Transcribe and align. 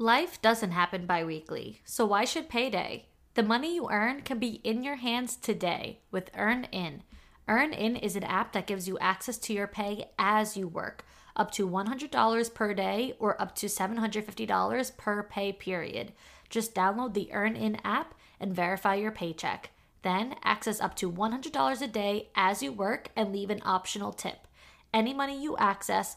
Life 0.00 0.40
doesn't 0.40 0.70
happen 0.70 1.04
bi 1.04 1.24
weekly, 1.24 1.82
so 1.84 2.06
why 2.06 2.24
should 2.24 2.48
payday? 2.48 3.04
The 3.34 3.42
money 3.42 3.74
you 3.74 3.90
earn 3.90 4.22
can 4.22 4.38
be 4.38 4.62
in 4.64 4.82
your 4.82 4.96
hands 4.96 5.36
today 5.36 6.00
with 6.10 6.32
EarnIn. 6.32 7.00
Earn 7.46 7.74
In 7.74 7.96
is 7.96 8.16
an 8.16 8.24
app 8.24 8.54
that 8.54 8.66
gives 8.66 8.88
you 8.88 8.98
access 8.98 9.36
to 9.36 9.52
your 9.52 9.66
pay 9.66 10.08
as 10.18 10.56
you 10.56 10.66
work, 10.68 11.04
up 11.36 11.50
to 11.50 11.68
$100 11.68 12.54
per 12.54 12.72
day 12.72 13.12
or 13.18 13.38
up 13.42 13.54
to 13.56 13.66
$750 13.66 14.96
per 14.96 15.22
pay 15.22 15.52
period. 15.52 16.14
Just 16.48 16.74
download 16.74 17.12
the 17.12 17.28
EarnIn 17.30 17.78
app 17.84 18.14
and 18.40 18.56
verify 18.56 18.94
your 18.94 19.12
paycheck. 19.12 19.68
Then 20.00 20.34
access 20.42 20.80
up 20.80 20.96
to 20.96 21.12
$100 21.12 21.82
a 21.82 21.86
day 21.86 22.30
as 22.34 22.62
you 22.62 22.72
work 22.72 23.10
and 23.14 23.34
leave 23.34 23.50
an 23.50 23.60
optional 23.66 24.14
tip. 24.14 24.46
Any 24.94 25.12
money 25.12 25.38
you 25.38 25.58
access 25.58 26.16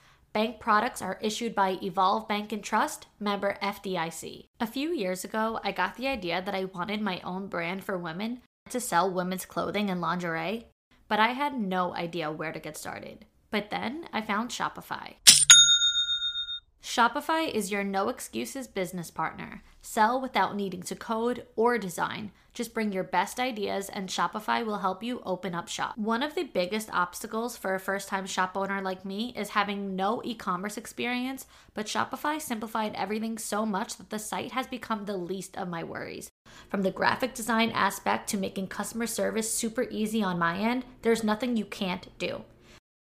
Bank 0.33 0.61
products 0.61 1.01
are 1.01 1.19
issued 1.21 1.53
by 1.53 1.77
Evolve 1.83 2.25
Bank 2.25 2.53
and 2.53 2.63
Trust, 2.63 3.07
member 3.19 3.57
FDIC. 3.61 4.45
A 4.61 4.67
few 4.67 4.93
years 4.93 5.25
ago, 5.25 5.59
I 5.61 5.73
got 5.73 5.97
the 5.97 6.07
idea 6.07 6.41
that 6.41 6.55
I 6.55 6.65
wanted 6.65 7.01
my 7.01 7.19
own 7.21 7.47
brand 7.47 7.83
for 7.83 7.97
women 7.97 8.41
to 8.69 8.79
sell 8.79 9.11
women's 9.11 9.45
clothing 9.45 9.89
and 9.89 9.99
lingerie, 9.99 10.67
but 11.09 11.19
I 11.19 11.33
had 11.33 11.59
no 11.59 11.93
idea 11.93 12.31
where 12.31 12.53
to 12.53 12.59
get 12.59 12.77
started. 12.77 13.25
But 13.49 13.71
then 13.71 14.07
I 14.13 14.21
found 14.21 14.51
Shopify. 14.51 15.15
Shopify 16.83 17.47
is 17.47 17.71
your 17.71 17.83
no 17.83 18.09
excuses 18.09 18.67
business 18.67 19.11
partner. 19.11 19.61
Sell 19.83 20.19
without 20.19 20.55
needing 20.55 20.81
to 20.83 20.95
code 20.95 21.45
or 21.55 21.77
design. 21.77 22.31
Just 22.55 22.73
bring 22.73 22.91
your 22.91 23.03
best 23.03 23.39
ideas 23.39 23.87
and 23.87 24.09
Shopify 24.09 24.65
will 24.65 24.79
help 24.79 25.03
you 25.03 25.21
open 25.23 25.53
up 25.53 25.67
shop. 25.67 25.95
One 25.95 26.23
of 26.23 26.33
the 26.33 26.43
biggest 26.43 26.89
obstacles 26.91 27.55
for 27.55 27.75
a 27.75 27.79
first 27.79 28.09
time 28.09 28.25
shop 28.25 28.57
owner 28.57 28.81
like 28.81 29.05
me 29.05 29.31
is 29.37 29.49
having 29.49 29.95
no 29.95 30.21
e 30.25 30.33
commerce 30.33 30.75
experience, 30.75 31.45
but 31.75 31.85
Shopify 31.85 32.41
simplified 32.41 32.93
everything 32.95 33.37
so 33.37 33.63
much 33.63 33.97
that 33.97 34.09
the 34.09 34.19
site 34.19 34.51
has 34.53 34.65
become 34.65 35.05
the 35.05 35.17
least 35.17 35.55
of 35.57 35.69
my 35.69 35.83
worries. 35.83 36.31
From 36.67 36.81
the 36.81 36.91
graphic 36.91 37.35
design 37.35 37.69
aspect 37.69 38.27
to 38.29 38.37
making 38.37 38.67
customer 38.67 39.05
service 39.05 39.53
super 39.53 39.83
easy 39.83 40.23
on 40.23 40.39
my 40.39 40.57
end, 40.57 40.83
there's 41.03 41.23
nothing 41.23 41.55
you 41.55 41.65
can't 41.65 42.07
do. 42.17 42.43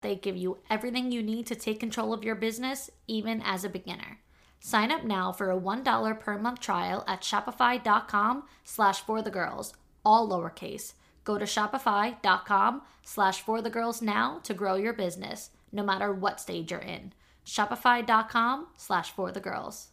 They 0.03 0.17
give 0.17 0.37
you 0.37 0.59
everything 0.69 1.13
you 1.13 1.23
need 1.23 1.47
to 1.47 1.55
take 1.55 1.81
control 1.81 2.13
of 2.13 2.25
your 2.25 2.35
business, 2.35 2.91
even 3.07 3.43
as 3.43 3.65
a 3.65 3.69
beginner. 3.69 4.21
Sign 4.61 4.91
up 4.91 5.05
now 5.05 5.33
for 5.33 5.51
a 5.51 5.59
$1 5.59 6.21
per 6.21 6.39
month 6.39 6.61
trial 6.61 7.05
at 7.07 7.23
shopify.com 7.23 8.45
slash 8.65 9.01
for 9.01 9.23
the 9.23 9.31
girls, 9.31 9.75
all 10.05 10.29
lowercase. 10.29 10.95
Go 11.25 11.39
to 11.39 11.45
shopify.com 11.45 12.83
slash 13.03 13.41
for 13.41 13.63
the 13.63 13.71
girls 13.71 14.03
now 14.03 14.41
to 14.43 14.55
grow 14.55 14.75
your 14.75 14.93
business, 14.93 15.51
no 15.73 15.83
matter 15.83 16.13
what 16.13 16.41
stage 16.41 16.71
you're 16.71 16.81
in. 16.81 17.13
Shopify.com 17.47 18.69
slash 18.77 19.11
for 19.13 19.33
the 19.33 19.41
girls. 19.41 19.89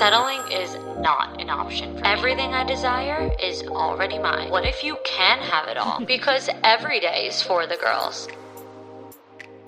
Settling 0.00 0.40
is 0.50 0.72
not 1.02 1.38
an 1.42 1.50
option. 1.50 1.98
For 1.98 2.06
Everything 2.06 2.54
I 2.54 2.64
desire 2.64 3.30
is 3.38 3.62
already 3.64 4.18
mine. 4.18 4.50
What 4.50 4.64
if 4.64 4.82
you 4.82 4.96
can 5.04 5.40
have 5.40 5.68
it 5.68 5.76
all? 5.76 6.02
because 6.06 6.48
every 6.64 7.00
day 7.00 7.26
is 7.26 7.42
for 7.42 7.66
the 7.66 7.76
girls. 7.76 8.26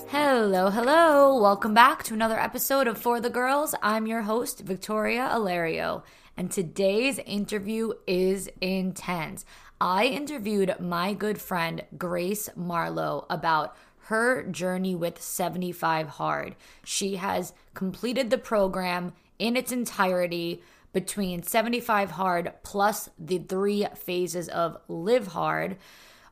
Hello, 0.08 0.70
hello. 0.70 1.38
Welcome 1.38 1.74
back 1.74 2.02
to 2.04 2.14
another 2.14 2.40
episode 2.40 2.86
of 2.86 2.96
For 2.96 3.20
the 3.20 3.28
Girls. 3.28 3.74
I'm 3.82 4.06
your 4.06 4.22
host, 4.22 4.60
Victoria 4.60 5.28
Alario, 5.30 6.02
and 6.34 6.50
today's 6.50 7.18
interview 7.18 7.92
is 8.06 8.48
intense. 8.62 9.44
I 9.82 10.06
interviewed 10.06 10.76
my 10.80 11.12
good 11.12 11.42
friend 11.42 11.84
Grace 11.98 12.48
Marlow 12.56 13.26
about 13.28 13.76
her 14.06 14.44
journey 14.44 14.94
with 14.94 15.20
75 15.20 16.08
Hard. 16.08 16.56
She 16.84 17.16
has 17.16 17.52
completed 17.74 18.30
the 18.30 18.38
program 18.38 19.12
in 19.42 19.56
its 19.56 19.72
entirety 19.72 20.62
between 20.92 21.42
75 21.42 22.12
Hard 22.12 22.52
plus 22.62 23.08
the 23.18 23.38
three 23.38 23.84
phases 23.96 24.48
of 24.48 24.76
Live 24.86 25.28
Hard 25.28 25.78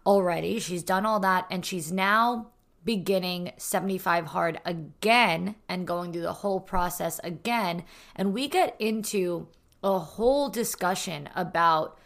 already. 0.06 0.60
She's 0.60 0.84
done 0.84 1.04
all 1.04 1.19
that 1.19 1.47
and 1.50 1.66
she's 1.66 1.91
now 1.91 2.53
beginning 2.84 3.53
75 3.56 4.26
hard 4.26 4.60
again 4.65 5.56
and 5.69 5.87
going 5.87 6.12
through 6.12 6.22
the 6.22 6.32
whole 6.32 6.60
process 6.60 7.21
again. 7.25 7.82
And 8.15 8.32
we 8.32 8.48
get 8.48 8.76
into 8.78 9.48
a 9.82 9.98
whole 9.98 10.48
discussion 10.48 11.28
about 11.34 11.98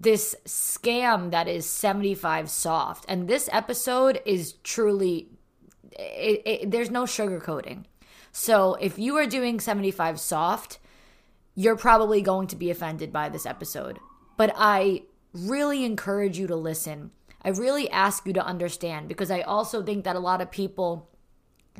this 0.00 0.34
scam 0.46 1.30
that 1.30 1.46
is 1.46 1.66
75 1.66 2.48
soft. 2.48 3.04
And 3.06 3.28
this 3.28 3.50
episode 3.52 4.22
is 4.24 4.54
truly, 4.64 5.28
it, 5.92 6.42
it, 6.46 6.70
there's 6.70 6.90
no 6.90 7.04
sugarcoating. 7.04 7.84
So 8.38 8.74
if 8.74 9.00
you 9.00 9.16
are 9.16 9.26
doing 9.26 9.58
75 9.58 10.20
soft, 10.20 10.78
you're 11.56 11.74
probably 11.74 12.22
going 12.22 12.46
to 12.46 12.56
be 12.56 12.70
offended 12.70 13.12
by 13.12 13.28
this 13.28 13.44
episode. 13.44 13.98
But 14.36 14.54
I 14.56 15.02
really 15.34 15.84
encourage 15.84 16.38
you 16.38 16.46
to 16.46 16.54
listen. 16.54 17.10
I 17.42 17.48
really 17.48 17.90
ask 17.90 18.24
you 18.28 18.32
to 18.34 18.46
understand 18.46 19.08
because 19.08 19.32
I 19.32 19.40
also 19.40 19.82
think 19.82 20.04
that 20.04 20.14
a 20.14 20.20
lot 20.20 20.40
of 20.40 20.52
people 20.52 21.10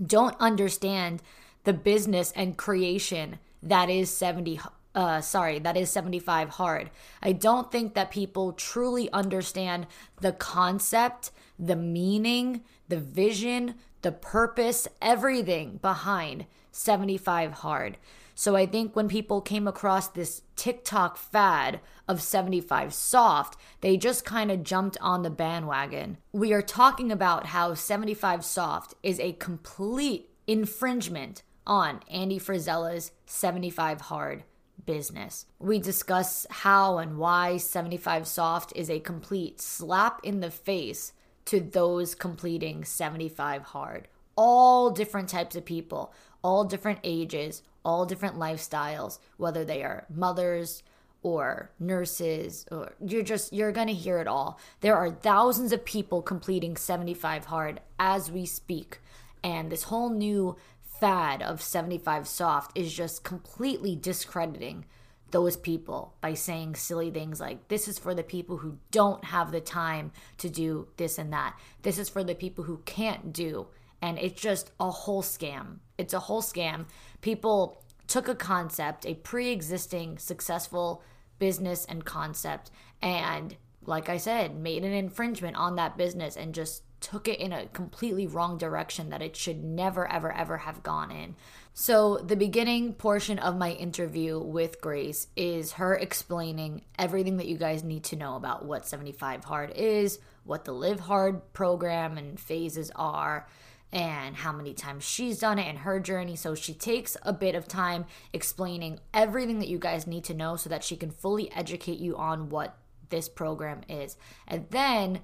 don't 0.04 0.34
understand 0.40 1.22
the 1.62 1.72
business 1.72 2.32
and 2.32 2.56
creation 2.58 3.38
that 3.62 3.88
is 3.88 4.10
70 4.10 4.58
uh 4.96 5.20
sorry, 5.20 5.60
that 5.60 5.76
is 5.76 5.90
75 5.90 6.48
hard. 6.48 6.90
I 7.22 7.32
don't 7.34 7.70
think 7.70 7.94
that 7.94 8.10
people 8.10 8.52
truly 8.52 9.08
understand 9.12 9.86
the 10.20 10.32
concept, 10.32 11.30
the 11.56 11.76
meaning, 11.76 12.64
the 12.88 12.98
vision, 12.98 13.76
the 14.02 14.12
purpose, 14.12 14.88
everything 15.00 15.78
behind 15.82 16.46
75 16.72 17.52
hard. 17.52 17.98
So 18.34 18.54
I 18.54 18.66
think 18.66 18.94
when 18.94 19.08
people 19.08 19.40
came 19.40 19.66
across 19.66 20.06
this 20.06 20.42
TikTok 20.54 21.16
fad 21.16 21.80
of 22.06 22.22
75 22.22 22.94
soft, 22.94 23.58
they 23.80 23.96
just 23.96 24.24
kind 24.24 24.52
of 24.52 24.62
jumped 24.62 24.96
on 25.00 25.22
the 25.22 25.30
bandwagon. 25.30 26.18
We 26.32 26.52
are 26.52 26.62
talking 26.62 27.10
about 27.10 27.46
how 27.46 27.74
75 27.74 28.44
soft 28.44 28.94
is 29.02 29.18
a 29.18 29.32
complete 29.32 30.30
infringement 30.46 31.42
on 31.66 32.00
Andy 32.08 32.38
Frisella's 32.38 33.10
75 33.26 34.02
hard 34.02 34.44
business. 34.86 35.46
We 35.58 35.80
discuss 35.80 36.46
how 36.48 36.98
and 36.98 37.18
why 37.18 37.56
75 37.56 38.26
soft 38.26 38.72
is 38.76 38.88
a 38.88 39.00
complete 39.00 39.60
slap 39.60 40.20
in 40.22 40.38
the 40.40 40.50
face 40.50 41.12
to 41.48 41.60
those 41.60 42.14
completing 42.14 42.84
75 42.84 43.62
hard. 43.62 44.08
All 44.36 44.90
different 44.90 45.30
types 45.30 45.56
of 45.56 45.64
people, 45.64 46.12
all 46.42 46.64
different 46.64 47.00
ages, 47.02 47.62
all 47.84 48.04
different 48.04 48.36
lifestyles, 48.36 49.18
whether 49.38 49.64
they 49.64 49.82
are 49.82 50.04
mothers 50.14 50.82
or 51.22 51.70
nurses 51.80 52.64
or 52.70 52.92
you're 53.04 53.22
just 53.22 53.52
you're 53.52 53.72
going 53.72 53.88
to 53.88 53.94
hear 53.94 54.18
it 54.18 54.28
all. 54.28 54.60
There 54.80 54.94
are 54.94 55.10
thousands 55.10 55.72
of 55.72 55.84
people 55.84 56.22
completing 56.22 56.76
75 56.76 57.46
hard 57.46 57.80
as 57.98 58.30
we 58.30 58.44
speak. 58.44 59.00
And 59.42 59.72
this 59.72 59.84
whole 59.84 60.10
new 60.10 60.56
fad 61.00 61.42
of 61.42 61.62
75 61.62 62.28
soft 62.28 62.76
is 62.76 62.92
just 62.92 63.24
completely 63.24 63.96
discrediting 63.96 64.84
those 65.30 65.56
people 65.56 66.14
by 66.20 66.34
saying 66.34 66.74
silly 66.74 67.10
things 67.10 67.40
like 67.40 67.68
this 67.68 67.88
is 67.88 67.98
for 67.98 68.14
the 68.14 68.22
people 68.22 68.58
who 68.58 68.78
don't 68.90 69.24
have 69.24 69.52
the 69.52 69.60
time 69.60 70.10
to 70.38 70.48
do 70.48 70.88
this 70.96 71.18
and 71.18 71.32
that. 71.32 71.58
This 71.82 71.98
is 71.98 72.08
for 72.08 72.24
the 72.24 72.34
people 72.34 72.64
who 72.64 72.78
can't 72.84 73.32
do 73.32 73.68
and 74.00 74.18
it's 74.18 74.40
just 74.40 74.70
a 74.78 74.90
whole 74.90 75.22
scam. 75.22 75.78
It's 75.96 76.14
a 76.14 76.20
whole 76.20 76.42
scam. 76.42 76.86
People 77.20 77.82
took 78.06 78.28
a 78.28 78.34
concept, 78.34 79.06
a 79.06 79.14
pre 79.14 79.50
existing 79.50 80.18
successful 80.18 81.02
business 81.38 81.84
and 81.84 82.04
concept, 82.04 82.70
and 83.02 83.56
like 83.84 84.08
I 84.08 84.18
said, 84.18 84.56
made 84.56 84.84
an 84.84 84.92
infringement 84.92 85.56
on 85.56 85.76
that 85.76 85.96
business 85.96 86.36
and 86.36 86.54
just 86.54 86.82
took 87.00 87.28
it 87.28 87.38
in 87.38 87.52
a 87.52 87.66
completely 87.68 88.26
wrong 88.26 88.58
direction 88.58 89.10
that 89.10 89.22
it 89.22 89.36
should 89.36 89.62
never, 89.62 90.10
ever, 90.10 90.32
ever 90.32 90.58
have 90.58 90.82
gone 90.82 91.10
in. 91.10 91.36
So, 91.80 92.16
the 92.16 92.34
beginning 92.34 92.94
portion 92.94 93.38
of 93.38 93.56
my 93.56 93.70
interview 93.70 94.40
with 94.40 94.80
Grace 94.80 95.28
is 95.36 95.74
her 95.74 95.94
explaining 95.94 96.82
everything 96.98 97.36
that 97.36 97.46
you 97.46 97.56
guys 97.56 97.84
need 97.84 98.02
to 98.06 98.16
know 98.16 98.34
about 98.34 98.64
what 98.64 98.84
75 98.84 99.44
Hard 99.44 99.70
is, 99.76 100.18
what 100.42 100.64
the 100.64 100.72
Live 100.72 100.98
Hard 100.98 101.52
program 101.52 102.18
and 102.18 102.40
phases 102.40 102.90
are, 102.96 103.46
and 103.92 104.34
how 104.34 104.50
many 104.50 104.74
times 104.74 105.04
she's 105.04 105.38
done 105.38 105.60
it 105.60 105.68
in 105.68 105.76
her 105.76 106.00
journey. 106.00 106.34
So, 106.34 106.56
she 106.56 106.74
takes 106.74 107.16
a 107.22 107.32
bit 107.32 107.54
of 107.54 107.68
time 107.68 108.06
explaining 108.32 108.98
everything 109.14 109.60
that 109.60 109.68
you 109.68 109.78
guys 109.78 110.04
need 110.04 110.24
to 110.24 110.34
know 110.34 110.56
so 110.56 110.68
that 110.70 110.82
she 110.82 110.96
can 110.96 111.12
fully 111.12 111.48
educate 111.52 112.00
you 112.00 112.16
on 112.16 112.48
what 112.48 112.76
this 113.08 113.28
program 113.28 113.82
is. 113.88 114.16
And 114.48 114.66
then 114.70 115.20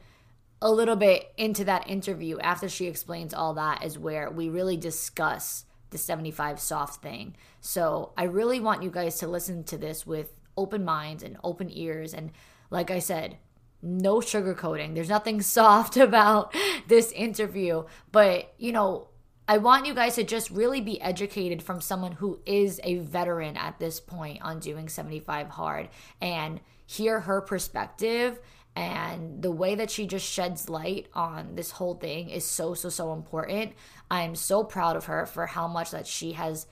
a 0.62 0.70
little 0.70 0.94
bit 0.94 1.32
into 1.36 1.64
that 1.64 1.90
interview, 1.90 2.38
after 2.38 2.68
she 2.68 2.86
explains 2.86 3.34
all 3.34 3.54
that, 3.54 3.82
is 3.82 3.98
where 3.98 4.30
we 4.30 4.48
really 4.48 4.76
discuss 4.76 5.64
the 5.94 5.98
75 5.98 6.58
soft 6.58 7.00
thing. 7.00 7.36
So 7.60 8.12
I 8.18 8.24
really 8.24 8.58
want 8.58 8.82
you 8.82 8.90
guys 8.90 9.20
to 9.20 9.28
listen 9.28 9.62
to 9.64 9.78
this 9.78 10.04
with 10.04 10.34
open 10.56 10.84
minds 10.84 11.22
and 11.22 11.36
open 11.44 11.70
ears. 11.70 12.12
And 12.12 12.32
like 12.68 12.90
I 12.90 12.98
said, 12.98 13.38
no 13.80 14.16
sugarcoating. 14.16 14.96
There's 14.96 15.08
nothing 15.08 15.40
soft 15.58 15.96
about 15.96 16.52
this 16.88 17.12
interview. 17.12 17.84
But, 18.10 18.52
you 18.58 18.72
know, 18.72 19.06
I 19.46 19.58
want 19.58 19.86
you 19.86 19.94
guys 19.94 20.16
to 20.16 20.24
just 20.24 20.50
really 20.50 20.80
be 20.80 21.00
educated 21.00 21.62
from 21.62 21.80
someone 21.80 22.12
who 22.12 22.40
is 22.44 22.80
a 22.82 22.96
veteran 22.96 23.56
at 23.56 23.78
this 23.78 24.00
point 24.00 24.42
on 24.42 24.58
doing 24.58 24.88
75 24.88 25.48
hard 25.50 25.90
and 26.20 26.58
hear 26.86 27.20
her 27.20 27.40
perspective 27.40 28.40
and 28.76 29.40
the 29.40 29.52
way 29.52 29.76
that 29.76 29.90
she 29.90 30.06
just 30.06 30.26
sheds 30.26 30.68
light 30.68 31.06
on 31.14 31.54
this 31.54 31.70
whole 31.70 31.94
thing 31.94 32.28
is 32.30 32.44
so 32.44 32.74
so 32.74 32.88
so 32.88 33.12
important 33.12 33.72
i'm 34.10 34.34
so 34.34 34.62
proud 34.62 34.96
of 34.96 35.06
her 35.06 35.26
for 35.26 35.46
how 35.46 35.66
much 35.66 35.90
that 35.90 36.06
she 36.06 36.32
has 36.32 36.66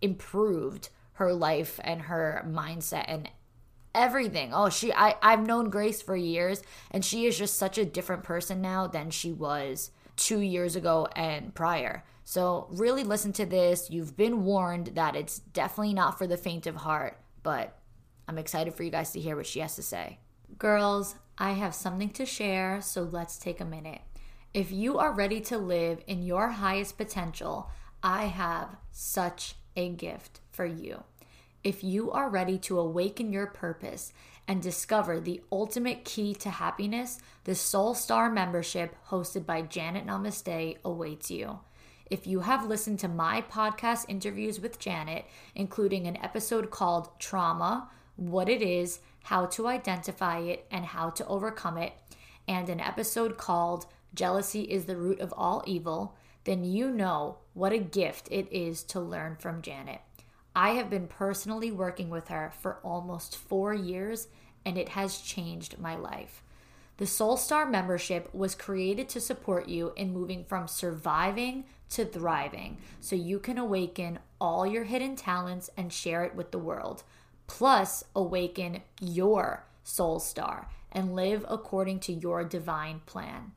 improved 0.00 0.88
her 1.14 1.32
life 1.32 1.78
and 1.84 2.02
her 2.02 2.44
mindset 2.48 3.04
and 3.06 3.30
everything. 3.94 4.52
Oh 4.52 4.68
she 4.68 4.92
I, 4.92 5.16
i've 5.22 5.46
known 5.46 5.70
grace 5.70 6.02
for 6.02 6.16
years 6.16 6.62
and 6.90 7.04
she 7.04 7.26
is 7.26 7.38
just 7.38 7.56
such 7.56 7.78
a 7.78 7.84
different 7.84 8.24
person 8.24 8.60
now 8.60 8.86
than 8.86 9.10
she 9.10 9.32
was 9.32 9.90
two 10.16 10.40
years 10.40 10.76
ago 10.76 11.08
and 11.14 11.54
prior. 11.54 12.04
So 12.24 12.68
really 12.70 13.04
listen 13.04 13.32
to 13.34 13.46
this. 13.46 13.90
You've 13.90 14.16
been 14.16 14.44
warned 14.44 14.88
that 14.94 15.16
it's 15.16 15.38
definitely 15.38 15.94
not 15.94 16.18
for 16.18 16.26
the 16.26 16.36
faint 16.36 16.66
of 16.66 16.76
heart 16.76 17.18
but 17.42 17.76
i'm 18.28 18.38
excited 18.38 18.72
for 18.72 18.84
you 18.84 18.90
guys 18.90 19.10
to 19.10 19.20
hear 19.20 19.36
what 19.36 19.46
she 19.46 19.60
has 19.60 19.76
to 19.76 19.82
say. 19.82 20.18
Girls 20.58 21.14
I 21.38 21.52
have 21.52 21.74
something 21.74 22.10
to 22.10 22.26
share, 22.26 22.80
so 22.82 23.02
let's 23.02 23.38
take 23.38 23.60
a 23.60 23.64
minute. 23.64 24.00
If 24.54 24.70
you 24.70 24.98
are 24.98 25.12
ready 25.12 25.40
to 25.42 25.56
live 25.56 26.02
in 26.06 26.22
your 26.22 26.48
highest 26.48 26.98
potential, 26.98 27.70
I 28.02 28.26
have 28.26 28.76
such 28.90 29.54
a 29.76 29.88
gift 29.88 30.40
for 30.50 30.66
you. 30.66 31.04
If 31.64 31.82
you 31.82 32.10
are 32.10 32.28
ready 32.28 32.58
to 32.58 32.78
awaken 32.78 33.32
your 33.32 33.46
purpose 33.46 34.12
and 34.46 34.60
discover 34.60 35.20
the 35.20 35.40
ultimate 35.50 36.04
key 36.04 36.34
to 36.34 36.50
happiness, 36.50 37.18
the 37.44 37.54
Soul 37.54 37.94
Star 37.94 38.30
membership 38.30 38.94
hosted 39.08 39.46
by 39.46 39.62
Janet 39.62 40.06
Namaste 40.06 40.76
awaits 40.84 41.30
you. 41.30 41.60
If 42.10 42.26
you 42.26 42.40
have 42.40 42.68
listened 42.68 42.98
to 42.98 43.08
my 43.08 43.40
podcast 43.40 44.04
interviews 44.08 44.60
with 44.60 44.78
Janet, 44.78 45.24
including 45.54 46.06
an 46.06 46.18
episode 46.18 46.70
called 46.70 47.18
Trauma, 47.18 47.88
What 48.16 48.50
It 48.50 48.60
Is, 48.60 49.00
how 49.22 49.46
to 49.46 49.66
identify 49.66 50.40
it, 50.40 50.66
and 50.70 50.84
how 50.84 51.08
to 51.08 51.26
overcome 51.26 51.78
it, 51.78 51.94
and 52.46 52.68
an 52.68 52.80
episode 52.80 53.38
called 53.38 53.86
Jealousy 54.14 54.62
is 54.62 54.84
the 54.84 54.96
Root 54.96 55.20
of 55.20 55.32
All 55.36 55.62
Evil, 55.66 56.16
then 56.44 56.64
you 56.64 56.90
know 56.90 57.38
what 57.54 57.72
a 57.72 57.78
gift 57.78 58.28
it 58.30 58.46
is 58.50 58.82
to 58.84 59.00
learn 59.00 59.36
from 59.36 59.62
Janet. 59.62 60.00
I 60.54 60.70
have 60.70 60.90
been 60.90 61.06
personally 61.06 61.70
working 61.70 62.10
with 62.10 62.28
her 62.28 62.52
for 62.60 62.78
almost 62.82 63.36
four 63.36 63.72
years, 63.72 64.28
and 64.64 64.76
it 64.76 64.90
has 64.90 65.18
changed 65.18 65.78
my 65.78 65.96
life. 65.96 66.42
The 66.98 67.06
Soul 67.06 67.36
Star 67.36 67.64
membership 67.66 68.32
was 68.34 68.54
created 68.54 69.08
to 69.10 69.20
support 69.20 69.68
you 69.68 69.92
in 69.96 70.12
moving 70.12 70.44
from 70.44 70.68
surviving 70.68 71.64
to 71.90 72.04
thriving 72.04 72.78
so 73.00 73.16
you 73.16 73.38
can 73.38 73.58
awaken 73.58 74.18
all 74.40 74.66
your 74.66 74.84
hidden 74.84 75.16
talents 75.16 75.70
and 75.76 75.92
share 75.92 76.24
it 76.24 76.34
with 76.34 76.50
the 76.50 76.58
world 76.58 77.02
plus 77.46 78.02
awaken 78.16 78.80
your 78.98 79.66
soul 79.84 80.18
star 80.18 80.68
and 80.90 81.14
live 81.14 81.44
according 81.50 82.00
to 82.00 82.12
your 82.12 82.44
divine 82.44 83.00
plan. 83.04 83.52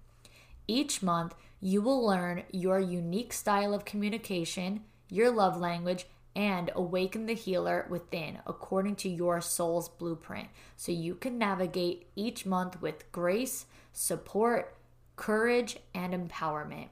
Each 0.68 1.02
month, 1.02 1.36
you 1.60 1.82
will 1.82 2.06
learn 2.06 2.44
your 2.52 2.80
unique 2.80 3.34
style 3.34 3.74
of 3.74 3.86
communication, 3.86 4.82
your 5.10 5.32
love 5.32 5.58
language, 5.58 6.06
and 6.36 6.70
awaken 6.76 7.26
the 7.26 7.34
healer 7.34 7.86
within 7.90 8.40
according 8.46 8.96
to 8.98 9.10
your 9.10 9.40
soul's 9.40 9.88
blueprint 9.88 10.50
so 10.76 10.92
you 10.92 11.16
can 11.16 11.38
navigate 11.38 12.08
each 12.16 12.46
month 12.46 12.82
with 12.82 13.10
grace, 13.12 13.66
support, 13.94 14.76
courage, 15.16 15.78
and 15.94 16.14
empowerment. 16.14 16.90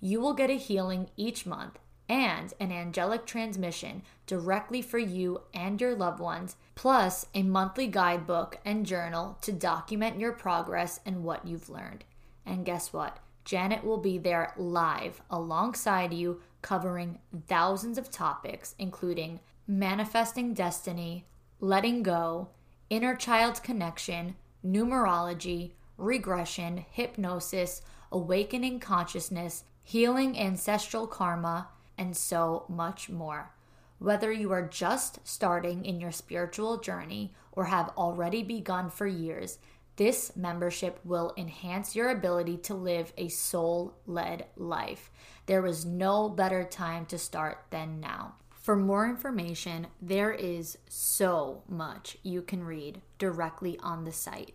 You 0.00 0.20
will 0.20 0.32
get 0.32 0.48
a 0.48 0.54
healing 0.54 1.10
each 1.16 1.44
month 1.44 1.78
and 2.08 2.54
an 2.58 2.72
angelic 2.72 3.26
transmission 3.26 4.02
directly 4.26 4.82
for 4.82 4.98
you 4.98 5.42
and 5.54 5.80
your 5.80 5.94
loved 5.94 6.18
ones, 6.18 6.56
plus 6.74 7.26
a 7.34 7.42
monthly 7.42 7.86
guidebook 7.86 8.58
and 8.64 8.86
journal 8.86 9.38
to 9.42 9.52
document 9.52 10.18
your 10.18 10.32
progress 10.32 10.98
and 11.04 11.22
what 11.22 11.46
you've 11.46 11.68
learned. 11.68 12.04
And 12.46 12.64
guess 12.64 12.92
what? 12.92 13.18
Janet 13.44 13.84
will 13.84 13.98
be 13.98 14.18
there 14.18 14.52
live 14.56 15.22
alongside 15.30 16.12
you, 16.12 16.40
covering 16.62 17.18
thousands 17.48 17.98
of 17.98 18.10
topics, 18.10 18.74
including 18.78 19.40
manifesting 19.66 20.52
destiny, 20.52 21.24
letting 21.60 22.02
go, 22.02 22.48
inner 22.90 23.14
child 23.14 23.62
connection, 23.62 24.36
numerology, 24.64 25.72
regression, 25.96 26.84
hypnosis, 26.90 27.82
awakening 28.12 28.80
consciousness, 28.80 29.64
healing 29.82 30.38
ancestral 30.38 31.06
karma 31.06 31.68
and 31.96 32.16
so 32.16 32.64
much 32.68 33.08
more. 33.08 33.52
Whether 33.98 34.32
you 34.32 34.50
are 34.52 34.66
just 34.66 35.18
starting 35.26 35.84
in 35.84 36.00
your 36.00 36.12
spiritual 36.12 36.78
journey 36.78 37.34
or 37.52 37.66
have 37.66 37.90
already 37.96 38.42
begun 38.42 38.88
for 38.88 39.06
years, 39.06 39.58
this 40.00 40.34
membership 40.34 40.98
will 41.04 41.34
enhance 41.36 41.94
your 41.94 42.08
ability 42.08 42.56
to 42.56 42.72
live 42.72 43.12
a 43.18 43.28
soul 43.28 43.92
led 44.06 44.46
life. 44.56 45.10
There 45.44 45.66
is 45.66 45.84
no 45.84 46.30
better 46.30 46.64
time 46.64 47.04
to 47.06 47.18
start 47.18 47.66
than 47.68 48.00
now. 48.00 48.36
For 48.48 48.76
more 48.76 49.06
information, 49.06 49.88
there 50.00 50.32
is 50.32 50.78
so 50.88 51.64
much 51.68 52.16
you 52.22 52.40
can 52.40 52.64
read 52.64 53.02
directly 53.18 53.78
on 53.80 54.04
the 54.04 54.12
site. 54.12 54.54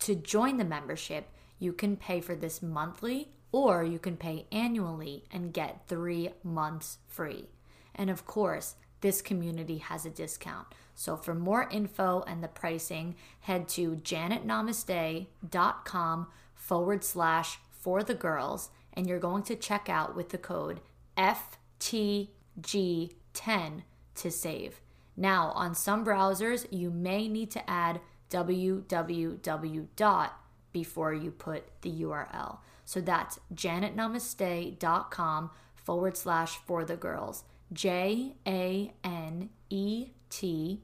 To 0.00 0.16
join 0.16 0.56
the 0.56 0.64
membership, 0.64 1.28
you 1.60 1.72
can 1.72 1.96
pay 1.96 2.20
for 2.20 2.34
this 2.34 2.60
monthly 2.60 3.28
or 3.52 3.84
you 3.84 4.00
can 4.00 4.16
pay 4.16 4.48
annually 4.50 5.22
and 5.30 5.54
get 5.54 5.86
three 5.86 6.30
months 6.42 6.98
free. 7.06 7.50
And 7.94 8.10
of 8.10 8.26
course, 8.26 8.74
this 9.00 9.22
community 9.22 9.78
has 9.78 10.04
a 10.04 10.10
discount. 10.10 10.66
So 10.94 11.16
for 11.16 11.34
more 11.34 11.68
info 11.70 12.22
and 12.26 12.42
the 12.42 12.48
pricing, 12.48 13.14
head 13.40 13.68
to 13.70 13.96
janetnamaste.com 13.96 16.26
forward 16.54 17.04
slash 17.04 17.58
for 17.70 18.02
the 18.02 18.14
girls, 18.14 18.70
and 18.92 19.06
you're 19.06 19.18
going 19.18 19.44
to 19.44 19.56
check 19.56 19.88
out 19.88 20.14
with 20.14 20.28
the 20.28 20.36
code 20.38 20.80
FTG10 21.16 23.82
to 24.14 24.30
save. 24.30 24.82
Now, 25.16 25.52
on 25.54 25.74
some 25.74 26.04
browsers, 26.04 26.66
you 26.70 26.90
may 26.90 27.26
need 27.28 27.50
to 27.52 27.68
add 27.68 28.00
www 28.30 29.86
dot 29.96 30.38
before 30.72 31.12
you 31.12 31.30
put 31.30 31.64
the 31.82 31.90
URL. 31.90 32.58
So 32.84 33.00
that's 33.00 33.38
janetnamaste.com 33.54 35.50
forward 35.74 36.16
slash 36.16 36.56
for 36.56 36.84
the 36.84 36.96
girls. 36.96 37.44
J 37.72 38.34
A 38.46 38.92
N 39.04 39.50
E 39.70 40.08
T 40.32 40.80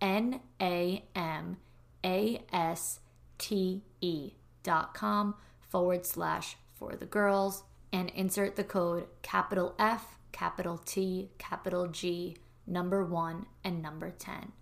N 0.00 0.40
A 0.60 1.02
M 1.16 1.56
A 2.04 2.42
S 2.52 3.00
T 3.38 3.82
E 4.02 4.32
dot 4.62 4.92
com 4.92 5.34
forward 5.60 6.04
slash 6.04 6.56
for 6.74 6.94
the 6.94 7.06
girls 7.06 7.64
and 7.92 8.10
insert 8.10 8.56
the 8.56 8.64
code 8.64 9.06
capital 9.22 9.74
F, 9.78 10.18
capital 10.32 10.76
T, 10.76 11.30
capital 11.38 11.86
G, 11.86 12.36
number 12.66 13.04
one, 13.04 13.46
and 13.64 13.80
number 13.80 14.10
10. 14.10 14.52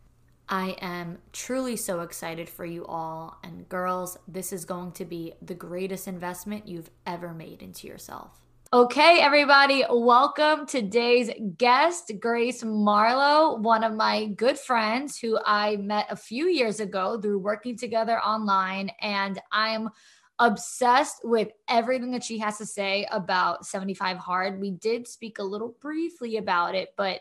I 0.48 0.76
am 0.80 1.18
truly 1.32 1.76
so 1.76 2.00
excited 2.00 2.48
for 2.48 2.64
you 2.64 2.86
all. 2.86 3.38
And 3.42 3.68
girls, 3.68 4.18
this 4.28 4.52
is 4.52 4.64
going 4.64 4.92
to 4.92 5.04
be 5.04 5.32
the 5.42 5.54
greatest 5.54 6.06
investment 6.06 6.68
you've 6.68 6.90
ever 7.06 7.32
made 7.32 7.62
into 7.62 7.88
yourself. 7.88 8.41
Okay, 8.74 9.20
everybody, 9.20 9.84
welcome 9.90 10.64
today's 10.64 11.30
guest, 11.58 12.10
Grace 12.18 12.64
Marlow, 12.64 13.56
one 13.56 13.84
of 13.84 13.92
my 13.92 14.28
good 14.28 14.58
friends 14.58 15.18
who 15.18 15.38
I 15.44 15.76
met 15.76 16.06
a 16.08 16.16
few 16.16 16.46
years 16.46 16.80
ago 16.80 17.20
through 17.20 17.40
working 17.40 17.76
together 17.76 18.18
online. 18.18 18.90
And 19.02 19.38
I'm 19.52 19.90
obsessed 20.38 21.20
with 21.22 21.48
everything 21.68 22.12
that 22.12 22.24
she 22.24 22.38
has 22.38 22.56
to 22.58 22.64
say 22.64 23.06
about 23.12 23.66
75 23.66 24.16
Hard. 24.16 24.58
We 24.58 24.70
did 24.70 25.06
speak 25.06 25.38
a 25.38 25.44
little 25.44 25.76
briefly 25.82 26.38
about 26.38 26.74
it, 26.74 26.94
but 26.96 27.20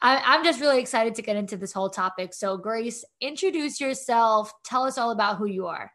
I, 0.00 0.34
am 0.34 0.42
just 0.42 0.60
really 0.60 0.80
excited 0.80 1.14
to 1.14 1.22
get 1.22 1.36
into 1.36 1.56
this 1.56 1.72
whole 1.72 1.90
topic. 1.90 2.34
So, 2.34 2.56
Grace, 2.56 3.04
introduce 3.20 3.80
yourself. 3.80 4.52
Tell 4.64 4.82
us 4.82 4.98
all 4.98 5.12
about 5.12 5.36
who 5.36 5.46
you 5.46 5.68
are. 5.68 5.92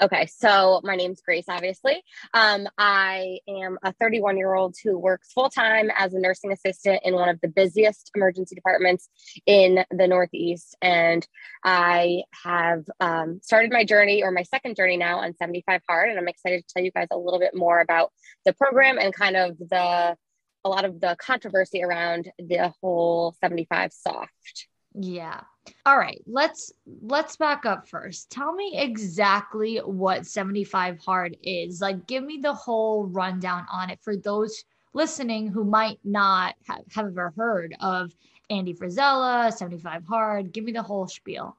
Okay, 0.00 0.26
so 0.26 0.80
my 0.84 0.94
name's 0.94 1.20
Grace, 1.20 1.46
obviously. 1.48 2.02
Um, 2.32 2.68
I 2.78 3.40
am 3.48 3.78
a 3.82 3.92
31 3.94 4.36
year 4.36 4.54
old 4.54 4.76
who 4.82 4.96
works 4.96 5.32
full 5.32 5.50
time 5.50 5.90
as 5.96 6.14
a 6.14 6.20
nursing 6.20 6.52
assistant 6.52 7.00
in 7.04 7.14
one 7.14 7.28
of 7.28 7.40
the 7.40 7.48
busiest 7.48 8.12
emergency 8.14 8.54
departments 8.54 9.08
in 9.44 9.84
the 9.90 10.06
Northeast. 10.06 10.76
And 10.80 11.26
I 11.64 12.22
have 12.44 12.84
um, 13.00 13.40
started 13.42 13.72
my 13.72 13.84
journey 13.84 14.22
or 14.22 14.30
my 14.30 14.44
second 14.44 14.76
journey 14.76 14.96
now 14.96 15.18
on 15.18 15.34
75 15.34 15.80
Hard. 15.88 16.10
And 16.10 16.18
I'm 16.18 16.28
excited 16.28 16.66
to 16.66 16.72
tell 16.72 16.84
you 16.84 16.92
guys 16.92 17.08
a 17.10 17.18
little 17.18 17.40
bit 17.40 17.56
more 17.56 17.80
about 17.80 18.12
the 18.44 18.52
program 18.52 18.98
and 18.98 19.12
kind 19.12 19.36
of 19.36 19.58
the 19.58 20.16
a 20.64 20.68
lot 20.68 20.84
of 20.84 21.00
the 21.00 21.16
controversy 21.18 21.82
around 21.82 22.30
the 22.38 22.72
whole 22.80 23.34
75 23.40 23.92
soft. 23.92 24.68
Yeah. 24.94 25.40
All 25.86 25.96
right, 25.98 26.22
let's 26.26 26.72
let's 27.02 27.36
back 27.36 27.66
up 27.66 27.88
first. 27.88 28.30
Tell 28.30 28.52
me 28.52 28.78
exactly 28.78 29.78
what 29.78 30.26
75 30.26 30.98
hard 30.98 31.36
is. 31.42 31.80
Like 31.80 32.06
give 32.06 32.24
me 32.24 32.38
the 32.38 32.54
whole 32.54 33.06
rundown 33.06 33.66
on 33.72 33.90
it 33.90 33.98
for 34.02 34.16
those 34.16 34.64
listening 34.94 35.48
who 35.48 35.64
might 35.64 35.98
not 36.04 36.54
have, 36.66 36.82
have 36.92 37.06
ever 37.06 37.32
heard 37.36 37.74
of 37.80 38.12
Andy 38.50 38.74
Frisella, 38.74 39.52
75 39.52 40.04
hard. 40.06 40.52
Give 40.52 40.64
me 40.64 40.72
the 40.72 40.82
whole 40.82 41.06
spiel. 41.06 41.56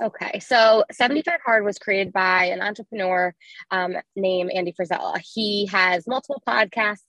Okay, 0.00 0.38
so 0.38 0.84
75 0.92 1.40
Hard 1.44 1.64
was 1.64 1.76
created 1.78 2.12
by 2.12 2.44
an 2.44 2.60
entrepreneur 2.60 3.34
um, 3.72 3.96
named 4.14 4.52
Andy 4.54 4.72
Frisella. 4.72 5.20
He 5.34 5.66
has 5.72 6.06
multiple 6.06 6.40
podcasts 6.46 7.02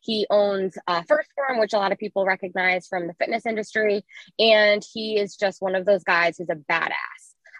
he 0.00 0.26
owns 0.30 0.76
uh, 0.86 1.02
1st 1.02 1.26
Form, 1.34 1.58
which 1.58 1.72
a 1.72 1.78
lot 1.78 1.92
of 1.92 1.98
people 1.98 2.24
recognize 2.24 2.86
from 2.86 3.06
the 3.06 3.14
fitness 3.14 3.46
industry. 3.46 4.04
And 4.38 4.84
he 4.92 5.18
is 5.18 5.36
just 5.36 5.62
one 5.62 5.74
of 5.74 5.84
those 5.86 6.04
guys 6.04 6.36
who's 6.38 6.50
a 6.50 6.56
badass. 6.56 6.94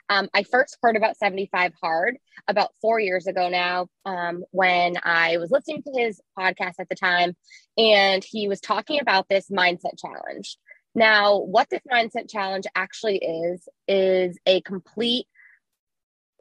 Um, 0.08 0.28
I 0.34 0.42
first 0.42 0.76
heard 0.82 0.96
about 0.96 1.16
75 1.16 1.72
Hard 1.80 2.16
about 2.48 2.72
four 2.82 2.98
years 2.98 3.28
ago 3.28 3.48
now 3.48 3.86
um, 4.04 4.42
when 4.50 4.96
I 5.04 5.36
was 5.36 5.52
listening 5.52 5.84
to 5.84 5.92
his 5.94 6.20
podcast 6.36 6.74
at 6.80 6.88
the 6.88 6.96
time, 6.96 7.36
and 7.78 8.24
he 8.24 8.48
was 8.48 8.60
talking 8.60 9.00
about 9.00 9.28
this 9.28 9.48
mindset 9.50 9.98
challenge. 9.98 10.58
Now, 10.96 11.38
what 11.38 11.70
this 11.70 11.82
mindset 11.90 12.28
challenge 12.28 12.64
actually 12.74 13.18
is, 13.18 13.68
is 13.86 14.36
a 14.46 14.60
complete 14.62 15.26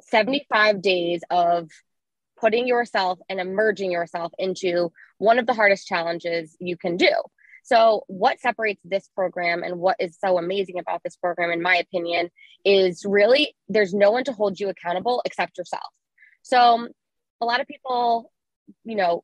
75 0.01 0.81
days 0.81 1.21
of 1.29 1.69
putting 2.39 2.67
yourself 2.67 3.19
and 3.29 3.39
emerging 3.39 3.91
yourself 3.91 4.31
into 4.37 4.91
one 5.17 5.39
of 5.39 5.45
the 5.45 5.53
hardest 5.53 5.87
challenges 5.87 6.55
you 6.59 6.77
can 6.77 6.97
do. 6.97 7.11
So, 7.63 8.03
what 8.07 8.39
separates 8.39 8.81
this 8.83 9.07
program 9.13 9.63
and 9.63 9.77
what 9.79 9.97
is 9.99 10.17
so 10.19 10.37
amazing 10.37 10.79
about 10.79 11.01
this 11.03 11.15
program, 11.17 11.51
in 11.51 11.61
my 11.61 11.75
opinion, 11.75 12.29
is 12.65 13.05
really 13.05 13.55
there's 13.67 13.93
no 13.93 14.11
one 14.11 14.23
to 14.23 14.33
hold 14.33 14.59
you 14.59 14.69
accountable 14.69 15.21
except 15.25 15.57
yourself. 15.57 15.83
So, 16.41 16.59
um, 16.59 16.89
a 17.41 17.45
lot 17.45 17.61
of 17.61 17.67
people, 17.67 18.31
you 18.85 18.95
know, 18.95 19.23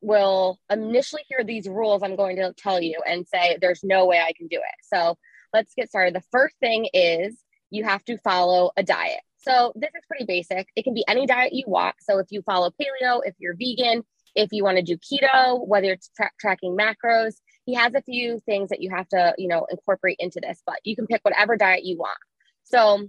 will 0.00 0.58
initially 0.70 1.22
hear 1.28 1.44
these 1.44 1.68
rules 1.68 2.02
I'm 2.02 2.16
going 2.16 2.36
to 2.36 2.54
tell 2.56 2.80
you 2.80 3.00
and 3.06 3.26
say, 3.26 3.56
there's 3.60 3.84
no 3.84 4.06
way 4.06 4.18
I 4.20 4.32
can 4.32 4.46
do 4.48 4.56
it. 4.56 4.84
So, 4.92 5.16
let's 5.52 5.72
get 5.74 5.88
started. 5.88 6.14
The 6.14 6.24
first 6.32 6.56
thing 6.58 6.88
is 6.92 7.36
you 7.70 7.84
have 7.84 8.04
to 8.06 8.18
follow 8.18 8.70
a 8.76 8.82
diet. 8.82 9.20
So 9.46 9.72
this 9.76 9.90
is 9.90 10.04
pretty 10.08 10.24
basic. 10.24 10.68
It 10.74 10.82
can 10.82 10.94
be 10.94 11.04
any 11.06 11.26
diet 11.26 11.52
you 11.52 11.64
want. 11.66 11.94
So 12.00 12.18
if 12.18 12.26
you 12.30 12.42
follow 12.42 12.70
paleo, 12.70 13.20
if 13.24 13.34
you're 13.38 13.54
vegan, 13.54 14.02
if 14.34 14.52
you 14.52 14.64
want 14.64 14.76
to 14.76 14.82
do 14.82 14.98
keto, 14.98 15.66
whether 15.66 15.92
it's 15.92 16.10
tra- 16.16 16.32
tracking 16.40 16.76
macros, 16.76 17.34
he 17.64 17.74
has 17.74 17.94
a 17.94 18.02
few 18.02 18.40
things 18.40 18.70
that 18.70 18.82
you 18.82 18.90
have 18.90 19.08
to, 19.08 19.34
you 19.38 19.48
know, 19.48 19.66
incorporate 19.70 20.16
into 20.18 20.40
this, 20.40 20.62
but 20.66 20.76
you 20.84 20.96
can 20.96 21.06
pick 21.06 21.20
whatever 21.24 21.56
diet 21.56 21.84
you 21.84 21.96
want. 21.96 22.18
So 22.64 23.08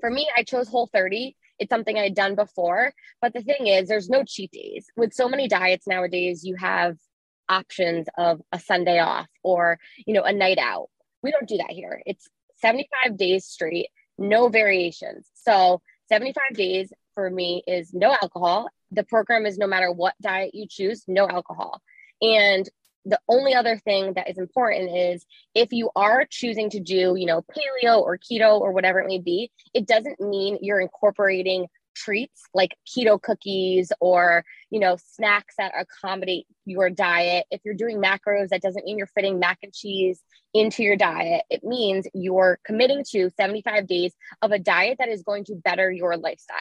for 0.00 0.10
me, 0.10 0.28
I 0.36 0.42
chose 0.42 0.68
whole 0.68 0.88
30. 0.92 1.36
It's 1.58 1.70
something 1.70 1.96
I'd 1.96 2.14
done 2.14 2.34
before, 2.34 2.92
but 3.22 3.32
the 3.32 3.42
thing 3.42 3.66
is 3.66 3.88
there's 3.88 4.10
no 4.10 4.22
cheat 4.24 4.50
days. 4.50 4.86
With 4.96 5.14
so 5.14 5.28
many 5.28 5.48
diets 5.48 5.86
nowadays, 5.86 6.44
you 6.44 6.56
have 6.56 6.96
options 7.48 8.06
of 8.18 8.40
a 8.52 8.58
Sunday 8.58 8.98
off 8.98 9.28
or, 9.42 9.78
you 10.06 10.14
know, 10.14 10.22
a 10.22 10.32
night 10.32 10.58
out. 10.58 10.88
We 11.22 11.30
don't 11.30 11.48
do 11.48 11.56
that 11.58 11.70
here. 11.70 12.02
It's 12.04 12.28
75 12.56 13.16
days 13.16 13.46
straight 13.46 13.88
no 14.18 14.48
variations. 14.48 15.28
So 15.34 15.80
75 16.08 16.54
days 16.54 16.92
for 17.14 17.30
me 17.30 17.62
is 17.66 17.92
no 17.92 18.12
alcohol. 18.20 18.68
The 18.90 19.04
program 19.04 19.46
is 19.46 19.58
no 19.58 19.66
matter 19.66 19.90
what 19.90 20.14
diet 20.20 20.54
you 20.54 20.66
choose, 20.68 21.04
no 21.08 21.28
alcohol. 21.28 21.80
And 22.20 22.68
the 23.06 23.20
only 23.28 23.54
other 23.54 23.78
thing 23.78 24.14
that 24.14 24.30
is 24.30 24.38
important 24.38 24.96
is 24.96 25.26
if 25.54 25.72
you 25.72 25.90
are 25.94 26.24
choosing 26.28 26.70
to 26.70 26.80
do, 26.80 27.14
you 27.16 27.26
know, 27.26 27.42
paleo 27.42 28.00
or 28.00 28.18
keto 28.18 28.60
or 28.60 28.72
whatever 28.72 29.00
it 29.00 29.06
may 29.06 29.18
be, 29.18 29.50
it 29.74 29.86
doesn't 29.86 30.20
mean 30.20 30.58
you're 30.62 30.80
incorporating 30.80 31.66
treats 31.94 32.42
like 32.52 32.76
keto 32.86 33.20
cookies 33.20 33.92
or 34.00 34.44
you 34.70 34.80
know 34.80 34.96
snacks 35.14 35.54
that 35.58 35.72
accommodate 35.78 36.46
your 36.64 36.90
diet. 36.90 37.46
If 37.50 37.60
you're 37.64 37.74
doing 37.74 38.00
macros 38.00 38.48
that 38.48 38.62
doesn't 38.62 38.84
mean 38.84 38.98
you're 38.98 39.06
fitting 39.08 39.38
mac 39.38 39.58
and 39.62 39.72
cheese 39.72 40.20
into 40.54 40.82
your 40.82 40.96
diet. 40.96 41.42
It 41.50 41.64
means 41.64 42.06
you're 42.14 42.58
committing 42.64 43.04
to 43.10 43.30
75 43.36 43.86
days 43.86 44.12
of 44.40 44.52
a 44.52 44.58
diet 44.58 44.98
that 45.00 45.08
is 45.08 45.22
going 45.22 45.44
to 45.46 45.54
better 45.56 45.90
your 45.90 46.16
lifestyle. 46.16 46.56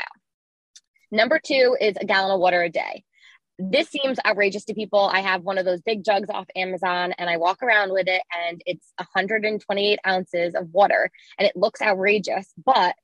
Number 1.12 1.40
two 1.40 1.78
is 1.80 1.96
a 2.02 2.06
gallon 2.06 2.32
of 2.32 2.40
water 2.40 2.64
a 2.64 2.70
day. 2.70 3.04
This 3.60 3.88
seems 3.88 4.18
outrageous 4.26 4.66
to 4.66 4.74
people. 4.74 5.00
I 5.00 5.20
have 5.22 5.44
one 5.44 5.60
of 5.60 5.66
those 5.66 5.82
big 5.82 6.04
jugs 6.04 6.28
off 6.30 6.48
Amazon 6.56 7.14
and 7.20 7.30
I 7.30 7.38
walk 7.38 7.62
around 7.62 7.94
with 7.94 8.08
it 8.08 8.24
and 8.48 8.60
it's 8.66 8.92
128 8.98 10.00
ounces 10.08 10.56
of 10.56 10.74
water 10.74 11.12
and 11.38 11.48
it 11.48 11.56
looks 11.56 11.80
outrageous, 11.80 12.52
but 12.66 12.96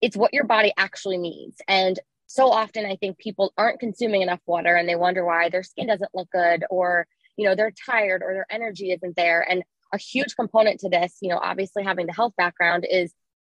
it's 0.00 0.16
what 0.16 0.34
your 0.34 0.44
body 0.44 0.72
actually 0.76 1.18
needs. 1.18 1.60
And 1.68 1.98
so 2.26 2.50
often 2.50 2.84
I 2.84 2.96
think 2.96 3.18
people 3.18 3.52
aren't 3.56 3.80
consuming 3.80 4.22
enough 4.22 4.40
water 4.46 4.74
and 4.74 4.88
they 4.88 4.96
wonder 4.96 5.24
why 5.24 5.48
their 5.48 5.62
skin 5.62 5.86
doesn't 5.86 6.14
look 6.14 6.30
good 6.30 6.64
or, 6.70 7.06
you 7.36 7.46
know, 7.46 7.54
they're 7.54 7.72
tired 7.86 8.22
or 8.22 8.34
their 8.34 8.46
energy 8.50 8.90
isn't 8.90 9.16
there. 9.16 9.40
And 9.48 9.62
a 9.92 9.98
huge 9.98 10.34
component 10.34 10.80
to 10.80 10.88
this, 10.88 11.18
you 11.20 11.28
know, 11.28 11.38
obviously 11.38 11.84
having 11.84 12.06
the 12.06 12.12
health 12.12 12.34
background 12.36 12.86
is 12.90 13.12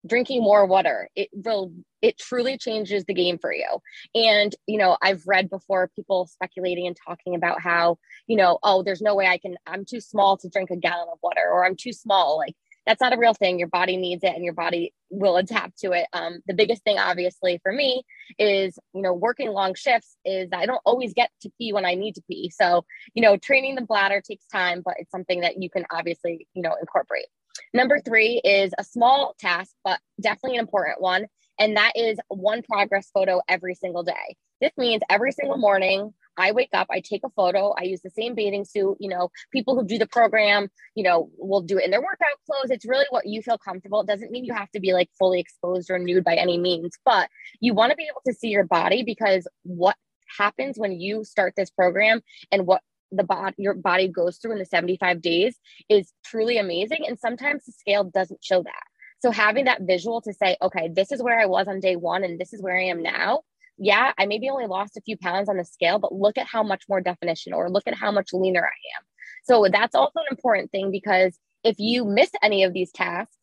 drinking 0.08 0.42
more 0.42 0.66
water. 0.66 1.10
It 1.16 1.30
will, 1.34 1.74
it 2.02 2.18
truly 2.18 2.58
changes 2.58 3.04
the 3.06 3.14
game 3.14 3.38
for 3.38 3.54
you. 3.54 3.68
And, 4.16 4.56
you 4.66 4.78
know, 4.78 4.98
I've 5.02 5.24
read 5.28 5.50
before 5.50 5.92
people 5.96 6.26
speculating 6.28 6.88
and 6.88 6.98
talking 7.06 7.36
about 7.36 7.62
how, 7.62 7.98
you 8.26 8.38
know, 8.38 8.58
oh, 8.64 8.82
there's 8.82 9.02
no 9.02 9.16
way 9.16 9.28
I 9.28 9.38
can, 9.38 9.58
I'm 9.68 9.86
too 9.86 10.00
small 10.00 10.38
to 10.38 10.50
drink 10.50 10.72
a 10.72 10.78
gallon 10.78 11.10
of 11.12 11.20
water 11.22 11.48
or 11.52 11.66
I'm 11.66 11.76
too 11.76 11.94
small. 11.94 12.38
Like, 12.38 12.56
that's 12.86 13.02
not 13.02 13.14
a 13.14 13.18
real 13.18 13.34
thing. 13.34 13.60
Your 13.60 13.68
body 13.68 13.98
needs 13.98 14.24
it 14.24 14.34
and 14.34 14.44
your 14.44 14.54
body 14.54 14.94
will 15.10 15.38
adapt 15.38 15.80
to 15.80 15.92
it. 15.92 16.08
Um, 16.14 16.40
the 16.48 16.54
biggest 16.54 16.84
thing, 16.84 16.98
obviously, 16.98 17.60
for 17.62 17.72
me 17.72 18.04
is, 18.40 18.78
you 18.94 19.02
know, 19.02 19.14
working 19.14 19.50
long 19.52 19.76
shifts 19.76 20.18
is 20.26 20.50
I 20.54 20.66
don't 20.66 20.82
always 20.86 21.14
get 21.14 21.30
to 21.42 21.52
pee 21.58 21.74
when 21.74 21.86
I 21.86 21.96
need 21.96 22.16
to 22.16 22.24
pee. 22.30 22.50
So, 22.50 22.86
you 23.14 23.22
know, 23.22 23.38
training 23.38 23.76
the 23.76 23.82
bladder 23.82 24.22
takes 24.22 24.48
time, 24.48 24.82
but 24.84 24.96
it's 24.98 25.12
something 25.12 25.42
that 25.42 25.62
you 25.62 25.70
can 25.70 25.86
obviously, 25.92 26.48
you 26.54 26.62
know, 26.62 26.76
incorporate. 26.80 27.28
Number 27.74 28.00
three 28.00 28.42
is 28.44 28.74
a 28.78 28.84
small 28.84 29.36
task, 29.40 29.74
but 29.84 30.00
definitely 30.20 30.58
an 30.58 30.64
important 30.64 31.02
one. 31.02 31.28
And 31.60 31.78
that 31.78 31.94
is 31.96 32.18
one 32.30 32.64
progress 32.64 33.10
photo 33.14 33.42
every 33.48 33.76
single 33.76 34.04
day. 34.04 34.36
This 34.62 34.72
means 34.78 35.02
every 35.10 35.32
single 35.32 35.58
morning 35.58 36.14
I 36.38 36.52
wake 36.52 36.70
up, 36.74 36.88
I 36.90 37.02
take 37.02 37.24
a 37.24 37.30
photo, 37.30 37.74
I 37.78 37.84
use 37.84 38.02
the 38.02 38.10
same 38.10 38.36
bathing 38.36 38.66
suit. 38.66 38.98
You 39.00 39.10
know, 39.10 39.30
people 39.52 39.76
who 39.76 39.86
do 39.86 39.98
the 39.98 40.08
program, 40.08 40.70
you 40.96 41.04
know, 41.04 41.30
will 41.38 41.62
do 41.62 41.78
it 41.78 41.86
in 41.86 41.92
their 41.92 42.02
workout 42.02 42.38
clothes. 42.46 42.72
It's 42.72 42.86
really 42.86 43.06
what 43.10 43.28
you 43.28 43.42
feel 43.42 43.58
comfortable. 43.58 44.02
It 44.02 44.08
doesn't 44.08 44.32
mean 44.32 44.46
you 44.46 44.54
have 44.54 44.72
to 44.72 44.80
be 44.80 44.94
like 44.94 45.10
fully 45.18 45.40
exposed 45.40 45.90
or 45.90 46.00
nude 46.00 46.24
by 46.24 46.36
any 46.36 46.58
means, 46.58 46.98
but 47.06 47.30
you 47.60 47.74
want 47.74 47.92
to 47.92 47.96
be 47.96 48.08
able 48.10 48.22
to 48.26 48.34
see 48.34 48.50
your 48.50 48.66
body 48.66 49.04
because 49.04 49.48
what 49.64 49.96
happens 50.38 50.78
when 50.78 50.92
you 50.94 51.24
start 51.24 51.54
this 51.56 51.70
program 51.70 52.22
and 52.52 52.66
what 52.66 52.82
the 53.12 53.24
body 53.24 53.56
your 53.58 53.74
body 53.74 54.08
goes 54.08 54.38
through 54.38 54.54
in 54.54 54.60
the 54.60 54.66
75 54.66 55.22
days 55.22 55.58
is 55.90 56.14
truly 56.26 56.58
amazing 56.58 57.06
and 57.08 57.20
sometimes 57.20 57.66
the 57.66 57.74
scale 57.74 58.06
doesn't 58.06 58.44
show 58.44 58.64
that 58.64 58.84
so 59.20 59.32
having 59.32 59.66
that 59.66 59.82
visual 59.82 60.22
to 60.22 60.34
say 60.34 60.56
okay 60.62 60.90
this 60.94 61.12
is 61.12 61.22
where 61.22 61.40
i 61.40 61.46
was 61.46 61.68
on 61.68 61.80
day 61.80 61.96
1 61.96 62.24
and 62.24 62.40
this 62.40 62.54
is 62.54 62.62
where 62.62 62.78
i 62.78 62.84
am 62.84 63.04
now 63.04 63.42
yeah, 63.84 64.14
I 64.16 64.28
maybe 64.28 64.48
only 64.48 64.68
lost 64.68 64.96
a 64.96 65.02
few 65.02 65.18
pounds 65.18 65.50
on 65.50 65.58
the 65.58 65.66
scale, 65.66 65.98
but 65.98 66.14
look 66.14 66.38
at 66.38 66.46
how 66.46 66.62
much 66.62 66.84
more 66.88 67.02
definition 67.02 67.52
or 67.52 67.68
look 67.68 67.88
at 67.88 67.96
how 67.96 68.12
much 68.12 68.30
leaner 68.32 68.62
I 68.62 68.98
am. 68.98 69.04
So 69.44 69.68
that's 69.72 69.96
also 69.96 70.20
an 70.20 70.28
important 70.30 70.70
thing 70.72 70.92
because 70.92 71.36
if 71.64 71.78
you 71.80 72.06
miss 72.06 72.30
any 72.44 72.64
of 72.64 72.74
these 72.74 72.92
tasks, 72.92 73.36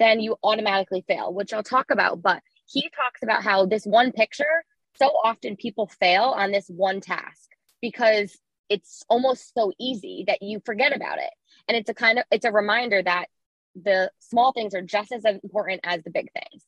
then 0.00 0.18
you 0.18 0.34
automatically 0.42 1.04
fail, 1.06 1.32
which 1.32 1.52
I'll 1.52 1.62
talk 1.62 1.92
about. 1.92 2.20
But 2.20 2.42
he 2.66 2.82
talks 2.82 3.22
about 3.22 3.44
how 3.44 3.64
this 3.64 3.84
one 3.84 4.10
picture, 4.10 4.64
so 4.98 5.06
often 5.22 5.54
people 5.54 5.86
fail 5.86 6.34
on 6.36 6.50
this 6.50 6.66
one 6.66 7.00
task 7.00 7.48
because 7.80 8.36
it's 8.68 9.04
almost 9.08 9.54
so 9.54 9.72
easy 9.78 10.24
that 10.26 10.42
you 10.42 10.60
forget 10.66 10.96
about 10.96 11.18
it. 11.18 11.30
And 11.68 11.76
it's 11.76 11.88
a 11.88 11.94
kind 11.94 12.18
of 12.18 12.24
it's 12.32 12.44
a 12.44 12.50
reminder 12.50 13.00
that 13.04 13.26
the 13.80 14.10
small 14.18 14.50
things 14.50 14.74
are 14.74 14.82
just 14.82 15.12
as 15.12 15.24
important 15.24 15.82
as 15.84 16.02
the 16.02 16.10
big 16.10 16.26
things. 16.32 16.64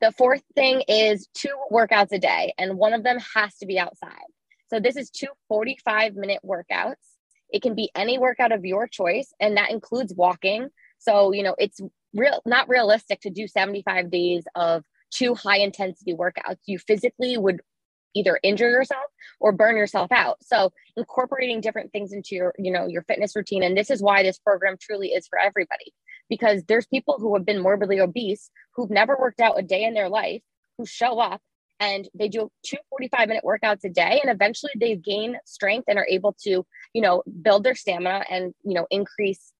The 0.00 0.12
fourth 0.12 0.42
thing 0.54 0.82
is 0.88 1.28
two 1.34 1.54
workouts 1.70 2.12
a 2.12 2.18
day, 2.18 2.54
and 2.58 2.78
one 2.78 2.92
of 2.92 3.02
them 3.02 3.18
has 3.34 3.56
to 3.58 3.66
be 3.66 3.78
outside. 3.78 4.26
So 4.68 4.80
this 4.80 4.96
is 4.96 5.10
two 5.10 5.28
45 5.48 6.14
minute 6.14 6.40
workouts. 6.44 6.94
It 7.50 7.62
can 7.62 7.74
be 7.74 7.90
any 7.94 8.18
workout 8.18 8.52
of 8.52 8.64
your 8.64 8.86
choice, 8.88 9.32
and 9.38 9.56
that 9.56 9.70
includes 9.70 10.14
walking. 10.14 10.68
So, 10.98 11.32
you 11.32 11.42
know, 11.42 11.54
it's 11.58 11.80
real 12.14 12.40
not 12.46 12.68
realistic 12.68 13.20
to 13.22 13.30
do 13.30 13.46
75 13.46 14.10
days 14.10 14.44
of 14.54 14.84
two 15.10 15.34
high 15.34 15.58
intensity 15.58 16.14
workouts. 16.14 16.58
You 16.66 16.78
physically 16.78 17.36
would 17.36 17.60
either 18.14 18.38
injure 18.42 18.70
yourself 18.70 19.04
or 19.40 19.52
burn 19.52 19.76
yourself 19.76 20.12
out. 20.12 20.38
So 20.42 20.72
incorporating 20.96 21.60
different 21.60 21.92
things 21.92 22.12
into 22.12 22.34
your, 22.34 22.54
you 22.58 22.70
know, 22.70 22.86
your 22.86 23.02
fitness 23.02 23.34
routine. 23.34 23.62
And 23.62 23.76
this 23.76 23.90
is 23.90 24.02
why 24.02 24.22
this 24.22 24.38
program 24.38 24.76
truly 24.80 25.08
is 25.08 25.26
for 25.26 25.38
everybody. 25.38 25.92
Because 26.28 26.62
there's 26.66 26.86
people 26.86 27.16
who 27.18 27.34
have 27.34 27.44
been 27.44 27.62
morbidly 27.62 28.00
obese 28.00 28.50
who've 28.74 28.90
never 28.90 29.16
worked 29.18 29.40
out 29.40 29.58
a 29.58 29.62
day 29.62 29.84
in 29.84 29.94
their 29.94 30.08
life 30.08 30.42
who 30.78 30.86
show 30.86 31.18
up 31.20 31.40
and 31.78 32.08
they 32.14 32.28
do 32.28 32.50
two 32.64 32.78
45 32.90 33.28
minute 33.28 33.44
workouts 33.44 33.84
a 33.84 33.90
day 33.90 34.20
and 34.22 34.32
eventually 34.32 34.72
they 34.78 34.96
gain 34.96 35.36
strength 35.44 35.84
and 35.88 35.98
are 35.98 36.06
able 36.08 36.34
to 36.44 36.64
you 36.94 37.02
know 37.02 37.22
build 37.42 37.64
their 37.64 37.74
stamina 37.74 38.24
and 38.30 38.54
you 38.64 38.74
know 38.74 38.86
increase 38.90 39.52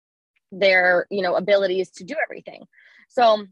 their 0.51 1.07
you 1.11 1.21
know 1.21 1.35
abilities 1.35 1.91
to 1.91 2.05
do 2.05 2.15
everything 2.23 2.65
so 3.09 3.45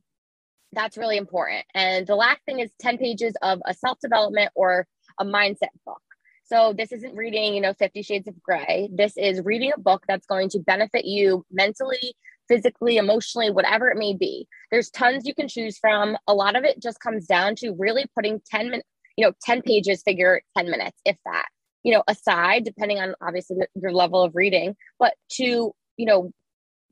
that's 0.72 0.96
really 0.96 1.16
important. 1.16 1.64
And 1.74 2.06
the 2.06 2.14
last 2.14 2.40
thing 2.46 2.60
is 2.60 2.70
10 2.80 2.98
pages 2.98 3.34
of 3.42 3.60
a 3.66 3.74
self 3.74 3.98
development 4.00 4.50
or 4.54 4.86
a 5.18 5.24
mindset 5.24 5.68
book. 5.84 6.00
So 6.44 6.74
this 6.76 6.90
isn't 6.92 7.14
reading, 7.14 7.54
you 7.54 7.60
know, 7.60 7.74
50 7.74 8.02
shades 8.02 8.26
of 8.26 8.42
gray. 8.42 8.88
This 8.92 9.16
is 9.16 9.44
reading 9.44 9.72
a 9.74 9.80
book 9.80 10.04
that's 10.08 10.26
going 10.26 10.48
to 10.50 10.58
benefit 10.58 11.04
you 11.04 11.44
mentally, 11.50 12.14
physically, 12.50 12.96
emotionally, 12.96 13.50
whatever 13.50 13.88
it 13.88 13.96
may 13.96 14.12
be. 14.12 14.48
There's 14.72 14.90
tons 14.90 15.24
you 15.24 15.34
can 15.34 15.46
choose 15.46 15.78
from. 15.78 16.18
A 16.26 16.34
lot 16.34 16.56
of 16.56 16.64
it 16.64 16.82
just 16.82 16.98
comes 16.98 17.26
down 17.26 17.54
to 17.56 17.76
really 17.78 18.06
putting 18.14 18.42
10 18.50 18.70
minutes, 18.70 18.88
you 19.16 19.24
know, 19.24 19.32
10 19.42 19.62
pages, 19.62 20.02
figure 20.02 20.42
10 20.58 20.68
minutes, 20.68 21.00
if 21.04 21.16
that, 21.24 21.46
you 21.84 21.94
know, 21.94 22.02
aside, 22.08 22.64
depending 22.64 22.98
on 22.98 23.14
obviously 23.22 23.56
your 23.80 23.92
level 23.92 24.22
of 24.22 24.34
reading, 24.34 24.74
but 24.98 25.14
to, 25.32 25.72
you 25.96 26.06
know, 26.06 26.32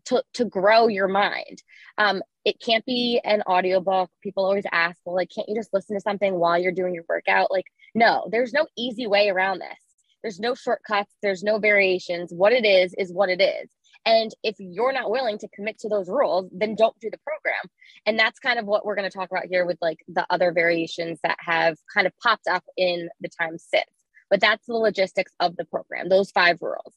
to, 0.06 0.22
to 0.34 0.44
grow 0.44 0.86
your 0.86 1.08
mind. 1.08 1.60
Um, 1.98 2.22
it 2.44 2.60
can't 2.64 2.84
be 2.86 3.20
an 3.24 3.42
audiobook. 3.42 4.10
People 4.22 4.44
always 4.44 4.64
ask, 4.72 4.96
well, 5.04 5.16
like, 5.16 5.30
can't 5.34 5.48
you 5.48 5.56
just 5.56 5.74
listen 5.74 5.96
to 5.96 6.00
something 6.00 6.34
while 6.34 6.56
you're 6.56 6.72
doing 6.72 6.94
your 6.94 7.04
workout? 7.08 7.50
Like, 7.50 7.66
no, 7.96 8.28
there's 8.30 8.52
no 8.52 8.66
easy 8.76 9.08
way 9.08 9.28
around 9.28 9.58
this. 9.58 9.78
There's 10.22 10.40
no 10.40 10.54
shortcuts, 10.54 11.14
there's 11.22 11.42
no 11.42 11.58
variations. 11.58 12.32
What 12.32 12.52
it 12.52 12.64
is, 12.64 12.94
is 12.94 13.12
what 13.12 13.28
it 13.28 13.40
is. 13.40 13.68
And 14.06 14.32
if 14.42 14.56
you're 14.58 14.92
not 14.92 15.10
willing 15.10 15.38
to 15.38 15.48
commit 15.48 15.78
to 15.80 15.88
those 15.88 16.08
rules, 16.08 16.48
then 16.52 16.74
don't 16.74 16.98
do 17.00 17.10
the 17.10 17.18
program. 17.18 17.70
And 18.06 18.18
that's 18.18 18.38
kind 18.38 18.58
of 18.58 18.66
what 18.66 18.84
we're 18.84 18.96
going 18.96 19.10
to 19.10 19.16
talk 19.16 19.30
about 19.30 19.46
here 19.46 19.66
with 19.66 19.78
like 19.80 19.98
the 20.08 20.26
other 20.30 20.52
variations 20.52 21.18
that 21.22 21.36
have 21.40 21.76
kind 21.92 22.06
of 22.06 22.12
popped 22.22 22.48
up 22.48 22.64
in 22.76 23.08
the 23.20 23.28
time 23.28 23.58
since. 23.58 23.84
But 24.30 24.40
that's 24.40 24.66
the 24.66 24.74
logistics 24.74 25.32
of 25.40 25.56
the 25.56 25.64
program, 25.64 26.08
those 26.08 26.30
five 26.30 26.58
rules. 26.60 26.94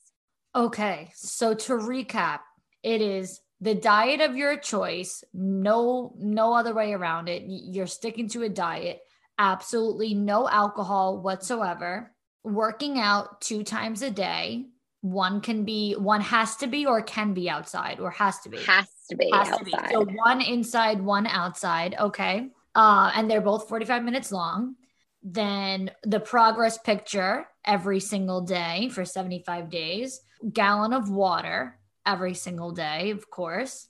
Okay. 0.55 1.12
So 1.15 1.53
to 1.53 1.74
recap, 1.74 2.39
it 2.84 3.01
is 3.01 3.39
the 3.62 3.75
diet 3.75 4.22
of 4.22 4.36
your 4.36 4.58
choice, 4.58 5.24
no 5.34 6.13
no 6.17 6.53
other 6.53 6.74
way 6.74 6.93
around 6.93 7.29
it. 7.29 7.43
You're 7.46 7.88
sticking 7.88 8.27
to 8.29 8.41
a 8.43 8.50
diet, 8.50 9.00
absolutely 9.38 10.13
no 10.13 10.50
alcohol 10.50 11.22
whatsoever. 11.22 12.12
Working 12.43 12.98
out 12.98 13.39
two 13.39 13.63
times 13.63 14.01
a 14.01 14.10
day. 14.10 14.65
One 15.01 15.41
can 15.41 15.65
be, 15.65 15.93
one 15.93 16.22
has 16.22 16.55
to 16.58 16.67
be, 16.67 16.86
or 16.86 17.01
can 17.01 17.34
be 17.34 17.50
outside, 17.50 18.00
or 18.00 18.12
has 18.12 18.39
to 18.41 18.50
be. 18.50 18.58
Has 18.58 18.88
to 19.10 19.15
be 19.15 19.29
has 19.34 19.50
outside. 19.50 19.65
To 19.65 19.88
be. 19.88 19.93
So 19.93 20.05
one 20.05 20.41
inside, 20.41 21.01
one 21.01 21.27
outside. 21.27 21.96
Okay. 22.00 22.50
Uh, 22.75 23.12
and 23.15 23.29
they're 23.29 23.41
both 23.41 23.67
45 23.67 24.03
minutes 24.03 24.31
long. 24.31 24.76
Then 25.23 25.91
the 26.04 26.19
progress 26.19 26.78
picture 26.78 27.47
every 27.65 27.99
single 27.99 28.41
day 28.41 28.89
for 28.89 29.06
75 29.06 29.69
days, 29.69 30.21
gallon 30.52 30.93
of 30.93 31.10
water, 31.10 31.80
every 32.06 32.34
single 32.34 32.71
day, 32.71 33.12
of 33.12 33.30
course, 33.30 33.88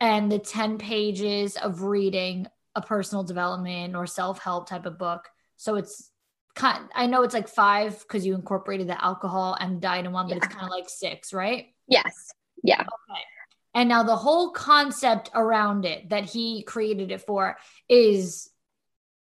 and 0.00 0.30
the 0.30 0.38
10 0.38 0.78
pages 0.78 1.56
of 1.56 1.82
reading 1.82 2.46
a 2.74 2.80
personal 2.80 3.22
development 3.22 3.94
or 3.94 4.06
self 4.06 4.42
help 4.42 4.68
type 4.68 4.86
of 4.86 4.98
book. 4.98 5.28
So 5.56 5.76
it's 5.76 6.10
I 6.60 7.06
know 7.06 7.22
it's 7.22 7.34
like 7.34 7.48
five 7.48 7.98
because 8.00 8.26
you 8.26 8.34
incorporated 8.34 8.88
the 8.88 9.02
alcohol 9.02 9.56
and 9.58 9.80
diet 9.80 10.06
in 10.06 10.12
one, 10.12 10.26
but 10.26 10.36
yeah. 10.36 10.44
it's 10.44 10.54
kind 10.54 10.64
of 10.64 10.70
like 10.70 10.88
six, 10.88 11.32
right? 11.32 11.68
Yes. 11.88 12.30
Yeah. 12.62 12.80
Okay. 12.80 13.20
And 13.74 13.88
now 13.88 14.02
the 14.02 14.16
whole 14.16 14.50
concept 14.50 15.30
around 15.34 15.84
it 15.84 16.10
that 16.10 16.24
he 16.24 16.62
created 16.62 17.10
it 17.10 17.22
for 17.22 17.56
is 17.88 18.50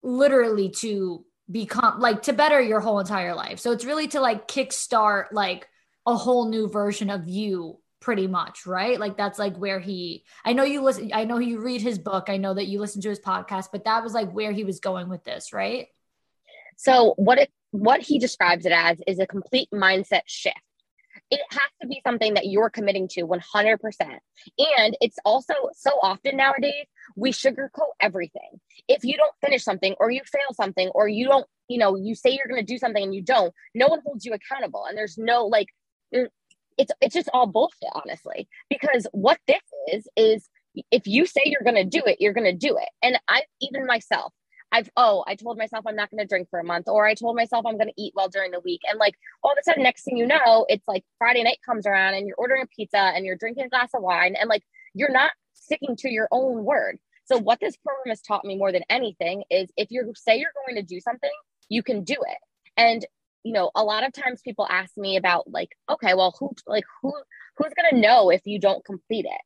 literally 0.02 0.70
to 0.70 1.26
become 1.50 2.00
like 2.00 2.24
to 2.24 2.34
better 2.34 2.62
your 2.62 2.80
whole 2.80 3.00
entire 3.00 3.36
life. 3.36 3.60
So 3.60 3.72
it's 3.72 3.86
really 3.86 4.08
to 4.10 4.20
like 4.20 4.48
kickstart 4.48 5.26
like 5.32 5.68
a 6.06 6.16
whole 6.16 6.50
new 6.50 6.68
version 6.68 7.10
of 7.10 7.28
you 7.28 7.80
pretty 8.00 8.28
much, 8.28 8.66
right? 8.66 9.00
Like 9.00 9.18
that's 9.18 9.38
like 9.38 9.56
where 9.58 9.80
he 9.80 10.26
I 10.44 10.54
know 10.54 10.64
you 10.64 10.82
listen 10.82 11.12
I 11.14 11.26
know 11.26 11.38
you 11.38 11.60
read 11.62 11.82
his 11.82 12.00
book, 12.00 12.30
I 12.30 12.38
know 12.38 12.54
that 12.54 12.68
you 12.68 12.80
listen 12.80 13.02
to 13.02 13.10
his 13.10 13.20
podcast, 13.20 13.68
but 13.72 13.84
that 13.86 14.04
was 14.04 14.14
like 14.14 14.32
where 14.32 14.52
he 14.52 14.64
was 14.64 14.80
going 14.80 15.10
with 15.10 15.24
this, 15.24 15.54
right? 15.54 15.88
So 16.80 17.14
what 17.18 17.38
it 17.38 17.52
what 17.72 18.02
he 18.02 18.20
describes 18.20 18.66
it 18.66 18.72
as 18.72 19.02
is 19.06 19.20
a 19.20 19.28
complete 19.28 19.68
mindset 19.74 20.22
shift. 20.26 20.56
It 21.30 21.42
has 21.52 21.70
to 21.82 21.88
be 21.88 22.02
something 22.08 22.36
that 22.36 22.48
you're 22.48 22.70
committing 22.70 23.10
to 23.10 23.28
100%. 23.28 23.78
And 24.00 24.98
it's 25.02 25.18
also 25.26 25.54
so 25.74 25.92
often 26.02 26.38
nowadays 26.38 26.88
we 27.18 27.34
sugarcoat 27.34 27.92
everything. 28.00 28.62
If 28.88 29.04
you 29.04 29.18
don't 29.18 29.34
finish 29.44 29.64
something 29.64 29.94
or 30.00 30.10
you 30.10 30.22
fail 30.26 30.54
something 30.54 30.88
or 30.96 31.08
you 31.10 31.28
don't, 31.28 31.46
you 31.68 31.78
know, 31.78 31.98
you 31.98 32.16
say 32.16 32.32
you're 32.32 32.48
going 32.48 32.66
to 32.66 32.74
do 32.74 32.80
something 32.80 33.04
and 33.04 33.14
you 33.14 33.22
don't, 33.22 33.54
no 33.76 33.88
one 33.88 34.00
holds 34.04 34.26
you 34.26 34.34
accountable. 34.34 34.86
And 34.88 34.98
there's 34.98 35.18
no 35.18 35.46
like 35.46 35.68
mm, 36.16 36.30
it's 36.78 36.94
it's 37.02 37.14
just 37.14 37.30
all 37.34 37.46
bullshit 37.46 37.90
honestly 37.94 38.48
because 38.70 39.06
what 39.12 39.38
this 39.48 39.62
is 39.92 40.08
is 40.16 40.50
if 40.92 41.06
you 41.06 41.26
say 41.26 41.42
you're 41.46 41.62
going 41.64 41.76
to 41.76 41.84
do 41.84 42.02
it 42.06 42.22
you're 42.22 42.34
going 42.34 42.46
to 42.46 42.54
do 42.54 42.78
it 42.78 42.90
and 43.04 43.20
i 43.28 43.42
even 43.62 43.86
myself 43.86 44.34
i've 44.72 44.90
oh 44.98 45.24
i 45.28 45.36
told 45.36 45.58
myself 45.58 45.86
i'm 45.88 45.96
not 45.96 46.10
going 46.12 46.20
to 46.20 46.28
drink 46.28 46.48
for 46.50 46.60
a 46.60 46.64
month 46.64 46.88
or 46.88 47.06
i 47.06 47.14
told 47.14 47.36
myself 47.36 47.66
i'm 47.66 47.78
going 47.78 47.88
to 47.88 48.02
eat 48.02 48.14
well 48.16 48.30
during 48.30 48.52
the 48.52 48.60
week. 48.60 48.82
And 48.90 49.00
like 49.00 49.16
all 49.44 49.52
of 49.52 49.58
a 49.60 49.64
sudden 49.64 49.84
next 49.84 50.04
thing 50.04 50.18
you 50.18 50.28
know 50.28 50.66
it's 50.70 50.88
like 50.88 51.04
friday 51.18 51.44
night 51.44 51.60
comes 51.66 51.86
around 51.86 52.14
and 52.14 52.28
you're 52.28 52.36
ordering 52.38 52.64
a 52.64 52.68
pizza 52.68 52.98
and 52.98 53.26
you're 53.26 53.36
drinking 53.36 53.66
a 53.66 53.70
glass 53.70 53.90
of 53.94 54.02
wine 54.02 54.36
and 54.40 54.50
like 54.50 54.64
you're 54.94 55.12
not 55.12 55.32
sticking 55.54 55.96
to 55.98 56.10
your 56.10 56.28
own 56.32 56.66
word. 56.66 56.98
So 57.26 57.38
what 57.38 57.60
this 57.60 57.78
program 57.78 58.10
has 58.10 58.22
taught 58.22 58.44
me 58.44 58.58
more 58.58 58.72
than 58.72 58.84
anything 58.90 59.44
is 59.52 59.70
if 59.78 59.92
you 59.92 60.12
say 60.16 60.40
you're 60.40 60.50
going 60.66 60.76
to 60.76 60.88
do 60.88 61.00
something 61.00 61.30
you 61.70 61.84
can 61.84 62.04
do 62.04 62.14
it. 62.14 62.38
And 62.76 63.06
you 63.44 63.54
know 63.54 63.72
a 63.76 63.84
lot 63.84 64.06
of 64.06 64.12
times 64.12 64.42
people 64.42 64.68
ask 64.70 64.98
me 64.98 65.16
about 65.16 65.50
like 65.50 65.70
okay 65.90 66.14
well 66.14 66.36
who 66.38 66.52
like 66.68 66.84
who 67.02 67.14
who's 67.56 67.72
going 67.74 67.90
to 67.92 68.08
know 68.08 68.30
if 68.30 68.42
you 68.46 68.60
don't 68.60 68.84
complete 68.84 69.26
it? 69.26 69.42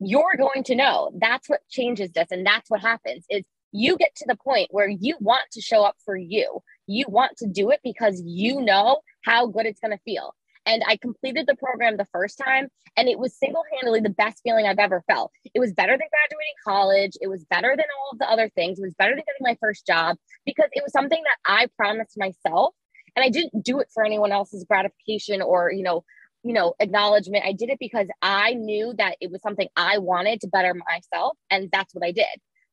You're 0.00 0.36
going 0.38 0.64
to 0.64 0.74
know. 0.74 1.12
That's 1.14 1.48
what 1.48 1.60
changes 1.68 2.10
this 2.12 2.28
and 2.30 2.44
that's 2.44 2.70
what 2.70 2.80
happens 2.80 3.26
is 3.30 3.44
you 3.72 3.96
get 3.96 4.14
to 4.16 4.24
the 4.26 4.36
point 4.36 4.68
where 4.70 4.88
you 4.88 5.16
want 5.20 5.42
to 5.52 5.60
show 5.60 5.82
up 5.82 5.96
for 6.04 6.16
you 6.16 6.60
you 6.86 7.04
want 7.08 7.36
to 7.36 7.46
do 7.46 7.70
it 7.70 7.80
because 7.84 8.22
you 8.24 8.60
know 8.60 9.00
how 9.24 9.46
good 9.46 9.66
it's 9.66 9.80
going 9.80 9.96
to 9.96 10.02
feel 10.04 10.34
and 10.66 10.82
I 10.86 10.98
completed 10.98 11.46
the 11.46 11.56
program 11.56 11.96
the 11.96 12.06
first 12.12 12.36
time, 12.36 12.68
and 12.94 13.08
it 13.08 13.18
was 13.18 13.34
single 13.34 13.64
handedly 13.72 14.00
the 14.00 14.10
best 14.10 14.42
feeling 14.44 14.66
I've 14.66 14.78
ever 14.78 15.02
felt. 15.10 15.32
It 15.54 15.58
was 15.58 15.72
better 15.72 15.92
than 15.92 15.98
graduating 15.98 16.54
college. 16.62 17.12
It 17.18 17.28
was 17.28 17.46
better 17.46 17.74
than 17.74 17.86
all 17.98 18.10
of 18.12 18.18
the 18.18 18.30
other 18.30 18.50
things. 18.50 18.78
It 18.78 18.82
was 18.82 18.94
better 18.94 19.12
than 19.12 19.24
getting 19.26 19.40
my 19.40 19.56
first 19.58 19.86
job 19.86 20.18
because 20.44 20.68
it 20.72 20.82
was 20.84 20.92
something 20.92 21.20
that 21.24 21.38
I 21.50 21.68
promised 21.78 22.18
myself 22.18 22.74
and 23.16 23.24
i 23.24 23.28
didn't 23.28 23.64
do 23.64 23.80
it 23.80 23.88
for 23.92 24.04
anyone 24.04 24.32
else's 24.32 24.64
gratification 24.64 25.42
or 25.42 25.72
you 25.72 25.82
know 25.82 26.04
you 26.42 26.52
know 26.52 26.74
acknowledgement 26.80 27.44
i 27.44 27.52
did 27.52 27.68
it 27.70 27.78
because 27.78 28.06
i 28.22 28.54
knew 28.54 28.94
that 28.96 29.16
it 29.20 29.30
was 29.30 29.42
something 29.42 29.68
i 29.76 29.98
wanted 29.98 30.40
to 30.40 30.48
better 30.48 30.74
myself 30.88 31.36
and 31.50 31.70
that's 31.72 31.94
what 31.94 32.04
i 32.04 32.12
did 32.12 32.26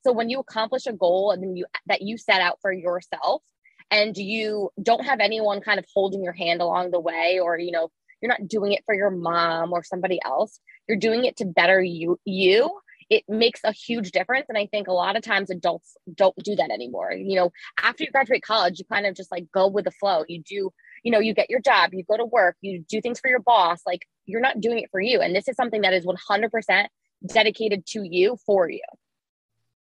so 0.08 0.14
when 0.14 0.30
you 0.30 0.40
accomplish 0.40 0.88
a 0.88 0.94
goal 0.94 1.32
and 1.32 1.58
you 1.58 1.66
that 1.88 2.02
you 2.02 2.18
set 2.18 2.40
out 2.40 2.60
for 2.62 2.72
yourself 2.72 3.44
and 3.92 4.16
you 4.16 4.70
don't 4.82 5.04
have 5.04 5.20
anyone 5.20 5.60
kind 5.60 5.80
of 5.80 5.86
holding 5.94 6.24
your 6.24 6.34
hand 6.34 6.62
along 6.62 6.92
the 6.92 7.00
way 7.00 7.40
or 7.42 7.60
you 7.60 7.72
know 7.72 7.90
you're 8.22 8.30
not 8.30 8.48
doing 8.48 8.72
it 8.72 8.84
for 8.86 8.96
your 8.96 9.12
mom 9.12 9.74
or 9.74 9.84
somebody 9.84 10.20
else 10.24 10.62
you're 10.88 10.98
doing 10.98 11.26
it 11.26 11.36
to 11.36 11.46
better 11.46 11.82
you 11.82 12.18
you 12.24 12.72
it 13.10 13.24
makes 13.30 13.62
a 13.64 13.72
huge 13.72 14.12
difference. 14.12 14.48
And 14.50 14.58
I 14.58 14.66
think 14.66 14.90
a 14.90 14.94
lot 14.94 15.16
of 15.16 15.24
times 15.24 15.50
adults 15.50 15.96
don't 16.14 16.36
do 16.44 16.58
that 16.58 16.72
anymore. 16.72 17.14
You 17.14 17.38
know, 17.38 17.52
after 17.82 18.04
you 18.04 18.12
graduate 18.12 18.44
college, 18.44 18.80
you 18.80 18.86
kind 18.86 19.06
of 19.06 19.16
just 19.16 19.32
like 19.32 19.46
go 19.54 19.70
with 19.70 19.86
the 19.86 19.92
flow. 19.92 20.26
You 20.28 20.44
do, 20.44 20.74
you 21.04 21.12
know, 21.12 21.20
you 21.20 21.34
get 21.34 21.50
your 21.50 21.62
job, 21.62 21.94
you 21.94 22.04
go 22.04 22.18
to 22.18 22.26
work, 22.26 22.58
you 22.60 22.84
do 22.90 23.00
things 23.00 23.22
for 23.22 23.30
your 23.30 23.40
boss. 23.40 23.82
Like 23.86 24.02
you're 24.26 24.42
not 24.42 24.60
doing 24.60 24.80
it 24.80 24.90
for 24.92 25.00
you. 25.00 25.22
And 25.22 25.34
this 25.34 25.48
is 25.48 25.56
something 25.56 25.84
that 25.84 25.94
is 25.94 26.06
100% 26.06 26.88
dedicated 27.28 27.86
to 27.88 28.04
you 28.04 28.38
for 28.46 28.70
you. 28.70 28.82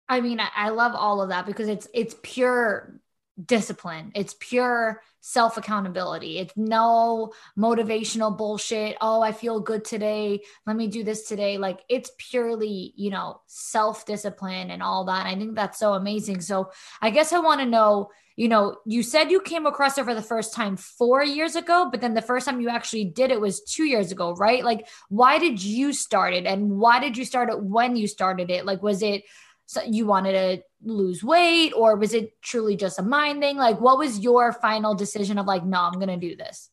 I 0.08 0.20
mean, 0.20 0.40
I 0.40 0.68
love 0.70 0.94
all 0.94 1.22
of 1.22 1.30
that 1.30 1.46
because 1.46 1.68
it's 1.68 1.88
it's 1.94 2.14
pure 2.22 3.00
discipline. 3.42 4.12
It's 4.14 4.34
pure 4.38 5.02
self 5.20 5.56
accountability. 5.56 6.38
It's 6.38 6.52
no 6.56 7.32
motivational 7.58 8.36
bullshit. 8.36 8.96
Oh, 9.00 9.22
I 9.22 9.32
feel 9.32 9.60
good 9.60 9.84
today. 9.84 10.42
Let 10.66 10.76
me 10.76 10.86
do 10.86 11.02
this 11.02 11.26
today. 11.26 11.58
Like 11.58 11.80
it's 11.88 12.10
purely, 12.18 12.92
you 12.96 13.10
know, 13.10 13.40
self 13.46 14.06
discipline 14.06 14.70
and 14.70 14.82
all 14.82 15.06
that. 15.06 15.26
I 15.26 15.34
think 15.34 15.56
that's 15.56 15.78
so 15.78 15.94
amazing. 15.94 16.42
So 16.42 16.70
I 17.00 17.10
guess 17.10 17.32
I 17.32 17.40
want 17.40 17.60
to 17.60 17.66
know, 17.66 18.10
you 18.36 18.48
know, 18.48 18.76
you 18.86 19.02
said 19.02 19.30
you 19.30 19.40
came 19.40 19.66
across 19.66 19.98
it 19.98 20.04
for 20.04 20.14
the 20.14 20.22
first 20.22 20.54
time 20.54 20.76
four 20.76 21.24
years 21.24 21.56
ago, 21.56 21.88
but 21.90 22.00
then 22.00 22.14
the 22.14 22.22
first 22.22 22.46
time 22.46 22.60
you 22.60 22.68
actually 22.68 23.06
did 23.06 23.30
it 23.30 23.40
was 23.40 23.62
two 23.62 23.84
years 23.84 24.12
ago, 24.12 24.34
right? 24.34 24.64
Like, 24.64 24.86
why 25.08 25.38
did 25.38 25.62
you 25.62 25.92
start 25.92 26.34
it 26.34 26.44
and 26.46 26.70
why 26.78 27.00
did 27.00 27.16
you 27.16 27.24
start 27.24 27.48
it 27.48 27.60
when 27.62 27.96
you 27.96 28.06
started 28.06 28.50
it? 28.50 28.66
Like, 28.66 28.82
was 28.82 29.02
it 29.02 29.24
so 29.66 29.83
you 29.83 30.07
wanted 30.07 30.33
to 30.33 30.64
lose 30.83 31.24
weight 31.24 31.72
or 31.72 31.96
was 31.96 32.12
it 32.12 32.40
truly 32.42 32.77
just 32.77 32.98
a 32.98 33.03
mind 33.03 33.40
thing? 33.40 33.57
Like 33.57 33.81
what 33.81 33.98
was 33.98 34.18
your 34.18 34.53
final 34.53 34.94
decision 34.94 35.38
of 35.38 35.46
like 35.46 35.64
no 35.64 35.81
i'm 35.81 35.98
gonna 35.98 36.16
do 36.16 36.37
this? 36.37 36.70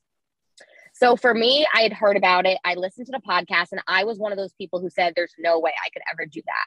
So 0.94 1.16
for 1.16 1.34
me 1.34 1.66
i 1.74 1.82
had 1.82 1.94
heard 1.94 2.18
about 2.18 2.46
it. 2.46 2.58
I 2.66 2.76
listened 2.76 3.08
to 3.08 3.12
the 3.12 3.22
podcast 3.28 3.68
and 3.72 3.82
i 3.88 4.04
was 4.04 4.18
one 4.18 4.32
of 4.32 4.38
those 4.38 4.54
people 4.54 4.80
who 4.82 4.90
said 4.90 5.14
there's 5.16 5.34
no 5.40 5.60
way 5.60 5.72
i 5.86 5.90
could 5.90 6.04
ever 6.12 6.26
do 6.26 6.42
that. 6.46 6.66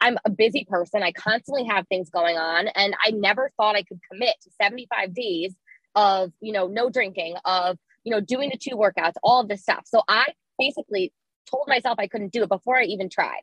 I'm 0.00 0.18
a 0.24 0.30
busy 0.30 0.66
person. 0.68 1.02
I 1.02 1.12
constantly 1.12 1.64
have 1.64 1.88
things 1.88 2.10
going 2.10 2.36
on 2.36 2.68
and 2.68 2.94
i 3.04 3.10
never 3.10 3.50
thought 3.56 3.76
i 3.76 3.82
could 3.82 4.00
commit 4.10 4.36
to 4.42 4.50
75 4.62 5.14
days 5.14 5.54
of 5.96 6.32
you 6.40 6.52
know 6.52 6.68
no 6.68 6.88
drinking 6.88 7.36
of 7.44 7.78
you 8.04 8.12
know 8.12 8.20
doing 8.20 8.50
the 8.50 8.58
two 8.58 8.76
workouts 8.76 9.14
all 9.22 9.40
of 9.40 9.48
this 9.48 9.62
stuff. 9.62 9.82
So 9.86 10.02
i 10.08 10.26
basically 10.56 11.12
told 11.50 11.66
myself 11.66 11.96
i 11.98 12.06
couldn't 12.06 12.32
do 12.32 12.44
it 12.44 12.48
before 12.48 12.78
i 12.78 12.84
even 12.84 13.10
tried 13.10 13.42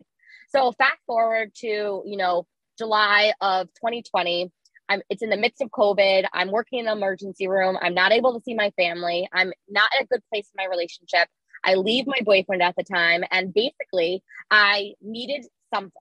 so 0.51 0.71
fast 0.73 0.99
forward 1.07 1.53
to, 1.55 2.03
you 2.05 2.17
know, 2.17 2.45
July 2.77 3.33
of 3.41 3.67
2020. 3.75 4.51
I'm, 4.89 5.01
it's 5.09 5.21
in 5.21 5.29
the 5.29 5.37
midst 5.37 5.61
of 5.61 5.69
COVID. 5.69 6.25
I'm 6.33 6.51
working 6.51 6.79
in 6.79 6.85
the 6.85 6.91
emergency 6.91 7.47
room. 7.47 7.77
I'm 7.81 7.93
not 7.93 8.11
able 8.11 8.33
to 8.33 8.43
see 8.43 8.53
my 8.53 8.71
family. 8.71 9.29
I'm 9.31 9.53
not 9.69 9.89
in 9.97 10.03
a 10.03 10.07
good 10.07 10.21
place 10.29 10.49
in 10.53 10.63
my 10.63 10.69
relationship. 10.69 11.29
I 11.63 11.75
leave 11.75 12.07
my 12.07 12.19
boyfriend 12.23 12.61
at 12.61 12.75
the 12.75 12.83
time. 12.83 13.23
And 13.31 13.53
basically, 13.53 14.23
I 14.49 14.93
needed 15.01 15.45
something. 15.73 15.91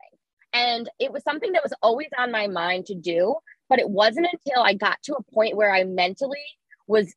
And 0.52 0.88
it 0.98 1.12
was 1.12 1.22
something 1.22 1.52
that 1.52 1.62
was 1.62 1.74
always 1.82 2.08
on 2.18 2.32
my 2.32 2.48
mind 2.48 2.86
to 2.86 2.94
do. 2.94 3.36
But 3.68 3.78
it 3.78 3.88
wasn't 3.88 4.26
until 4.32 4.62
I 4.62 4.74
got 4.74 4.98
to 5.04 5.14
a 5.14 5.34
point 5.34 5.56
where 5.56 5.72
I 5.72 5.84
mentally 5.84 6.38
was, 6.88 7.14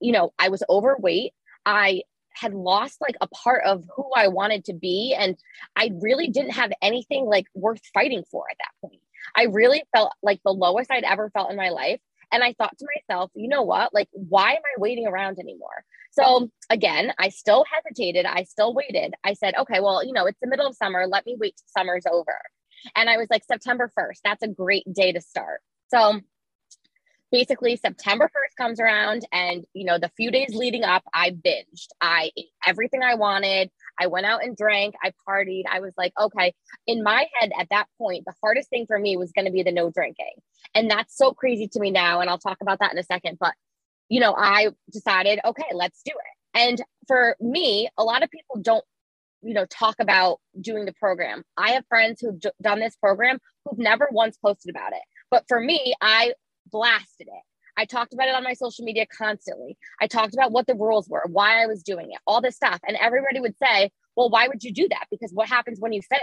you 0.00 0.12
know, 0.12 0.34
I 0.38 0.48
was 0.50 0.62
overweight. 0.68 1.32
I 1.64 2.02
had 2.34 2.54
lost 2.54 3.00
like 3.00 3.16
a 3.20 3.28
part 3.28 3.64
of 3.64 3.84
who 3.94 4.10
I 4.14 4.28
wanted 4.28 4.66
to 4.66 4.74
be. 4.74 5.14
And 5.18 5.36
I 5.76 5.90
really 6.00 6.28
didn't 6.28 6.52
have 6.52 6.72
anything 6.82 7.24
like 7.24 7.46
worth 7.54 7.82
fighting 7.92 8.24
for 8.30 8.44
at 8.50 8.56
that 8.58 8.88
point. 8.88 9.00
I 9.34 9.44
really 9.44 9.82
felt 9.94 10.12
like 10.22 10.40
the 10.44 10.52
lowest 10.52 10.90
I'd 10.90 11.04
ever 11.04 11.30
felt 11.30 11.50
in 11.50 11.56
my 11.56 11.70
life. 11.70 12.00
And 12.32 12.42
I 12.42 12.52
thought 12.52 12.76
to 12.78 12.86
myself, 12.96 13.30
you 13.34 13.48
know 13.48 13.62
what? 13.62 13.94
Like, 13.94 14.08
why 14.12 14.52
am 14.52 14.62
I 14.64 14.80
waiting 14.80 15.06
around 15.06 15.38
anymore? 15.38 15.84
So 16.12 16.50
again, 16.70 17.12
I 17.18 17.28
still 17.28 17.64
hesitated. 17.70 18.26
I 18.26 18.44
still 18.44 18.74
waited. 18.74 19.14
I 19.24 19.34
said, 19.34 19.54
okay, 19.56 19.80
well, 19.80 20.04
you 20.04 20.12
know, 20.12 20.26
it's 20.26 20.38
the 20.40 20.48
middle 20.48 20.66
of 20.66 20.76
summer. 20.76 21.06
Let 21.06 21.26
me 21.26 21.36
wait 21.38 21.56
till 21.56 21.82
summer's 21.82 22.04
over. 22.10 22.40
And 22.94 23.08
I 23.08 23.16
was 23.16 23.28
like, 23.30 23.44
September 23.44 23.90
1st, 23.98 24.18
that's 24.24 24.42
a 24.42 24.48
great 24.48 24.84
day 24.92 25.12
to 25.12 25.20
start. 25.20 25.60
So 25.88 26.20
basically 27.30 27.76
September 27.76 28.26
1st 28.26 28.56
comes 28.62 28.80
around 28.80 29.26
and 29.32 29.64
you 29.72 29.84
know 29.84 29.98
the 29.98 30.10
few 30.16 30.30
days 30.30 30.54
leading 30.54 30.84
up 30.84 31.02
I 31.12 31.30
binged. 31.30 31.88
I 32.00 32.30
ate 32.36 32.50
everything 32.66 33.02
I 33.02 33.14
wanted. 33.14 33.70
I 33.98 34.06
went 34.06 34.26
out 34.26 34.44
and 34.44 34.56
drank, 34.56 34.94
I 35.02 35.12
partied. 35.28 35.64
I 35.70 35.80
was 35.80 35.92
like, 35.96 36.12
okay, 36.20 36.54
in 36.86 37.02
my 37.02 37.26
head 37.38 37.52
at 37.58 37.68
that 37.70 37.86
point, 37.98 38.24
the 38.26 38.34
hardest 38.42 38.70
thing 38.70 38.86
for 38.86 38.98
me 38.98 39.16
was 39.16 39.32
going 39.32 39.46
to 39.46 39.52
be 39.52 39.62
the 39.62 39.72
no 39.72 39.90
drinking. 39.90 40.32
And 40.74 40.90
that's 40.90 41.16
so 41.16 41.32
crazy 41.32 41.68
to 41.68 41.80
me 41.80 41.90
now 41.90 42.20
and 42.20 42.30
I'll 42.30 42.38
talk 42.38 42.58
about 42.60 42.78
that 42.80 42.92
in 42.92 42.98
a 42.98 43.04
second, 43.04 43.38
but 43.38 43.54
you 44.08 44.20
know, 44.20 44.34
I 44.36 44.68
decided, 44.92 45.40
okay, 45.44 45.64
let's 45.72 46.02
do 46.04 46.12
it. 46.12 46.58
And 46.58 46.82
for 47.06 47.36
me, 47.40 47.88
a 47.98 48.04
lot 48.04 48.22
of 48.22 48.30
people 48.30 48.60
don't 48.60 48.84
you 49.44 49.52
know 49.52 49.66
talk 49.66 49.96
about 50.00 50.40
doing 50.60 50.86
the 50.86 50.94
program. 50.94 51.44
I 51.56 51.72
have 51.72 51.84
friends 51.88 52.20
who've 52.20 52.40
done 52.62 52.80
this 52.80 52.96
program 52.96 53.38
who've 53.64 53.78
never 53.78 54.08
once 54.10 54.36
posted 54.38 54.74
about 54.74 54.92
it. 54.92 55.02
But 55.30 55.44
for 55.48 55.60
me, 55.60 55.94
I 56.00 56.32
blasted 56.74 57.28
it. 57.28 57.44
I 57.76 57.84
talked 57.84 58.12
about 58.12 58.28
it 58.28 58.34
on 58.34 58.42
my 58.42 58.54
social 58.54 58.84
media 58.84 59.06
constantly. 59.06 59.76
I 60.00 60.06
talked 60.08 60.34
about 60.34 60.52
what 60.52 60.66
the 60.66 60.74
rules 60.74 61.08
were, 61.08 61.24
why 61.28 61.62
I 61.62 61.66
was 61.66 61.82
doing 61.82 62.10
it, 62.10 62.18
all 62.26 62.40
this 62.40 62.56
stuff. 62.56 62.80
And 62.86 62.96
everybody 63.00 63.40
would 63.40 63.56
say, 63.62 63.90
well, 64.16 64.28
why 64.28 64.48
would 64.48 64.62
you 64.62 64.72
do 64.72 64.88
that? 64.88 65.06
Because 65.10 65.32
what 65.32 65.48
happens 65.48 65.80
when 65.80 65.92
you 65.92 66.02
fail? 66.02 66.18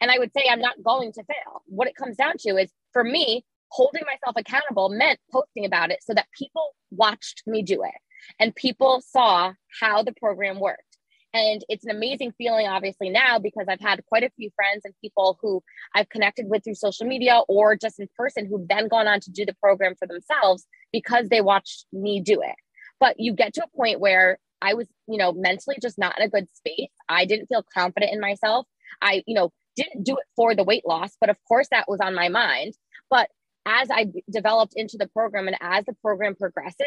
And 0.00 0.10
I 0.10 0.18
would 0.18 0.32
say, 0.32 0.44
I'm 0.48 0.60
not 0.60 0.82
going 0.82 1.12
to 1.12 1.24
fail. 1.24 1.62
What 1.66 1.88
it 1.88 1.96
comes 1.96 2.16
down 2.16 2.34
to 2.40 2.56
is 2.56 2.70
for 2.92 3.04
me, 3.04 3.44
holding 3.68 4.02
myself 4.04 4.34
accountable 4.36 4.88
meant 4.88 5.18
posting 5.32 5.64
about 5.64 5.90
it 5.90 6.02
so 6.02 6.14
that 6.14 6.26
people 6.36 6.74
watched 6.90 7.42
me 7.46 7.62
do 7.62 7.82
it 7.84 7.94
and 8.38 8.54
people 8.54 9.00
saw 9.00 9.52
how 9.80 10.02
the 10.02 10.12
program 10.12 10.58
worked. 10.58 10.89
And 11.32 11.64
it's 11.68 11.84
an 11.84 11.90
amazing 11.90 12.32
feeling, 12.36 12.66
obviously, 12.66 13.08
now 13.08 13.38
because 13.38 13.66
I've 13.68 13.80
had 13.80 14.04
quite 14.06 14.24
a 14.24 14.30
few 14.36 14.50
friends 14.56 14.82
and 14.84 14.94
people 15.00 15.38
who 15.40 15.62
I've 15.94 16.08
connected 16.08 16.46
with 16.48 16.64
through 16.64 16.74
social 16.74 17.06
media 17.06 17.40
or 17.48 17.76
just 17.76 18.00
in 18.00 18.08
person 18.16 18.46
who've 18.46 18.66
then 18.66 18.88
gone 18.88 19.06
on 19.06 19.20
to 19.20 19.30
do 19.30 19.46
the 19.46 19.54
program 19.54 19.94
for 19.96 20.08
themselves 20.08 20.66
because 20.92 21.28
they 21.28 21.40
watched 21.40 21.86
me 21.92 22.20
do 22.20 22.42
it. 22.42 22.56
But 22.98 23.16
you 23.18 23.32
get 23.32 23.54
to 23.54 23.64
a 23.64 23.76
point 23.76 24.00
where 24.00 24.38
I 24.60 24.74
was, 24.74 24.88
you 25.06 25.18
know, 25.18 25.32
mentally 25.32 25.76
just 25.80 25.98
not 25.98 26.18
in 26.18 26.26
a 26.26 26.28
good 26.28 26.48
space. 26.52 26.90
I 27.08 27.24
didn't 27.26 27.46
feel 27.46 27.64
confident 27.72 28.12
in 28.12 28.20
myself. 28.20 28.66
I, 29.00 29.22
you 29.26 29.34
know, 29.34 29.52
didn't 29.76 30.04
do 30.04 30.16
it 30.16 30.24
for 30.34 30.54
the 30.54 30.64
weight 30.64 30.86
loss, 30.86 31.16
but 31.20 31.30
of 31.30 31.36
course 31.46 31.68
that 31.70 31.88
was 31.88 32.00
on 32.00 32.14
my 32.14 32.28
mind. 32.28 32.74
But 33.08 33.30
as 33.66 33.88
I 33.90 34.06
developed 34.30 34.72
into 34.74 34.96
the 34.98 35.06
program 35.06 35.46
and 35.46 35.56
as 35.60 35.84
the 35.84 35.94
program 36.02 36.34
progresses, 36.34 36.86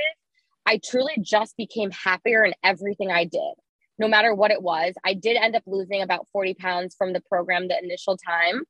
I 0.65 0.79
truly 0.83 1.13
just 1.21 1.55
became 1.55 1.91
happier 1.91 2.43
in 2.43 2.53
everything 2.63 3.09
I 3.09 3.23
did 3.23 3.53
no 3.99 4.07
matter 4.07 4.33
what 4.33 4.51
it 4.51 4.61
was. 4.61 4.93
I 5.03 5.13
did 5.13 5.37
end 5.37 5.55
up 5.55 5.63
losing 5.65 6.01
about 6.01 6.27
40 6.31 6.55
pounds 6.55 6.95
from 6.95 7.13
the 7.13 7.21
program 7.21 7.67
the 7.67 7.77
initial 7.77 8.17
time. 8.17 8.63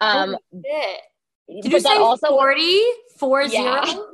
Um, 0.00 0.36
did 0.52 1.72
you 1.72 1.80
say 1.80 1.96
also 1.96 2.28
40? 2.28 2.80
Four 3.18 3.42
yeah. 3.42 3.84
zero? 3.86 4.06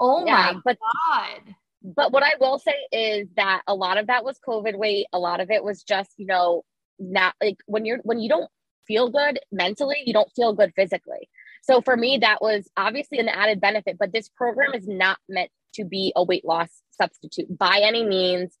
Oh 0.00 0.24
yeah, 0.26 0.52
my 0.54 0.60
but, 0.64 0.78
God. 0.80 1.54
But 1.82 2.12
what 2.12 2.22
I 2.22 2.32
will 2.40 2.58
say 2.58 2.74
is 2.92 3.28
that 3.36 3.62
a 3.66 3.74
lot 3.74 3.98
of 3.98 4.08
that 4.08 4.24
was 4.24 4.38
COVID 4.46 4.76
weight. 4.76 5.06
A 5.12 5.18
lot 5.18 5.40
of 5.40 5.50
it 5.50 5.64
was 5.64 5.82
just, 5.82 6.10
you 6.16 6.26
know, 6.26 6.62
not 6.98 7.34
like 7.42 7.58
when 7.66 7.84
you're, 7.84 7.98
when 7.98 8.20
you 8.20 8.28
don't 8.28 8.50
feel 8.86 9.10
good 9.10 9.38
mentally, 9.50 9.96
you 10.04 10.12
don't 10.12 10.30
feel 10.34 10.52
good 10.54 10.72
physically. 10.74 11.28
So 11.62 11.80
for 11.80 11.96
me, 11.96 12.18
that 12.18 12.42
was 12.42 12.68
obviously 12.76 13.18
an 13.18 13.28
added 13.28 13.60
benefit, 13.60 13.96
but 13.98 14.12
this 14.12 14.28
program 14.28 14.74
is 14.74 14.86
not 14.88 15.18
meant 15.28 15.50
to 15.74 15.84
be 15.84 16.12
a 16.14 16.24
weight 16.24 16.44
loss 16.44 16.68
substitute 16.90 17.56
by 17.56 17.80
any 17.82 18.04
means 18.04 18.56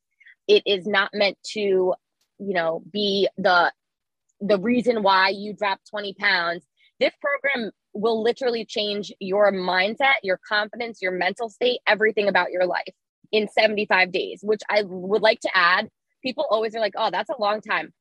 it 0.48 0.62
is 0.66 0.86
not 0.86 1.10
meant 1.12 1.38
to 1.52 1.60
you 1.60 1.94
know 2.54 2.82
be 2.92 3.28
the 3.36 3.72
the 4.40 4.58
reason 4.58 5.02
why 5.02 5.28
you 5.28 5.54
drop 5.54 5.78
20 5.90 6.14
pounds. 6.14 6.64
This 6.98 7.12
program 7.20 7.70
will 7.94 8.22
literally 8.22 8.64
change 8.64 9.12
your 9.20 9.52
mindset 9.52 10.14
your 10.22 10.40
confidence 10.48 11.00
your 11.02 11.12
mental 11.12 11.50
state 11.50 11.80
everything 11.86 12.26
about 12.26 12.50
your 12.50 12.64
life 12.64 12.94
in 13.32 13.48
75 13.48 14.10
days 14.10 14.40
which 14.42 14.62
i 14.70 14.82
would 14.82 15.20
like 15.20 15.40
to 15.40 15.50
add 15.54 15.90
people 16.22 16.46
always 16.48 16.74
are 16.74 16.80
like 16.80 16.94
oh 16.96 17.10
that's 17.10 17.30
a 17.30 17.40
long 17.40 17.60
time. 17.60 17.92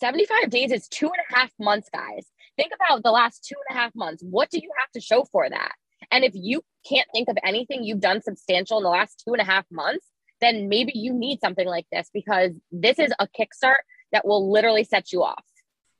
75 0.00 0.50
days 0.50 0.72
is 0.72 0.88
two 0.88 1.06
and 1.06 1.14
a 1.30 1.36
half 1.36 1.50
months 1.58 1.88
guys. 1.92 2.26
Think 2.56 2.72
about 2.74 3.02
the 3.02 3.10
last 3.10 3.44
two 3.44 3.54
and 3.68 3.76
a 3.76 3.80
half 3.80 3.94
months. 3.94 4.22
What 4.22 4.50
do 4.50 4.58
you 4.58 4.70
have 4.78 4.90
to 4.92 5.00
show 5.00 5.24
for 5.30 5.48
that? 5.48 5.72
And 6.10 6.24
if 6.24 6.32
you 6.34 6.62
can't 6.88 7.08
think 7.12 7.28
of 7.28 7.36
anything 7.44 7.84
you've 7.84 8.00
done 8.00 8.22
substantial 8.22 8.78
in 8.78 8.84
the 8.84 8.90
last 8.90 9.22
two 9.24 9.34
and 9.34 9.42
a 9.42 9.44
half 9.44 9.66
months 9.70 10.06
then 10.40 10.68
maybe 10.68 10.92
you 10.94 11.12
need 11.12 11.40
something 11.40 11.66
like 11.66 11.86
this 11.92 12.10
because 12.12 12.52
this 12.72 12.98
is 12.98 13.12
a 13.18 13.28
kickstart 13.28 13.82
that 14.12 14.26
will 14.26 14.50
literally 14.50 14.84
set 14.84 15.12
you 15.12 15.22
off. 15.22 15.44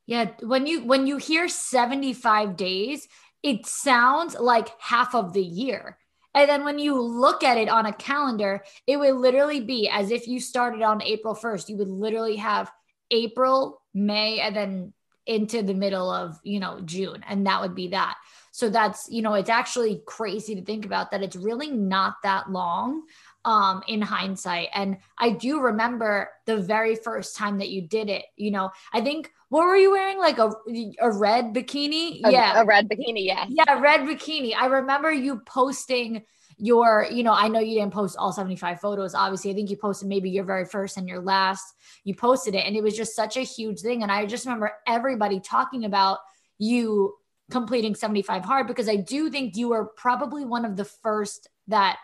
Yeah, 0.07 0.31
when 0.41 0.67
you 0.67 0.85
when 0.85 1.07
you 1.07 1.19
hear 1.19 1.49
75 1.49 2.57
days, 2.57 3.07
it 3.43 3.67
sounds 3.67 4.35
like 4.35 4.69
half 4.81 5.15
of 5.15 5.33
the 5.33 5.43
year. 5.43 5.99
And 6.35 6.49
then 6.49 6.65
when 6.65 6.79
you 6.79 7.01
look 7.01 7.43
at 7.43 7.59
it 7.59 7.69
on 7.69 7.87
a 7.87 7.93
calendar, 7.93 8.65
it 8.87 8.97
would 8.97 9.17
literally 9.17 9.61
be 9.61 9.89
as 9.89 10.11
if 10.11 10.29
you 10.29 10.41
started 10.41 10.83
on 10.83 11.03
April 11.03 11.35
1st. 11.35 11.69
You 11.69 11.77
would 11.79 11.89
literally 11.89 12.37
have 12.37 12.71
April, 13.11 13.83
May, 13.95 14.41
and 14.41 14.55
then 14.55 14.93
into 15.27 15.63
the 15.63 15.75
middle 15.75 16.11
of, 16.11 16.39
you 16.45 16.61
know, 16.61 16.81
June. 16.81 17.25
And 17.29 17.47
that 17.47 17.61
would 17.61 17.75
be 17.75 17.89
that. 17.89 18.17
So 18.53 18.69
that's, 18.69 19.09
you 19.11 19.23
know, 19.23 19.35
it's 19.35 19.51
actually 19.51 20.03
crazy 20.07 20.55
to 20.57 20.63
think 20.63 20.85
about 20.85 21.11
that 21.11 21.23
it's 21.23 21.37
really 21.37 21.71
not 21.71 22.15
that 22.23 22.51
long 22.51 23.03
um 23.45 23.83
in 23.89 24.03
hindsight. 24.03 24.69
And 24.75 24.99
i 25.19 25.31
do 25.31 25.61
remember 25.61 26.31
the 26.47 26.59
very 26.59 26.95
first 26.95 27.37
time 27.37 27.59
that 27.59 27.71
you 27.71 27.83
did 27.83 28.09
it 28.09 28.25
you 28.37 28.51
know? 28.51 28.71
I 28.93 29.01
think 29.01 29.33
what 29.49 29.67
were 29.67 29.77
you 29.77 29.91
wearing? 29.91 30.19
Like 30.19 30.39
a 30.39 30.53
a 31.01 31.11
red 31.11 31.53
bikini? 31.55 32.21
A, 32.25 32.31
yeah. 32.31 32.61
a 32.61 32.65
red 32.65 32.89
bikini 32.89 33.27
yeah 33.27 33.47
yeah 33.49 33.81
red 33.81 34.01
bikini. 34.01 34.55
I 34.57 34.67
remember 34.67 35.13
you 35.13 35.41
posting 35.47 36.23
your 36.63 37.07
you 37.11 37.23
know 37.23 37.33
i 37.33 37.49
know 37.49 37.59
you 37.59 37.81
didn't 37.81 37.95
post 37.95 38.19
all 38.19 38.33
75 38.33 38.81
photos 38.81 39.15
obviously. 39.15 39.51
I 39.51 39.55
think 39.55 39.71
you 39.71 39.77
posted 39.77 40.09
maybe 40.09 40.31
your 40.31 40.45
very 40.45 40.67
first 40.67 40.97
and 40.97 41.09
your 41.09 41.21
last. 41.21 41.65
You 42.05 42.15
posted 42.15 42.55
it 42.55 42.67
and 42.67 42.77
it 42.77 42.83
was 42.83 42.97
just 42.97 43.17
such 43.17 43.37
a 43.37 43.41
huge 43.41 43.81
thing. 43.81 44.03
And 44.03 44.13
i 44.13 44.27
just 44.27 44.45
remember 44.45 44.73
everybody 44.87 45.41
talking 45.41 45.85
about 45.85 46.19
you 46.59 47.15
completing 47.51 47.95
75 47.95 48.45
hard 48.45 48.67
because 48.67 48.89
I 48.89 48.97
do 48.97 49.29
think 49.29 49.57
you 49.57 49.69
were 49.69 49.87
probably 49.97 50.45
one 50.45 50.65
of 50.65 50.77
the 50.77 50.85
first 50.85 51.49
that 51.71 51.99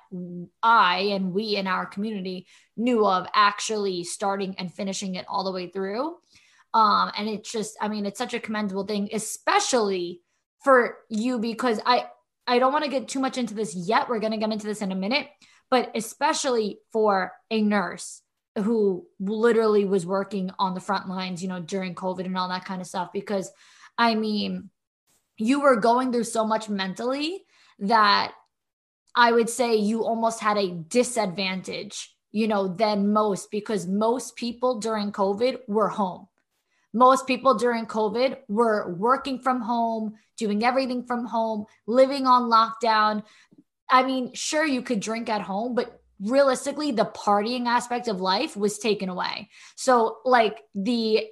I 0.62 1.10
and 1.12 1.32
we 1.32 1.56
in 1.56 1.66
our 1.66 1.86
community 1.86 2.46
knew 2.76 3.06
of 3.06 3.26
actually 3.34 4.04
starting 4.04 4.54
and 4.58 4.72
finishing 4.72 5.14
it 5.14 5.26
all 5.28 5.44
the 5.44 5.52
way 5.52 5.68
through. 5.68 6.16
Um, 6.74 7.10
and 7.16 7.28
it's 7.28 7.50
just, 7.50 7.76
I 7.80 7.88
mean, 7.88 8.06
it's 8.06 8.18
such 8.18 8.34
a 8.34 8.40
commendable 8.40 8.84
thing, 8.84 9.08
especially 9.12 10.22
for 10.62 10.98
you 11.08 11.38
because 11.38 11.80
I 11.86 12.06
I 12.46 12.58
don't 12.58 12.72
want 12.72 12.84
to 12.84 12.90
get 12.90 13.08
too 13.08 13.18
much 13.18 13.38
into 13.38 13.54
this 13.54 13.74
yet. 13.74 14.08
We're 14.08 14.20
going 14.20 14.32
to 14.32 14.38
get 14.38 14.52
into 14.52 14.66
this 14.66 14.82
in 14.82 14.92
a 14.92 14.96
minute, 14.96 15.26
but 15.68 15.90
especially 15.96 16.78
for 16.92 17.32
a 17.50 17.60
nurse 17.60 18.22
who 18.56 19.06
literally 19.18 19.84
was 19.84 20.06
working 20.06 20.50
on 20.58 20.74
the 20.74 20.80
front 20.80 21.08
lines, 21.08 21.42
you 21.42 21.48
know, 21.48 21.60
during 21.60 21.94
COVID 21.94 22.24
and 22.24 22.38
all 22.38 22.48
that 22.48 22.64
kind 22.64 22.80
of 22.80 22.86
stuff. 22.86 23.10
Because 23.12 23.50
I 23.98 24.14
mean, 24.14 24.70
you 25.38 25.60
were 25.60 25.76
going 25.76 26.12
through 26.12 26.24
so 26.24 26.46
much 26.46 26.68
mentally 26.68 27.44
that 27.80 28.32
I 29.16 29.32
would 29.32 29.48
say 29.48 29.76
you 29.76 30.04
almost 30.04 30.40
had 30.40 30.58
a 30.58 30.70
disadvantage, 30.70 32.14
you 32.32 32.46
know, 32.46 32.68
than 32.68 33.12
most 33.12 33.50
because 33.50 33.86
most 33.86 34.36
people 34.36 34.78
during 34.78 35.10
COVID 35.10 35.60
were 35.66 35.88
home. 35.88 36.28
Most 36.92 37.26
people 37.26 37.54
during 37.54 37.86
COVID 37.86 38.36
were 38.48 38.94
working 38.94 39.40
from 39.40 39.62
home, 39.62 40.14
doing 40.36 40.62
everything 40.62 41.06
from 41.06 41.24
home, 41.24 41.64
living 41.86 42.26
on 42.26 42.50
lockdown. 42.50 43.22
I 43.90 44.02
mean, 44.02 44.34
sure, 44.34 44.66
you 44.66 44.82
could 44.82 45.00
drink 45.00 45.28
at 45.28 45.40
home, 45.40 45.74
but 45.74 46.00
realistically, 46.20 46.92
the 46.92 47.04
partying 47.04 47.66
aspect 47.66 48.08
of 48.08 48.20
life 48.20 48.56
was 48.56 48.78
taken 48.78 49.08
away. 49.08 49.48
So, 49.76 50.18
like, 50.24 50.62
the 50.74 51.26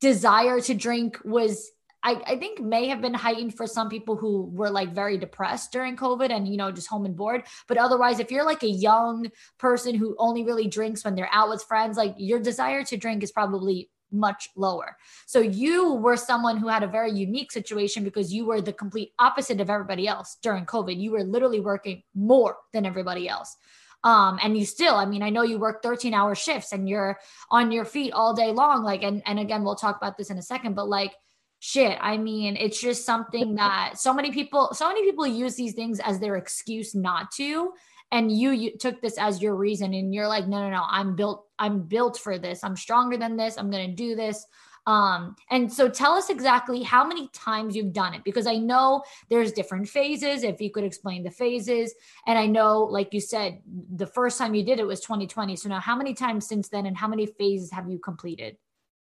desire 0.00 0.60
to 0.60 0.74
drink 0.74 1.18
was 1.24 1.70
I, 2.02 2.20
I, 2.26 2.36
think 2.36 2.60
may 2.60 2.88
have 2.88 3.00
been 3.00 3.14
heightened 3.14 3.56
for 3.56 3.66
some 3.66 3.88
people 3.88 4.16
who 4.16 4.50
were 4.52 4.70
like 4.70 4.92
very 4.92 5.18
depressed 5.18 5.72
during 5.72 5.96
COVID 5.96 6.30
and 6.30 6.48
you 6.48 6.56
know 6.56 6.72
just 6.72 6.88
home 6.88 7.04
and 7.04 7.16
bored. 7.16 7.44
But 7.68 7.78
otherwise, 7.78 8.18
if 8.18 8.30
you're 8.30 8.44
like 8.44 8.62
a 8.62 8.68
young 8.68 9.30
person 9.58 9.94
who 9.94 10.16
only 10.18 10.44
really 10.44 10.66
drinks 10.66 11.04
when 11.04 11.14
they're 11.14 11.28
out 11.32 11.48
with 11.48 11.62
friends, 11.62 11.96
like 11.96 12.14
your 12.18 12.40
desire 12.40 12.84
to 12.84 12.96
drink 12.96 13.22
is 13.22 13.32
probably 13.32 13.90
much 14.12 14.50
lower. 14.56 14.96
So 15.26 15.40
you 15.40 15.94
were 15.94 16.16
someone 16.16 16.58
who 16.58 16.68
had 16.68 16.82
a 16.82 16.88
very 16.88 17.12
unique 17.12 17.50
situation 17.50 18.04
because 18.04 18.32
you 18.32 18.44
were 18.44 18.60
the 18.60 18.72
complete 18.72 19.12
opposite 19.18 19.60
of 19.60 19.70
everybody 19.70 20.06
else 20.06 20.36
during 20.42 20.66
COVID. 20.66 21.00
You 21.00 21.12
were 21.12 21.24
literally 21.24 21.60
working 21.60 22.02
more 22.14 22.56
than 22.72 22.84
everybody 22.84 23.28
else. 23.28 23.56
Um, 24.04 24.38
and 24.42 24.58
you 24.58 24.66
still, 24.66 24.96
I 24.96 25.06
mean, 25.06 25.22
I 25.22 25.30
know 25.30 25.42
you 25.42 25.58
work 25.58 25.82
13 25.82 26.12
hour 26.12 26.34
shifts 26.34 26.72
and 26.72 26.88
you're 26.88 27.18
on 27.50 27.70
your 27.70 27.84
feet 27.84 28.12
all 28.12 28.34
day 28.34 28.50
long. 28.50 28.82
Like, 28.82 29.02
and, 29.02 29.22
and 29.26 29.38
again, 29.38 29.62
we'll 29.62 29.76
talk 29.76 29.96
about 29.96 30.18
this 30.18 30.30
in 30.30 30.38
a 30.38 30.42
second, 30.42 30.74
but 30.74 30.88
like, 30.88 31.14
shit, 31.64 31.96
I 32.00 32.16
mean, 32.16 32.56
it's 32.56 32.80
just 32.80 33.06
something 33.06 33.54
that 33.54 33.96
so 33.96 34.12
many 34.12 34.32
people, 34.32 34.70
so 34.74 34.88
many 34.88 35.04
people 35.04 35.24
use 35.24 35.54
these 35.54 35.74
things 35.74 36.00
as 36.00 36.18
their 36.18 36.34
excuse 36.34 36.92
not 36.92 37.30
to. 37.36 37.72
And 38.10 38.36
you, 38.36 38.50
you 38.50 38.76
took 38.76 39.00
this 39.00 39.16
as 39.16 39.40
your 39.40 39.54
reason 39.54 39.94
and 39.94 40.12
you're 40.12 40.26
like 40.26 40.48
no 40.48 40.60
no 40.60 40.68
no 40.68 40.84
i'm 40.86 41.14
built 41.16 41.46
i'm 41.60 41.82
built 41.84 42.18
for 42.18 42.36
this. 42.36 42.64
I'm 42.64 42.76
stronger 42.76 43.16
than 43.16 43.36
this. 43.36 43.56
I'm 43.56 43.70
to 43.70 43.86
do 43.86 44.16
this. 44.16 44.44
Um 44.88 45.36
and 45.50 45.72
so 45.72 45.88
tell 45.88 46.14
us 46.14 46.30
exactly 46.30 46.82
how 46.82 47.06
many 47.06 47.28
times 47.28 47.76
you've 47.76 47.92
done 47.92 48.12
it 48.12 48.24
because 48.24 48.48
i 48.48 48.56
know 48.56 49.04
there's 49.30 49.52
different 49.52 49.88
phases 49.88 50.42
if 50.42 50.60
you 50.60 50.70
could 50.70 50.84
explain 50.84 51.22
the 51.22 51.30
phases. 51.30 51.94
And 52.26 52.36
i 52.36 52.44
know 52.46 52.82
like 52.82 53.14
you 53.14 53.20
said 53.20 53.62
the 53.94 54.08
first 54.08 54.36
time 54.36 54.54
you 54.56 54.64
did 54.64 54.80
it 54.80 54.86
was 54.86 55.00
2020 55.00 55.54
so 55.54 55.68
now 55.68 55.80
how 55.80 55.96
many 55.96 56.12
times 56.12 56.46
since 56.46 56.68
then 56.68 56.86
and 56.86 56.96
how 56.96 57.06
many 57.06 57.26
phases 57.26 57.70
have 57.70 57.88
you 57.88 58.00
completed? 58.00 58.56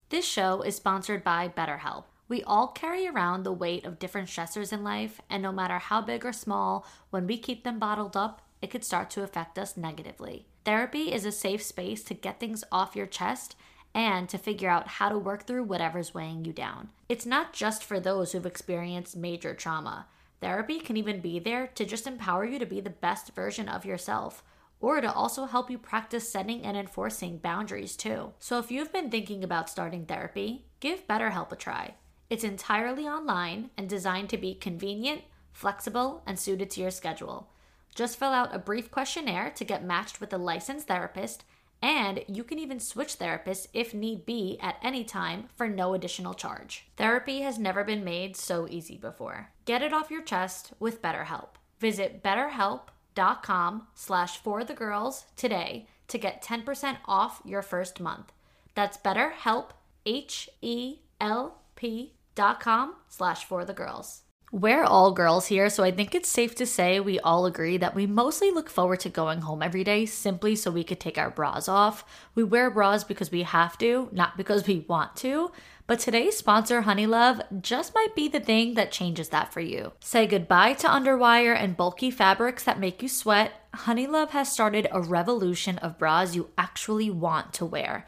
This 0.10 0.26
show 0.26 0.62
is 0.62 0.76
sponsored 0.76 1.24
by 1.24 1.48
betterhelp 1.48 2.04
we 2.30 2.44
all 2.44 2.68
carry 2.68 3.08
around 3.08 3.44
the 3.44 3.52
weight 3.52 3.86
of 3.86 4.00
different 4.00 4.30
stressors 4.30 4.72
in 4.72 4.84
life, 4.84 5.20
and 5.30 5.42
no 5.42 5.52
matter 5.52 5.80
how 5.80 6.00
big 6.00 6.24
or 6.24 6.32
small, 6.32 6.86
when 7.10 7.26
we 7.26 7.38
keep 7.38 7.64
them 7.64 7.80
bottled 7.80 8.16
up, 8.16 8.44
it 8.62 8.70
could 8.70 8.84
start 8.84 9.10
to 9.10 9.24
affect 9.24 9.58
us 9.58 9.76
negatively. 9.76 10.46
Therapy 10.64 11.12
is 11.12 11.26
a 11.26 11.32
safe 11.32 11.64
space 11.64 12.04
to 12.04 12.14
get 12.14 12.40
things 12.40 12.64
off 12.72 12.96
your 12.96 13.08
chest 13.08 13.56
and 13.96 14.30
to 14.30 14.38
figure 14.38 14.70
out 14.70 14.88
how 14.88 15.10
to 15.10 15.18
work 15.18 15.48
through 15.48 15.64
whatever's 15.64 16.14
weighing 16.14 16.46
you 16.46 16.54
down. 16.54 16.90
It's 17.10 17.26
not 17.26 17.54
just 17.54 17.84
for 17.84 18.00
those 18.00 18.32
who've 18.32 18.46
experienced 18.46 19.18
major 19.18 19.56
trauma. 19.56 20.06
Therapy 20.42 20.80
can 20.80 20.98
even 20.98 21.22
be 21.22 21.40
there 21.40 21.68
to 21.74 21.86
just 21.86 22.06
empower 22.06 22.46
you 22.46 22.60
to 22.60 22.66
be 22.66 22.80
the 22.80 22.90
best 22.90 23.34
version 23.34 23.68
of 23.68 23.86
yourself 23.86 24.44
or 24.80 25.02
to 25.02 25.12
also 25.12 25.46
help 25.46 25.70
you 25.70 25.78
practice 25.78 26.30
setting 26.30 26.62
and 26.62 26.78
enforcing 26.78 27.38
boundaries 27.38 27.98
too. 27.98 28.32
So 28.40 28.60
if 28.60 28.72
you've 28.72 28.94
been 28.94 29.10
thinking 29.10 29.44
about 29.44 29.70
starting 29.70 30.06
therapy, 30.06 30.66
give 30.80 31.08
BetterHelp 31.08 31.52
a 31.52 31.56
try. 31.56 31.96
It's 32.30 32.44
entirely 32.44 33.08
online 33.08 33.72
and 33.76 33.90
designed 33.90 34.30
to 34.30 34.38
be 34.38 34.54
convenient, 34.54 35.24
flexible, 35.52 36.22
and 36.28 36.38
suited 36.38 36.70
to 36.72 36.82
your 36.82 36.92
schedule. 36.92 37.50
Just 37.96 38.20
fill 38.20 38.30
out 38.30 38.54
a 38.54 38.60
brief 38.60 38.92
questionnaire 38.92 39.50
to 39.56 39.66
get 39.66 39.84
matched 39.84 40.22
with 40.22 40.32
a 40.32 40.38
licensed 40.38 40.88
therapist, 40.88 41.44
and 41.82 42.24
you 42.28 42.44
can 42.44 42.60
even 42.60 42.80
switch 42.80 43.18
therapists 43.18 43.66
if 43.74 43.96
need 43.96 44.28
be 44.28 44.60
at 44.62 44.76
any 44.84 45.04
time 45.04 45.46
for 45.56 45.68
no 45.68 45.96
additional 45.96 46.36
charge. 46.36 46.86
Therapy 46.98 47.42
has 47.42 47.58
never 47.58 47.84
been 47.84 48.04
made 48.04 48.38
so 48.38 48.68
easy 48.70 48.96
before. 48.96 49.50
Get 49.66 49.82
it 49.82 49.92
off 49.92 50.12
your 50.12 50.22
chest 50.22 50.74
with 50.80 51.02
BetterHelp. 51.02 51.56
Visit 51.80 52.22
betterhelp.com 52.22 53.88
slash 53.96 54.38
for 54.38 54.64
the 54.64 54.76
girls 54.76 55.26
today 55.36 55.88
to 56.10 56.20
get 56.20 56.44
10% 56.44 56.98
off 57.06 57.42
your 57.44 57.64
first 57.64 58.00
month. 58.00 58.32
That's 58.76 58.98
betterhelp, 58.98 59.72
H-E-L-P 60.06 62.14
com 62.40 62.96
slash 63.10 63.44
for 63.44 63.66
the 63.66 63.74
girls. 63.74 64.22
We're 64.52 64.84
all 64.84 65.12
girls 65.12 65.46
here, 65.46 65.70
so 65.70 65.84
I 65.84 65.92
think 65.92 66.16
it's 66.16 66.28
safe 66.28 66.56
to 66.56 66.66
say 66.66 67.00
we 67.00 67.20
all 67.20 67.46
agree 67.46 67.78
that 67.78 67.94
we 67.94 68.08
mostly 68.08 68.50
look 68.50 68.68
forward 68.68 69.00
to 69.02 69.10
going 69.10 69.42
home 69.42 69.62
every 69.62 69.84
day 69.84 70.08
simply 70.08 70.56
so 70.56 70.72
we 70.72 70.84
could 70.84 71.00
take 71.00 71.20
our 71.20 71.30
bras 71.30 71.68
off. 71.68 72.04
We 72.34 72.44
wear 72.44 72.72
bras 72.72 73.04
because 73.04 73.30
we 73.30 73.44
have 73.44 73.78
to, 73.78 74.10
not 74.12 74.38
because 74.38 74.66
we 74.66 74.86
want 74.88 75.16
to. 75.18 75.52
But 75.86 76.00
today's 76.00 76.38
sponsor, 76.38 76.84
Honeylove, 76.84 77.62
just 77.62 77.94
might 77.94 78.16
be 78.16 78.28
the 78.28 78.40
thing 78.40 78.74
that 78.74 78.92
changes 78.92 79.30
that 79.30 79.54
for 79.54 79.60
you. 79.60 79.92
Say 80.00 80.26
goodbye 80.26 80.74
to 80.74 80.88
underwire 80.88 81.56
and 81.56 81.78
bulky 81.78 82.10
fabrics 82.10 82.64
that 82.64 82.80
make 82.80 83.04
you 83.04 83.10
sweat. 83.10 83.52
Honeylove 83.76 84.30
has 84.30 84.52
started 84.52 84.88
a 84.92 85.02
revolution 85.02 85.78
of 85.80 86.00
bras 86.00 86.36
you 86.36 86.50
actually 86.58 87.12
want 87.12 87.54
to 87.54 87.66
wear. 87.66 88.08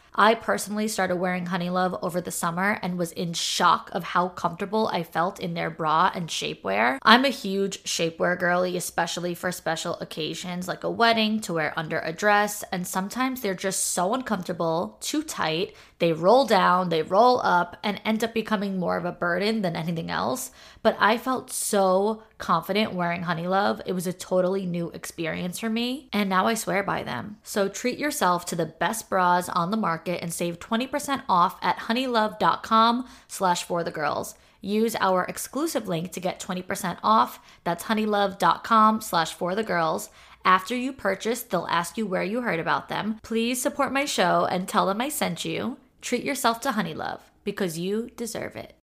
I 0.13 0.35
personally 0.35 0.89
started 0.89 1.15
wearing 1.15 1.45
Honeylove 1.45 1.97
over 2.01 2.19
the 2.19 2.31
summer 2.31 2.77
and 2.81 2.97
was 2.97 3.13
in 3.13 3.31
shock 3.31 3.89
of 3.93 4.03
how 4.03 4.27
comfortable 4.27 4.89
I 4.91 5.03
felt 5.03 5.39
in 5.39 5.53
their 5.53 5.69
bra 5.69 6.11
and 6.13 6.27
shapewear. 6.27 6.97
I'm 7.01 7.23
a 7.23 7.29
huge 7.29 7.81
shapewear 7.83 8.37
girly, 8.37 8.75
especially 8.75 9.33
for 9.33 9.53
special 9.53 9.97
occasions 9.99 10.67
like 10.67 10.83
a 10.83 10.91
wedding 10.91 11.39
to 11.41 11.53
wear 11.53 11.73
under 11.77 11.99
a 11.99 12.11
dress, 12.11 12.61
and 12.73 12.85
sometimes 12.85 13.41
they're 13.41 13.53
just 13.53 13.87
so 13.87 14.13
uncomfortable, 14.13 14.97
too 14.99 15.23
tight, 15.23 15.75
they 16.01 16.13
roll 16.13 16.45
down, 16.45 16.89
they 16.89 17.03
roll 17.03 17.39
up, 17.43 17.77
and 17.83 18.01
end 18.03 18.23
up 18.23 18.33
becoming 18.33 18.79
more 18.79 18.97
of 18.97 19.05
a 19.05 19.11
burden 19.11 19.61
than 19.61 19.75
anything 19.75 20.09
else. 20.09 20.49
But 20.81 20.97
I 20.99 21.19
felt 21.19 21.51
so 21.51 22.23
confident 22.39 22.95
wearing 22.95 23.21
Honeylove. 23.21 23.81
It 23.85 23.93
was 23.93 24.07
a 24.07 24.11
totally 24.11 24.65
new 24.65 24.89
experience 24.89 25.59
for 25.59 25.69
me, 25.69 26.09
and 26.11 26.27
now 26.27 26.47
I 26.47 26.55
swear 26.55 26.81
by 26.81 27.03
them. 27.03 27.37
So 27.43 27.69
treat 27.69 27.99
yourself 27.99 28.47
to 28.47 28.55
the 28.55 28.65
best 28.65 29.11
bras 29.11 29.47
on 29.47 29.69
the 29.69 29.77
market 29.77 30.23
and 30.23 30.33
save 30.33 30.57
20% 30.57 31.21
off 31.29 31.55
at 31.61 31.77
honeylove.com 31.77 33.07
slash 33.27 33.63
for 33.63 33.83
the 33.83 33.91
girls. 33.91 34.33
Use 34.59 34.95
our 34.95 35.23
exclusive 35.25 35.87
link 35.87 36.11
to 36.13 36.19
get 36.19 36.39
20% 36.39 36.97
off. 37.03 37.39
That's 37.63 37.83
honeylove.com 37.83 39.01
slash 39.01 39.33
for 39.33 39.53
the 39.53 39.63
girls. 39.63 40.09
After 40.43 40.75
you 40.75 40.93
purchase, 40.93 41.43
they'll 41.43 41.67
ask 41.69 41.95
you 41.95 42.07
where 42.07 42.23
you 42.23 42.41
heard 42.41 42.59
about 42.59 42.89
them. 42.89 43.19
Please 43.21 43.61
support 43.61 43.93
my 43.93 44.05
show 44.05 44.47
and 44.49 44.67
tell 44.67 44.87
them 44.87 44.99
I 44.99 45.09
sent 45.09 45.45
you. 45.45 45.77
Treat 46.01 46.23
yourself 46.23 46.59
to 46.61 46.71
Honeylove 46.71 47.21
because 47.43 47.77
you 47.77 48.09
deserve 48.15 48.55
it. 48.55 48.75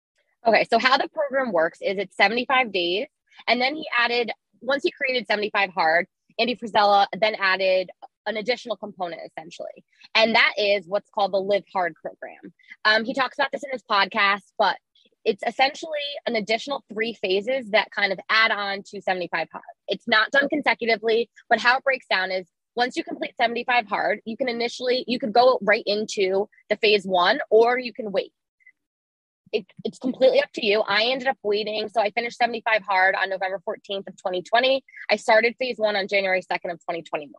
Okay, 0.46 0.66
so 0.70 0.80
how 0.80 0.98
the 0.98 1.10
program 1.10 1.52
works 1.52 1.80
is 1.82 1.98
it's 1.98 2.16
75 2.16 2.72
days. 2.72 3.08
And 3.48 3.60
then 3.60 3.76
he 3.76 3.86
added, 3.98 4.32
once 4.62 4.84
he 4.84 4.92
created 4.92 5.28
75 5.28 5.72
Hard, 5.72 6.08
Andy 6.40 6.56
Frisella 6.56 7.08
then 7.20 7.36
added 7.36 7.90
an 8.28 8.38
additional 8.38 8.76
component 8.76 9.22
essentially. 9.26 9.84
And 10.14 10.36
that 10.36 10.54
is 10.58 10.86
what's 10.88 11.10
called 11.10 11.34
the 11.34 11.40
Live 11.40 11.64
Hard 11.74 11.96
program. 11.96 12.54
Um, 12.86 13.04
he 13.04 13.14
talks 13.14 13.38
about 13.38 13.52
this 13.52 13.64
in 13.64 13.72
his 13.72 13.84
podcast, 13.90 14.44
but 14.58 14.78
it's 15.26 15.44
essentially 15.46 15.92
an 16.26 16.36
additional 16.36 16.84
three 16.92 17.14
phases 17.14 17.72
that 17.72 17.90
kind 17.92 18.14
of 18.14 18.20
add 18.30 18.52
on 18.52 18.84
to 18.84 19.02
75 19.02 19.48
hard. 19.52 19.64
It's 19.88 20.08
not 20.08 20.32
done 20.32 20.48
consecutively, 20.50 21.30
but 21.50 21.60
how 21.60 21.78
it 21.78 21.84
breaks 21.84 22.06
down 22.10 22.32
is 22.32 22.48
once 22.78 22.96
you 22.96 23.04
complete 23.04 23.36
75 23.36 23.88
hard, 23.88 24.22
you 24.24 24.38
can 24.38 24.48
initially, 24.48 25.04
you 25.08 25.18
could 25.18 25.34
go 25.34 25.58
right 25.64 25.84
into 25.88 26.48
the 26.70 26.78
phase 26.78 27.06
one 27.06 27.40
or 27.50 27.80
you 27.80 27.92
can 27.92 28.12
wait. 28.12 28.32
It, 29.52 29.66
it's 29.84 29.98
completely 29.98 30.42
up 30.42 30.52
to 30.54 30.66
you. 30.66 30.84
I 30.88 31.06
ended 31.06 31.28
up 31.28 31.38
waiting. 31.42 31.90
So 31.90 32.02
I 32.02 32.12
finished 32.12 32.38
75 32.38 32.84
hard 32.84 33.16
on 33.16 33.30
November 33.30 33.60
14th 33.68 34.08
of 34.08 34.16
2020. 34.18 34.84
I 35.10 35.16
started 35.16 35.56
phase 35.58 35.78
one 35.78 35.96
on 35.96 36.08
January 36.08 36.42
2nd 36.42 36.72
of 36.72 36.80
2021. 36.80 37.32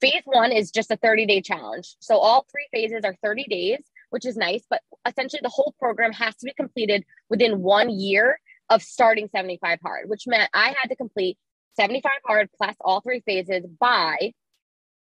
Phase 0.00 0.22
one 0.24 0.50
is 0.50 0.70
just 0.70 0.90
a 0.90 0.96
30 0.96 1.26
day 1.26 1.42
challenge. 1.42 1.96
So 2.00 2.16
all 2.16 2.46
three 2.50 2.68
phases 2.72 3.04
are 3.04 3.14
30 3.22 3.44
days, 3.50 3.80
which 4.08 4.24
is 4.24 4.36
nice, 4.36 4.64
but 4.70 4.80
essentially 5.06 5.40
the 5.42 5.50
whole 5.50 5.74
program 5.78 6.12
has 6.12 6.36
to 6.36 6.46
be 6.46 6.54
completed 6.54 7.04
within 7.28 7.60
one 7.60 7.90
year 7.90 8.40
of 8.70 8.82
starting 8.82 9.28
75 9.28 9.80
hard, 9.82 10.08
which 10.08 10.26
meant 10.26 10.48
I 10.54 10.68
had 10.80 10.88
to 10.88 10.96
complete 10.96 11.36
75 11.74 12.12
hard 12.24 12.48
plus 12.56 12.76
all 12.80 13.02
three 13.02 13.20
phases 13.26 13.66
by 13.78 14.32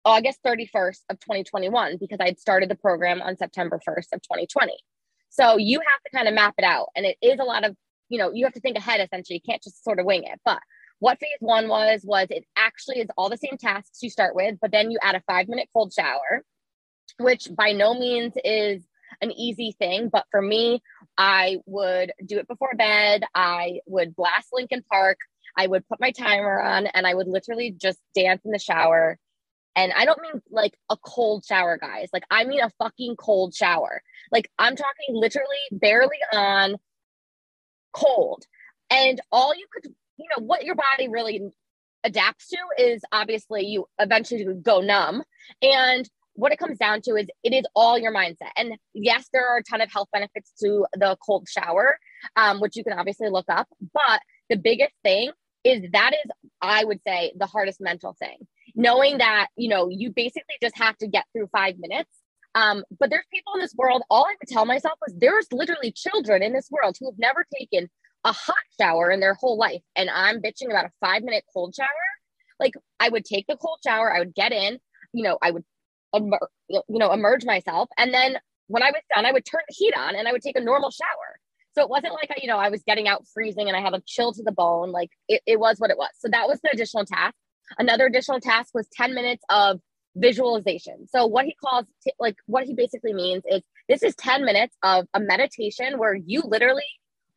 August 0.04 0.40
31st 0.44 1.00
of 1.10 1.18
2021 1.20 1.96
because 1.98 2.18
I'd 2.20 2.38
started 2.38 2.68
the 2.68 2.74
program 2.74 3.22
on 3.22 3.36
September 3.36 3.80
1st 3.86 4.12
of 4.12 4.22
2020. 4.22 4.72
So 5.30 5.56
you 5.56 5.80
have 5.80 6.02
to 6.04 6.16
kind 6.16 6.28
of 6.28 6.34
map 6.34 6.54
it 6.58 6.64
out. 6.64 6.88
And 6.94 7.06
it 7.06 7.16
is 7.22 7.40
a 7.40 7.44
lot 7.44 7.64
of, 7.64 7.74
you 8.08 8.18
know, 8.18 8.30
you 8.32 8.44
have 8.44 8.54
to 8.54 8.60
think 8.60 8.76
ahead 8.76 9.00
essentially. 9.00 9.40
You 9.42 9.52
can't 9.52 9.62
just 9.62 9.82
sort 9.82 9.98
of 9.98 10.06
wing 10.06 10.24
it. 10.24 10.40
But 10.44 10.60
what 10.98 11.18
phase 11.18 11.38
one 11.40 11.68
was, 11.68 12.02
was 12.04 12.28
it 12.30 12.44
actually 12.56 13.00
is 13.00 13.08
all 13.16 13.30
the 13.30 13.36
same 13.36 13.56
tasks 13.58 14.02
you 14.02 14.10
start 14.10 14.34
with, 14.34 14.56
but 14.60 14.70
then 14.70 14.90
you 14.90 14.98
add 15.02 15.16
a 15.16 15.22
five 15.26 15.48
minute 15.48 15.68
cold 15.72 15.92
shower, 15.92 16.44
which 17.18 17.48
by 17.56 17.72
no 17.72 17.94
means 17.94 18.34
is 18.44 18.84
an 19.20 19.32
easy 19.32 19.74
thing. 19.78 20.08
But 20.12 20.26
for 20.30 20.42
me, 20.42 20.82
I 21.16 21.58
would 21.66 22.12
do 22.24 22.38
it 22.38 22.48
before 22.48 22.74
bed. 22.76 23.24
I 23.34 23.80
would 23.86 24.14
blast 24.14 24.48
Linkin 24.52 24.84
Park. 24.90 25.18
I 25.56 25.66
would 25.66 25.88
put 25.88 26.00
my 26.00 26.10
timer 26.10 26.60
on 26.60 26.86
and 26.86 27.06
I 27.06 27.14
would 27.14 27.28
literally 27.28 27.70
just 27.70 27.98
dance 28.14 28.42
in 28.44 28.50
the 28.50 28.58
shower 28.58 29.18
and 29.76 29.92
I 29.92 30.04
don't 30.04 30.20
mean 30.20 30.40
like 30.50 30.74
a 30.90 30.96
cold 30.96 31.44
shower, 31.44 31.78
guys. 31.78 32.08
Like, 32.12 32.24
I 32.30 32.44
mean 32.44 32.60
a 32.60 32.70
fucking 32.78 33.16
cold 33.16 33.54
shower. 33.54 34.02
Like, 34.30 34.50
I'm 34.58 34.76
talking 34.76 35.14
literally 35.14 35.48
barely 35.72 36.18
on 36.32 36.76
cold. 37.92 38.44
And 38.90 39.20
all 39.32 39.54
you 39.54 39.66
could, 39.72 39.92
you 40.16 40.26
know, 40.36 40.44
what 40.44 40.64
your 40.64 40.76
body 40.76 41.08
really 41.08 41.42
adapts 42.04 42.48
to 42.48 42.58
is 42.78 43.02
obviously 43.10 43.66
you 43.66 43.86
eventually 43.98 44.46
go 44.62 44.80
numb. 44.80 45.22
And 45.62 46.08
what 46.34 46.52
it 46.52 46.58
comes 46.58 46.78
down 46.78 47.00
to 47.02 47.16
is 47.16 47.26
it 47.42 47.52
is 47.52 47.64
all 47.74 47.98
your 47.98 48.12
mindset. 48.12 48.50
And 48.56 48.74
yes, 48.92 49.28
there 49.32 49.48
are 49.48 49.58
a 49.58 49.62
ton 49.62 49.80
of 49.80 49.90
health 49.90 50.08
benefits 50.12 50.52
to 50.62 50.86
the 50.94 51.16
cold 51.24 51.48
shower, 51.48 51.96
um, 52.36 52.60
which 52.60 52.76
you 52.76 52.84
can 52.84 52.92
obviously 52.92 53.28
look 53.28 53.46
up. 53.48 53.68
But 53.92 54.20
the 54.50 54.56
biggest 54.56 54.92
thing 55.02 55.30
is 55.64 55.90
that 55.92 56.12
is, 56.12 56.30
I 56.60 56.84
would 56.84 57.00
say, 57.06 57.32
the 57.36 57.46
hardest 57.46 57.80
mental 57.80 58.14
thing 58.18 58.46
knowing 58.74 59.18
that 59.18 59.48
you 59.56 59.68
know 59.68 59.88
you 59.88 60.10
basically 60.10 60.56
just 60.62 60.76
have 60.76 60.96
to 60.98 61.06
get 61.06 61.24
through 61.32 61.48
five 61.52 61.76
minutes. 61.78 62.10
Um, 62.56 62.84
but 63.00 63.10
there's 63.10 63.24
people 63.32 63.54
in 63.54 63.60
this 63.60 63.74
world 63.76 64.02
all 64.10 64.26
i 64.26 64.34
would 64.40 64.48
tell 64.48 64.64
myself 64.64 64.94
was 65.04 65.12
there's 65.18 65.46
literally 65.52 65.90
children 65.90 66.40
in 66.42 66.52
this 66.52 66.68
world 66.70 66.96
who 67.00 67.10
have 67.10 67.18
never 67.18 67.44
taken 67.58 67.90
a 68.24 68.32
hot 68.32 68.54
shower 68.80 69.10
in 69.10 69.18
their 69.20 69.34
whole 69.34 69.58
life. 69.58 69.82
And 69.96 70.08
i'm 70.10 70.40
bitching 70.40 70.70
about 70.70 70.86
a 70.86 70.92
five 71.00 71.22
minute 71.22 71.44
cold 71.52 71.74
shower. 71.74 71.88
Like 72.60 72.74
i 73.00 73.08
would 73.08 73.24
take 73.24 73.46
the 73.48 73.56
cold 73.56 73.78
shower 73.84 74.12
i 74.12 74.20
would 74.20 74.34
get 74.34 74.52
in 74.52 74.78
you 75.12 75.24
know 75.24 75.38
i 75.42 75.50
would 75.50 75.64
emer- 76.16 76.48
you 76.68 76.82
know 76.88 77.12
emerge 77.12 77.44
myself. 77.44 77.88
And 77.98 78.14
then 78.14 78.38
when 78.68 78.82
i 78.82 78.90
was 78.90 79.02
done 79.14 79.26
i 79.26 79.32
would 79.32 79.44
turn 79.44 79.62
the 79.68 79.74
heat 79.76 79.94
on 79.96 80.14
and 80.14 80.28
i 80.28 80.32
would 80.32 80.42
take 80.42 80.56
a 80.56 80.62
normal 80.62 80.90
shower. 80.90 81.40
So 81.74 81.82
it 81.82 81.90
wasn't 81.90 82.14
like 82.14 82.30
I, 82.30 82.36
you 82.40 82.48
know 82.48 82.58
i 82.58 82.68
was 82.68 82.82
getting 82.86 83.08
out 83.08 83.26
freezing 83.34 83.66
and 83.68 83.76
i 83.76 83.80
had 83.80 83.94
a 83.94 84.02
chill 84.06 84.32
to 84.32 84.42
the 84.44 84.52
bone. 84.52 84.92
Like 84.92 85.10
it, 85.28 85.42
it 85.44 85.58
was 85.58 85.78
what 85.78 85.90
it 85.90 85.98
was. 85.98 86.10
So 86.18 86.28
that 86.30 86.46
was 86.46 86.60
the 86.62 86.70
additional 86.72 87.04
task 87.04 87.34
Another 87.78 88.06
additional 88.06 88.40
task 88.40 88.70
was 88.74 88.88
10 88.92 89.14
minutes 89.14 89.44
of 89.50 89.80
visualization. 90.16 91.06
So 91.08 91.26
what 91.26 91.44
he 91.44 91.54
calls 91.54 91.86
t- 92.02 92.12
like 92.18 92.36
what 92.46 92.64
he 92.64 92.74
basically 92.74 93.12
means 93.12 93.42
is 93.50 93.62
this 93.88 94.02
is 94.02 94.14
10 94.16 94.44
minutes 94.44 94.76
of 94.82 95.06
a 95.14 95.20
meditation 95.20 95.98
where 95.98 96.14
you 96.14 96.42
literally 96.44 96.82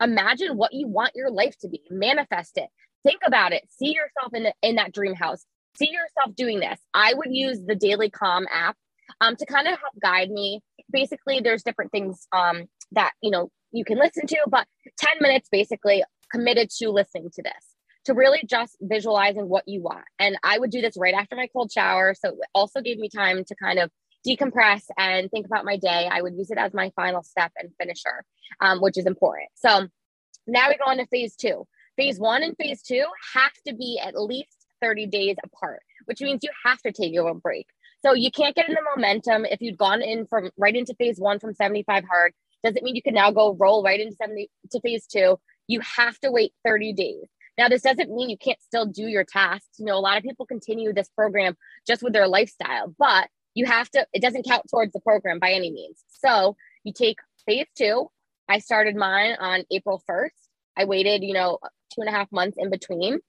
imagine 0.02 0.58
what 0.58 0.74
you 0.74 0.88
want 0.88 1.12
your 1.16 1.32
life 1.32 1.58
to 1.62 1.70
be, 1.70 1.82
manifest 1.90 2.58
it, 2.58 2.70
think 3.04 3.22
about 3.26 3.52
it, 3.52 3.63
see 3.70 3.94
yourself 3.96 4.34
in 4.34 4.44
the, 4.44 4.54
in 4.62 4.76
that 4.76 4.94
dream 4.94 5.16
house, 5.16 5.46
see 5.76 5.90
yourself 5.90 6.36
doing 6.36 6.60
this. 6.60 6.80
I 6.94 7.13
would 7.16 7.30
use 7.32 7.60
the 7.66 7.76
Daily 7.76 8.10
Calm 8.10 8.46
app 8.52 8.76
um, 9.22 9.36
to 9.38 9.46
kind 9.46 9.68
of 9.68 9.80
help 9.80 9.94
guide 10.02 10.30
me. 10.30 10.62
Basically, 10.92 11.40
there's 11.40 11.63
different 11.63 11.92
things 11.92 12.28
um, 12.32 12.66
that 12.92 13.12
you 13.22 13.32
know 13.32 13.50
you 13.72 13.84
can 13.84 13.98
listen 13.98 14.28
to, 14.28 14.38
but 14.50 14.68
10 14.98 15.18
minutes 15.20 15.50
basically 15.52 16.04
committed 16.32 16.70
to 16.70 16.90
listening 16.90 17.30
to 17.34 17.42
this 17.42 17.66
to 18.08 18.13
really 18.13 18.41
just 18.46 18.78
visualizing 18.80 19.50
what 19.50 19.67
you 19.67 19.82
want. 19.82 20.06
And 20.17 20.38
I 20.41 20.58
would 20.58 20.72
do 20.72 20.80
this 20.80 20.96
right 20.98 21.13
after 21.13 21.36
my 21.36 21.48
cold 21.52 21.72
shower. 21.72 22.13
So 22.13 22.30
it 22.30 22.38
also 22.56 22.80
gave 22.80 22.98
me 22.98 23.10
time 23.10 23.43
to 23.43 23.56
kind 23.56 23.80
of 23.80 23.91
decompress 24.26 24.84
and 24.98 25.30
think 25.30 25.46
about 25.46 25.65
my 25.65 25.76
day. 25.76 26.08
I 26.10 26.22
would 26.22 26.34
use 26.36 26.50
it 26.50 26.58
as 26.58 26.74
my 26.74 26.89
final 26.96 27.22
step 27.22 27.52
and 27.58 27.70
finisher, 27.78 28.24
um, 28.62 28.80
which 28.80 28.98
is 28.98 29.06
important. 29.06 29.50
So 29.56 29.88
now 30.48 30.70
we 30.70 30.78
go 30.78 30.89
on 30.89 30.98
to 30.98 31.06
phase 31.08 31.36
two. 31.36 31.67
Phase 31.98 32.17
one 32.17 32.43
and 32.43 32.56
phase 32.56 32.82
two 32.82 33.04
have 33.34 33.52
to 33.67 33.76
be 33.76 34.00
at 34.02 34.15
least 34.15 34.56
30 34.82 35.08
days 35.08 35.36
apart, 35.43 35.82
which 36.06 36.22
means 36.22 36.43
you 36.43 36.50
have 36.65 36.82
to 36.84 36.93
take 36.93 37.13
your 37.13 37.28
own 37.28 37.39
break. 37.39 37.67
So 38.06 38.13
you 38.13 38.32
can't 38.32 38.56
get 38.56 38.70
in 38.70 38.76
the 38.76 38.86
momentum 38.96 39.43
if 39.43 39.62
you'd 39.62 39.78
gone 39.78 40.02
in 40.02 40.28
from 40.28 40.50
right 40.58 40.76
into 40.76 40.93
phase 40.96 41.20
one 41.20 41.39
from 41.39 41.54
75 41.54 42.06
hard. 42.10 42.32
Doesn't 42.63 42.84
mean 42.84 42.96
you 42.96 43.02
can 43.02 43.15
now 43.15 43.32
go 43.32 43.54
roll 43.60 43.84
right 43.84 44.00
into 44.00 44.15
70 44.15 44.50
to 44.72 44.80
phase 44.80 45.08
two. 45.08 45.39
You 45.67 45.82
have 45.82 46.17
to 46.20 46.32
wait 46.32 46.54
30 46.63 46.93
days. 46.93 47.26
Now, 47.58 47.70
this 47.70 47.82
doesn't 47.82 48.13
mean 48.13 48.30
you 48.30 48.38
can't 48.38 48.62
still 48.62 48.86
do 48.86 49.04
your 49.04 49.24
tasks. 49.24 49.80
You 49.80 49.86
know, 49.86 49.98
a 49.98 50.00
lot 50.00 50.17
of 50.17 50.24
people 50.24 50.46
continue 50.46 50.93
this 50.93 51.10
program 51.10 51.58
just 51.88 52.04
with 52.04 52.13
their 52.13 52.28
lifestyle, 52.28 52.93
but 52.98 53.30
you 53.56 53.65
have 53.65 53.89
to, 53.91 54.06
it 54.13 54.22
doesn't 54.22 54.46
count 54.46 54.65
towards 54.70 54.93
the 54.93 55.00
program 55.00 55.39
by 55.39 55.52
any 55.52 55.72
means. 55.72 56.04
So 56.10 56.56
you 56.84 56.93
take 56.93 57.17
phase 57.46 57.65
two. 57.76 58.10
I 58.48 58.60
started 58.60 58.96
mine 58.96 59.36
on 59.39 59.63
April 59.72 60.02
1st. 60.10 60.30
I 60.78 60.86
waited, 60.86 61.24
you 61.24 61.34
know, 61.34 61.58
two 61.93 62.02
and 62.02 62.10
a 62.10 62.12
half 62.12 62.32
months 62.32 62.58
in 62.60 62.70
between. 62.70 63.20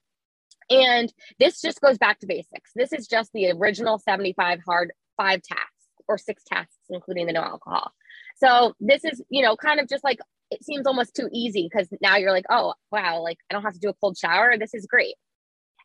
And 0.69 1.11
this 1.39 1.61
just 1.61 1.81
goes 1.81 1.97
back 1.97 2.19
to 2.19 2.27
basics. 2.27 2.71
This 2.75 2.93
is 2.93 3.07
just 3.07 3.31
the 3.33 3.51
original 3.51 3.97
75 3.97 4.59
hard 4.63 4.93
five 5.17 5.41
tasks 5.41 5.73
or 6.07 6.17
six 6.17 6.43
tasks, 6.43 6.75
including 6.89 7.25
the 7.25 7.33
no 7.33 7.41
alcohol. 7.41 7.91
So 8.37 8.75
this 8.79 9.03
is, 9.03 9.21
you 9.29 9.41
know, 9.41 9.55
kind 9.55 9.79
of 9.79 9.89
just 9.89 10.03
like 10.03 10.19
it 10.51 10.63
seems 10.63 10.87
almost 10.87 11.15
too 11.15 11.29
easy 11.31 11.69
because 11.71 11.87
now 12.01 12.17
you're 12.17 12.31
like, 12.31 12.45
oh, 12.49 12.73
wow, 12.91 13.21
like 13.21 13.37
I 13.49 13.53
don't 13.53 13.63
have 13.63 13.73
to 13.73 13.79
do 13.79 13.89
a 13.89 13.93
cold 13.93 14.17
shower. 14.17 14.57
This 14.57 14.73
is 14.73 14.85
great. 14.85 15.15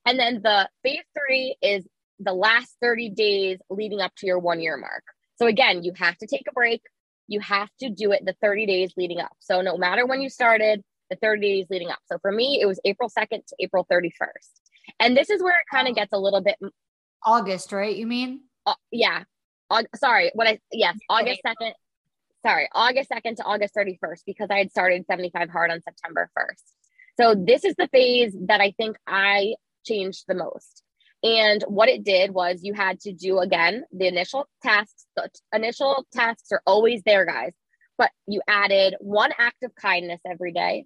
And 0.06 0.18
then 0.18 0.40
the 0.42 0.68
phase 0.82 1.04
three 1.16 1.56
is 1.62 1.86
the 2.20 2.32
last 2.32 2.76
30 2.80 3.10
days 3.10 3.58
leading 3.70 4.00
up 4.00 4.12
to 4.18 4.26
your 4.26 4.38
one 4.38 4.60
year 4.60 4.76
mark. 4.76 5.04
So 5.36 5.46
again, 5.46 5.82
you 5.82 5.92
have 5.96 6.16
to 6.18 6.26
take 6.26 6.44
a 6.48 6.52
break. 6.52 6.82
You 7.26 7.40
have 7.40 7.68
to 7.80 7.90
do 7.90 8.12
it 8.12 8.24
the 8.24 8.36
30 8.42 8.66
days 8.66 8.92
leading 8.96 9.20
up. 9.20 9.32
So 9.40 9.60
no 9.62 9.76
matter 9.76 10.06
when 10.06 10.20
you 10.20 10.28
started, 10.28 10.82
the 11.10 11.16
30 11.16 11.40
days 11.40 11.66
leading 11.70 11.90
up. 11.90 11.98
So 12.06 12.18
for 12.20 12.30
me, 12.30 12.60
it 12.60 12.66
was 12.66 12.80
April 12.84 13.10
2nd 13.10 13.46
to 13.46 13.56
April 13.60 13.86
31st. 13.90 14.10
And 15.00 15.16
this 15.16 15.30
is 15.30 15.42
where 15.42 15.58
it 15.58 15.66
kind 15.70 15.88
of 15.88 15.94
gets 15.94 16.12
a 16.12 16.18
little 16.18 16.40
bit 16.40 16.56
August, 17.24 17.72
right? 17.72 17.94
You 17.94 18.06
mean? 18.06 18.42
Uh, 18.66 18.74
yeah. 18.90 19.24
Uh, 19.70 19.82
sorry, 19.96 20.30
what 20.34 20.46
I 20.46 20.58
yes, 20.72 20.96
August 21.08 21.40
2nd 21.44 21.72
sorry, 22.44 22.68
August 22.72 23.10
2nd 23.10 23.36
to 23.36 23.44
August 23.44 23.74
31st 23.74 24.20
because 24.26 24.48
I 24.50 24.58
had 24.58 24.70
started 24.70 25.06
75 25.06 25.48
hard 25.48 25.70
on 25.70 25.80
September 25.82 26.30
1st. 26.38 26.62
So 27.20 27.34
this 27.34 27.64
is 27.64 27.74
the 27.76 27.88
phase 27.88 28.36
that 28.46 28.60
I 28.60 28.72
think 28.76 28.96
I 29.06 29.54
changed 29.84 30.24
the 30.28 30.34
most. 30.34 30.82
And 31.22 31.62
what 31.68 31.88
it 31.88 32.04
did 32.04 32.32
was 32.32 32.60
you 32.62 32.74
had 32.74 33.00
to 33.00 33.12
do 33.12 33.38
again 33.38 33.84
the 33.92 34.08
initial 34.08 34.46
tasks. 34.62 35.06
The 35.16 35.30
initial 35.54 36.06
tasks 36.12 36.52
are 36.52 36.60
always 36.66 37.02
there, 37.04 37.24
guys, 37.24 37.54
but 37.96 38.10
you 38.26 38.42
added 38.46 38.94
one 39.00 39.32
act 39.38 39.62
of 39.62 39.74
kindness 39.74 40.20
every 40.30 40.52
day, 40.52 40.84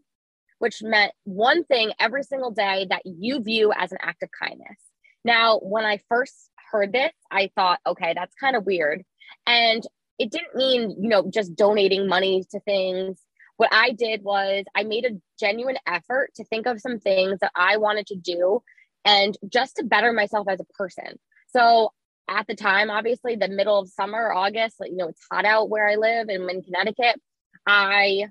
which 0.61 0.81
meant 0.81 1.13
one 1.25 1.65
thing 1.65 1.93
every 1.99 2.23
single 2.23 2.53
day 2.53 2.87
that 2.89 3.03
you 3.05 3.43
view 3.43 3.73
as 3.77 3.91
an 3.91 3.99
act 4.01 4.23
of 4.23 4.29
kindness. 4.31 4.79
Now, 5.25 5.59
when 5.59 5.85
I 5.85 5.99
first 6.09 6.35
heard 6.71 6.93
this, 6.93 7.13
I 7.33 7.51
thought, 7.57 7.81
okay, 7.85 8.13
that's 8.15 8.35
kind 8.37 8.55
of 8.55 8.65
weird. 8.65 9.03
And 9.45 9.83
it 10.19 10.31
didn't 10.31 10.55
mean, 10.55 10.97
you 11.01 11.09
know, 11.09 11.31
just 11.33 11.55
donating 11.55 12.09
money 12.09 12.45
to 12.51 12.61
things. 12.61 13.21
What 13.57 13.71
I 13.73 13.93
did 13.93 14.23
was 14.23 14.65
I 14.75 14.85
made 14.85 15.05
a 15.05 15.21
genuine 15.39 15.79
effort 15.87 16.31
to 16.37 16.45
think 16.45 16.67
of 16.67 16.81
some 16.81 16.99
things 16.99 17.39
that 17.41 17.53
I 17.55 17.77
wanted 17.77 18.07
to 18.09 18.17
do 18.17 18.63
and 19.05 19.37
just 19.49 19.77
to 19.77 19.85
better 19.85 20.13
myself 20.13 20.49
as 20.49 20.61
a 20.61 20.73
person. 20.75 21.19
So 21.49 21.93
at 22.29 22.47
the 22.47 22.55
time, 22.55 22.91
obviously, 22.91 23.37
the 23.37 23.49
middle 23.49 23.79
of 23.79 23.89
summer, 23.89 24.33
August, 24.33 24.77
you 24.81 24.97
know, 24.97 25.09
it's 25.09 25.25
hot 25.31 25.45
out 25.45 25.71
where 25.71 25.89
I 25.89 25.97
live 25.97 26.29
and 26.29 26.49
in 26.51 26.63
Connecticut. 26.63 27.21
I 27.67 28.29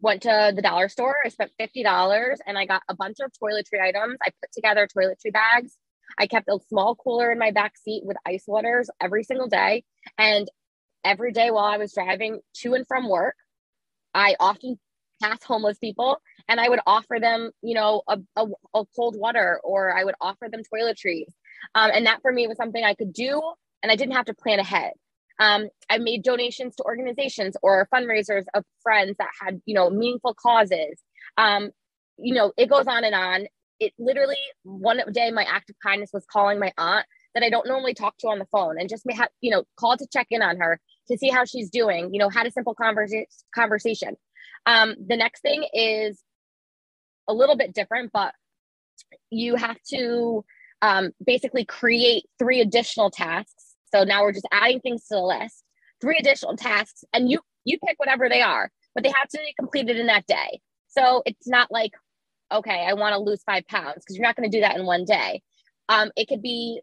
went 0.00 0.22
to 0.22 0.52
the 0.54 0.62
dollar 0.62 0.88
store. 0.88 1.16
I 1.24 1.28
spent 1.28 1.52
$50 1.60 2.36
and 2.46 2.58
I 2.58 2.66
got 2.66 2.82
a 2.88 2.96
bunch 2.96 3.18
of 3.20 3.30
toiletry 3.32 3.80
items. 3.82 4.16
I 4.22 4.30
put 4.40 4.50
together 4.52 4.88
toiletry 4.88 5.32
bags. 5.32 5.76
I 6.18 6.26
kept 6.26 6.48
a 6.48 6.58
small 6.68 6.94
cooler 6.94 7.30
in 7.30 7.38
my 7.38 7.50
back 7.50 7.76
seat 7.76 8.02
with 8.04 8.16
ice 8.26 8.44
waters 8.46 8.88
every 9.00 9.24
single 9.24 9.48
day. 9.48 9.84
And 10.18 10.48
every 11.06 11.32
day 11.32 11.50
while 11.50 11.64
I 11.64 11.78
was 11.78 11.94
driving 11.94 12.40
to 12.62 12.74
and 12.74 12.86
from 12.86 13.08
work. 13.08 13.36
I 14.12 14.34
often 14.40 14.78
pass 15.22 15.42
homeless 15.42 15.78
people 15.78 16.18
and 16.48 16.60
I 16.60 16.68
would 16.68 16.80
offer 16.86 17.18
them, 17.20 17.50
you 17.62 17.74
know, 17.74 18.02
a, 18.08 18.18
a, 18.36 18.46
a 18.74 18.84
cold 18.94 19.16
water 19.18 19.60
or 19.62 19.96
I 19.96 20.04
would 20.04 20.14
offer 20.20 20.48
them 20.50 20.62
toiletries. 20.62 21.32
Um, 21.74 21.90
and 21.94 22.06
that 22.06 22.20
for 22.22 22.32
me 22.32 22.46
was 22.46 22.56
something 22.56 22.82
I 22.82 22.94
could 22.94 23.12
do 23.12 23.40
and 23.82 23.90
I 23.90 23.96
didn't 23.96 24.14
have 24.14 24.26
to 24.26 24.34
plan 24.34 24.58
ahead. 24.58 24.92
Um, 25.38 25.68
I 25.90 25.98
made 25.98 26.22
donations 26.22 26.76
to 26.76 26.84
organizations 26.84 27.56
or 27.62 27.88
fundraisers 27.94 28.44
of 28.54 28.64
friends 28.82 29.16
that 29.18 29.28
had, 29.40 29.60
you 29.66 29.74
know, 29.74 29.90
meaningful 29.90 30.34
causes. 30.34 30.98
Um, 31.36 31.70
you 32.18 32.34
know, 32.34 32.52
it 32.56 32.70
goes 32.70 32.86
on 32.86 33.04
and 33.04 33.14
on. 33.14 33.46
It 33.78 33.92
literally 33.98 34.36
one 34.62 35.00
day 35.12 35.30
my 35.30 35.44
act 35.44 35.68
of 35.68 35.76
kindness 35.82 36.10
was 36.12 36.24
calling 36.30 36.58
my 36.58 36.72
aunt 36.78 37.04
that 37.34 37.42
I 37.42 37.50
don't 37.50 37.68
normally 37.68 37.92
talk 37.92 38.16
to 38.18 38.28
on 38.28 38.38
the 38.38 38.46
phone 38.46 38.80
and 38.80 38.88
just 38.88 39.04
may 39.04 39.14
have, 39.14 39.28
you 39.42 39.50
know, 39.50 39.64
call 39.78 39.96
to 39.98 40.06
check 40.10 40.28
in 40.30 40.40
on 40.40 40.56
her 40.56 40.80
to 41.08 41.18
see 41.18 41.28
how 41.28 41.44
she's 41.44 41.70
doing, 41.70 42.12
you 42.12 42.18
know, 42.18 42.28
had 42.28 42.46
a 42.46 42.50
simple 42.50 42.74
conversa- 42.74 43.26
conversation. 43.54 44.16
Um, 44.66 44.94
the 45.06 45.16
next 45.16 45.40
thing 45.40 45.64
is 45.72 46.20
a 47.28 47.34
little 47.34 47.56
bit 47.56 47.74
different, 47.74 48.10
but 48.12 48.34
you 49.30 49.56
have 49.56 49.76
to 49.90 50.44
um, 50.82 51.12
basically 51.24 51.64
create 51.64 52.24
three 52.38 52.60
additional 52.60 53.10
tasks. 53.10 53.74
So 53.94 54.04
now 54.04 54.22
we're 54.22 54.32
just 54.32 54.48
adding 54.52 54.80
things 54.80 55.06
to 55.08 55.16
the 55.16 55.22
list, 55.22 55.64
three 56.00 56.18
additional 56.18 56.56
tasks, 56.56 57.04
and 57.12 57.30
you 57.30 57.40
you 57.64 57.78
pick 57.84 57.98
whatever 57.98 58.28
they 58.28 58.42
are, 58.42 58.70
but 58.94 59.02
they 59.02 59.10
have 59.10 59.28
to 59.28 59.38
be 59.38 59.54
completed 59.58 59.96
in 59.96 60.06
that 60.06 60.26
day. 60.26 60.60
So 60.88 61.22
it's 61.26 61.48
not 61.48 61.70
like, 61.70 61.92
okay, 62.52 62.86
I 62.88 62.94
want 62.94 63.14
to 63.14 63.18
lose 63.20 63.42
five 63.42 63.66
pounds 63.66 63.96
because 63.96 64.16
you're 64.16 64.26
not 64.26 64.36
going 64.36 64.48
to 64.48 64.56
do 64.56 64.60
that 64.60 64.76
in 64.76 64.86
one 64.86 65.04
day. 65.04 65.42
Um, 65.88 66.10
it 66.16 66.28
could 66.28 66.42
be 66.42 66.80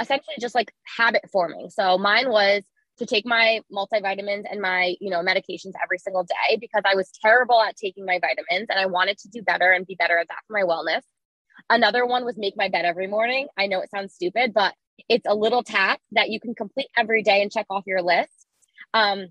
essentially 0.00 0.34
just 0.40 0.54
like 0.54 0.72
habit 0.96 1.22
forming. 1.30 1.70
So 1.70 1.96
mine 1.96 2.28
was 2.28 2.62
to 2.98 3.06
take 3.06 3.26
my 3.26 3.60
multivitamins 3.72 4.44
and 4.50 4.60
my, 4.60 4.94
you 5.00 5.10
know, 5.10 5.20
medications 5.20 5.72
every 5.82 5.98
single 5.98 6.24
day 6.24 6.56
because 6.60 6.82
I 6.84 6.94
was 6.94 7.10
terrible 7.22 7.60
at 7.60 7.76
taking 7.76 8.06
my 8.06 8.18
vitamins 8.20 8.68
and 8.70 8.78
I 8.78 8.86
wanted 8.86 9.18
to 9.18 9.28
do 9.28 9.42
better 9.42 9.70
and 9.72 9.86
be 9.86 9.94
better 9.94 10.18
at 10.18 10.28
that 10.28 10.38
for 10.46 10.54
my 10.54 10.62
wellness. 10.62 11.02
Another 11.68 12.06
one 12.06 12.24
was 12.24 12.36
make 12.38 12.54
my 12.56 12.68
bed 12.68 12.84
every 12.84 13.06
morning. 13.06 13.48
I 13.56 13.66
know 13.66 13.80
it 13.80 13.90
sounds 13.90 14.14
stupid, 14.14 14.52
but 14.54 14.74
it's 15.08 15.26
a 15.28 15.34
little 15.34 15.62
task 15.62 16.00
that 16.12 16.30
you 16.30 16.40
can 16.40 16.54
complete 16.54 16.88
every 16.96 17.22
day 17.22 17.42
and 17.42 17.52
check 17.52 17.66
off 17.70 17.84
your 17.86 18.02
list. 18.02 18.46
Um, 18.94 19.26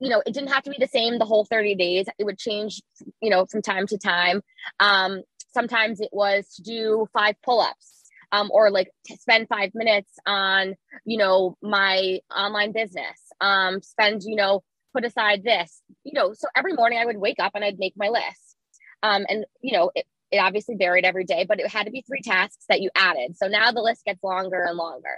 you 0.00 0.10
know, 0.10 0.22
it 0.26 0.34
didn't 0.34 0.52
have 0.52 0.64
to 0.64 0.70
be 0.70 0.76
the 0.78 0.88
same 0.88 1.18
the 1.18 1.24
whole 1.24 1.44
30 1.44 1.74
days. 1.74 2.06
It 2.18 2.24
would 2.24 2.38
change, 2.38 2.82
you 3.22 3.30
know, 3.30 3.46
from 3.46 3.62
time 3.62 3.86
to 3.86 3.98
time. 3.98 4.42
Um, 4.80 5.22
sometimes 5.54 6.00
it 6.00 6.10
was 6.12 6.48
to 6.56 6.62
do 6.62 7.06
five 7.12 7.36
pull-ups 7.42 7.95
um, 8.32 8.50
or 8.52 8.70
like 8.70 8.90
spend 9.20 9.48
five 9.48 9.70
minutes 9.74 10.10
on, 10.26 10.74
you 11.04 11.18
know, 11.18 11.56
my 11.62 12.18
online 12.34 12.72
business, 12.72 13.18
um, 13.40 13.82
spend, 13.82 14.22
you 14.24 14.36
know, 14.36 14.62
put 14.92 15.04
aside 15.04 15.44
this, 15.44 15.82
you 16.04 16.12
know, 16.12 16.32
so 16.32 16.48
every 16.56 16.72
morning 16.72 16.98
I 16.98 17.04
would 17.04 17.18
wake 17.18 17.38
up 17.38 17.52
and 17.54 17.64
I'd 17.64 17.78
make 17.78 17.94
my 17.96 18.08
list. 18.08 18.56
Um, 19.02 19.26
and, 19.28 19.44
you 19.60 19.72
know, 19.72 19.90
it, 19.94 20.06
it 20.30 20.38
obviously 20.38 20.74
varied 20.76 21.04
every 21.04 21.24
day, 21.24 21.44
but 21.48 21.60
it 21.60 21.68
had 21.68 21.84
to 21.84 21.92
be 21.92 22.02
three 22.02 22.22
tasks 22.22 22.64
that 22.68 22.80
you 22.80 22.90
added. 22.96 23.36
So 23.36 23.46
now 23.46 23.72
the 23.72 23.82
list 23.82 24.04
gets 24.04 24.22
longer 24.22 24.64
and 24.64 24.76
longer. 24.76 25.16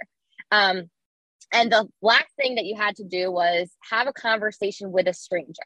Um, 0.51 0.89
and 1.51 1.71
the 1.71 1.87
last 2.01 2.29
thing 2.35 2.55
that 2.55 2.65
you 2.65 2.75
had 2.75 2.95
to 2.97 3.03
do 3.03 3.31
was 3.31 3.71
have 3.89 4.07
a 4.07 4.13
conversation 4.13 4.91
with 4.91 5.07
a 5.07 5.13
stranger. 5.13 5.63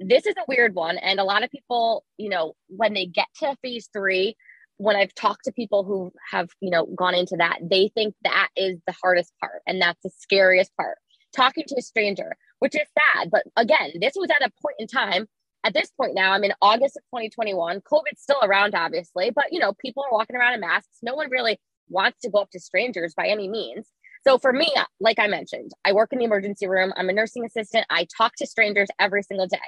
This 0.00 0.26
is 0.26 0.34
a 0.36 0.44
weird 0.48 0.74
one. 0.74 0.96
And 0.96 1.20
a 1.20 1.24
lot 1.24 1.44
of 1.44 1.50
people, 1.50 2.04
you 2.16 2.30
know, 2.30 2.54
when 2.68 2.94
they 2.94 3.06
get 3.06 3.26
to 3.40 3.56
phase 3.62 3.88
three, 3.92 4.36
when 4.78 4.96
I've 4.96 5.14
talked 5.14 5.44
to 5.44 5.52
people 5.52 5.84
who 5.84 6.12
have, 6.30 6.48
you 6.60 6.70
know, 6.70 6.86
gone 6.86 7.14
into 7.14 7.36
that, 7.36 7.58
they 7.62 7.90
think 7.94 8.14
that 8.22 8.48
is 8.56 8.78
the 8.86 8.94
hardest 9.02 9.32
part 9.40 9.62
and 9.66 9.80
that's 9.80 10.02
the 10.02 10.10
scariest 10.18 10.74
part. 10.76 10.98
Talking 11.36 11.64
to 11.68 11.76
a 11.78 11.82
stranger, 11.82 12.36
which 12.60 12.74
is 12.74 12.86
sad. 13.14 13.30
But 13.30 13.44
again, 13.56 13.92
this 14.00 14.14
was 14.16 14.30
at 14.30 14.46
a 14.46 14.52
point 14.62 14.76
in 14.78 14.86
time. 14.86 15.26
At 15.64 15.74
this 15.74 15.90
point 15.90 16.14
now, 16.14 16.32
I'm 16.32 16.44
in 16.44 16.52
August 16.62 16.96
of 16.96 17.02
2021. 17.12 17.80
COVID's 17.80 18.22
still 18.22 18.38
around, 18.42 18.74
obviously, 18.74 19.30
but 19.30 19.46
you 19.50 19.58
know, 19.58 19.74
people 19.74 20.04
are 20.04 20.12
walking 20.12 20.36
around 20.36 20.54
in 20.54 20.60
masks. 20.60 20.98
No 21.02 21.14
one 21.14 21.28
really 21.30 21.58
wants 21.88 22.20
to 22.22 22.30
go 22.30 22.38
up 22.38 22.50
to 22.52 22.60
strangers 22.60 23.14
by 23.16 23.26
any 23.26 23.48
means. 23.48 23.88
So 24.26 24.38
for 24.38 24.52
me, 24.52 24.72
like 25.00 25.18
I 25.18 25.26
mentioned, 25.26 25.72
I 25.84 25.92
work 25.92 26.12
in 26.12 26.18
the 26.18 26.24
emergency 26.24 26.68
room. 26.68 26.92
I'm 26.96 27.08
a 27.08 27.12
nursing 27.12 27.44
assistant. 27.44 27.86
I 27.90 28.06
talk 28.16 28.32
to 28.36 28.46
strangers 28.46 28.88
every 28.98 29.22
single 29.22 29.46
day. 29.46 29.58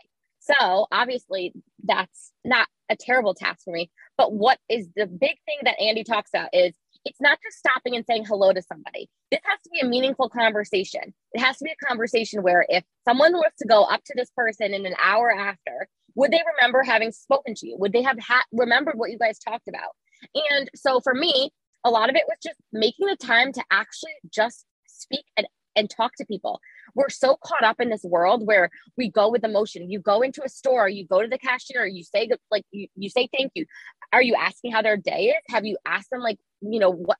So 0.41 0.87
obviously, 0.91 1.53
that's 1.85 2.33
not 2.45 2.67
a 2.91 2.97
terrible 2.97 3.35
task 3.35 3.65
for 3.65 3.73
me. 3.73 3.91
But 4.17 4.33
what 4.33 4.59
is 4.69 4.89
the 4.97 5.07
big 5.07 5.37
thing 5.47 5.59
that 5.63 5.81
Andy 5.81 6.03
talks 6.03 6.31
about 6.35 6.51
is 6.53 6.75
it's 7.05 7.21
not 7.21 7.39
just 7.43 7.59
stopping 7.59 7.95
and 7.95 8.05
saying 8.05 8.25
hello 8.27 8.53
to 8.53 8.63
somebody. 8.63 9.09
This 9.31 9.41
has 9.45 9.61
to 9.63 9.71
be 9.71 9.81
a 9.81 9.87
meaningful 9.87 10.29
conversation. 10.29 11.15
It 11.33 11.41
has 11.41 11.59
to 11.59 11.65
be 11.65 11.71
a 11.71 11.87
conversation 11.87 12.43
where 12.43 12.67
if 12.69 12.85
someone 13.07 13.33
was 13.33 13.53
to 13.59 13.69
go 13.69 13.85
up 13.85 14.03
to 14.05 14.15
this 14.17 14.31
person 14.37 14.75
in 14.75 14.85
an 14.87 14.95
hour 15.03 15.31
after, 15.31 15.89
would 16.15 16.33
they 16.33 16.43
remember 16.57 16.83
having 16.83 17.13
spoken 17.13 17.55
to 17.55 17.69
you? 17.69 17.77
Would 17.79 17.93
they 17.93 18.03
have 18.03 18.19
ha- 18.19 18.45
remembered 18.53 18.97
what 18.97 19.11
you 19.11 19.19
guys 19.19 19.39
talked 19.39 19.69
about? 19.69 19.93
And 20.35 20.69
so 20.75 21.01
for 21.01 21.15
me, 21.15 21.51
a 21.85 21.91
lot 21.91 22.11
of 22.11 22.17
it 22.17 22.25
was 22.27 22.37
just 22.43 22.59
making 22.73 23.07
the 23.07 23.17
time 23.17 23.53
to 23.53 23.65
actually 23.71 24.13
just 24.33 24.67
speak 24.87 25.25
and, 25.37 25.47
and 25.77 25.89
talk 25.89 26.13
to 26.17 26.27
people 26.27 26.61
we're 26.95 27.09
so 27.09 27.37
caught 27.43 27.65
up 27.65 27.81
in 27.81 27.91
this 27.91 28.05
world 28.05 28.47
where 28.47 28.71
we 28.97 29.11
go 29.11 29.31
with 29.31 29.45
emotion. 29.45 29.91
You 29.91 30.01
go 30.01 30.23
into 30.23 30.43
a 30.45 30.49
store, 30.49 30.89
you 30.89 31.07
go 31.07 31.23
to 31.23 31.29
the 31.29 31.39
cashier, 31.39 31.87
you 31.87 32.05
say 32.05 32.31
like 32.51 32.65
you, 32.71 32.89
you 32.97 33.11
say 33.11 33.29
thank 33.37 33.53
you. 33.55 33.67
Are 34.13 34.23
you 34.23 34.35
asking 34.35 34.73
how 34.73 34.83
their 34.83 34.97
day 34.97 35.35
is? 35.37 35.43
Have 35.49 35.65
you 35.65 35.77
asked 35.87 36.11
them 36.11 36.21
like, 36.21 36.39
you 36.61 36.81
know, 36.81 36.91
what 36.91 37.19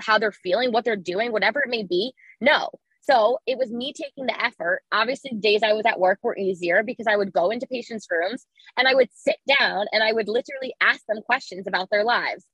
how 0.00 0.18
they're 0.18 0.32
feeling, 0.32 0.72
what 0.72 0.84
they're 0.84 0.96
doing, 0.96 1.32
whatever 1.32 1.60
it 1.60 1.70
may 1.70 1.82
be? 1.82 2.12
No. 2.40 2.70
So 3.02 3.38
it 3.46 3.56
was 3.58 3.72
me 3.72 3.92
taking 3.92 4.26
the 4.26 4.44
effort. 4.44 4.82
Obviously, 4.92 5.32
days 5.32 5.62
I 5.62 5.72
was 5.72 5.86
at 5.86 5.98
work 5.98 6.18
were 6.22 6.36
easier 6.36 6.82
because 6.82 7.06
I 7.08 7.16
would 7.16 7.32
go 7.32 7.50
into 7.50 7.66
patients' 7.66 8.06
rooms 8.10 8.46
and 8.76 8.86
I 8.86 8.94
would 8.94 9.08
sit 9.14 9.36
down 9.58 9.86
and 9.92 10.02
I 10.02 10.12
would 10.12 10.28
literally 10.28 10.74
ask 10.80 11.00
them 11.06 11.22
questions 11.22 11.66
about 11.66 11.88
their 11.90 12.04
lives. 12.04 12.44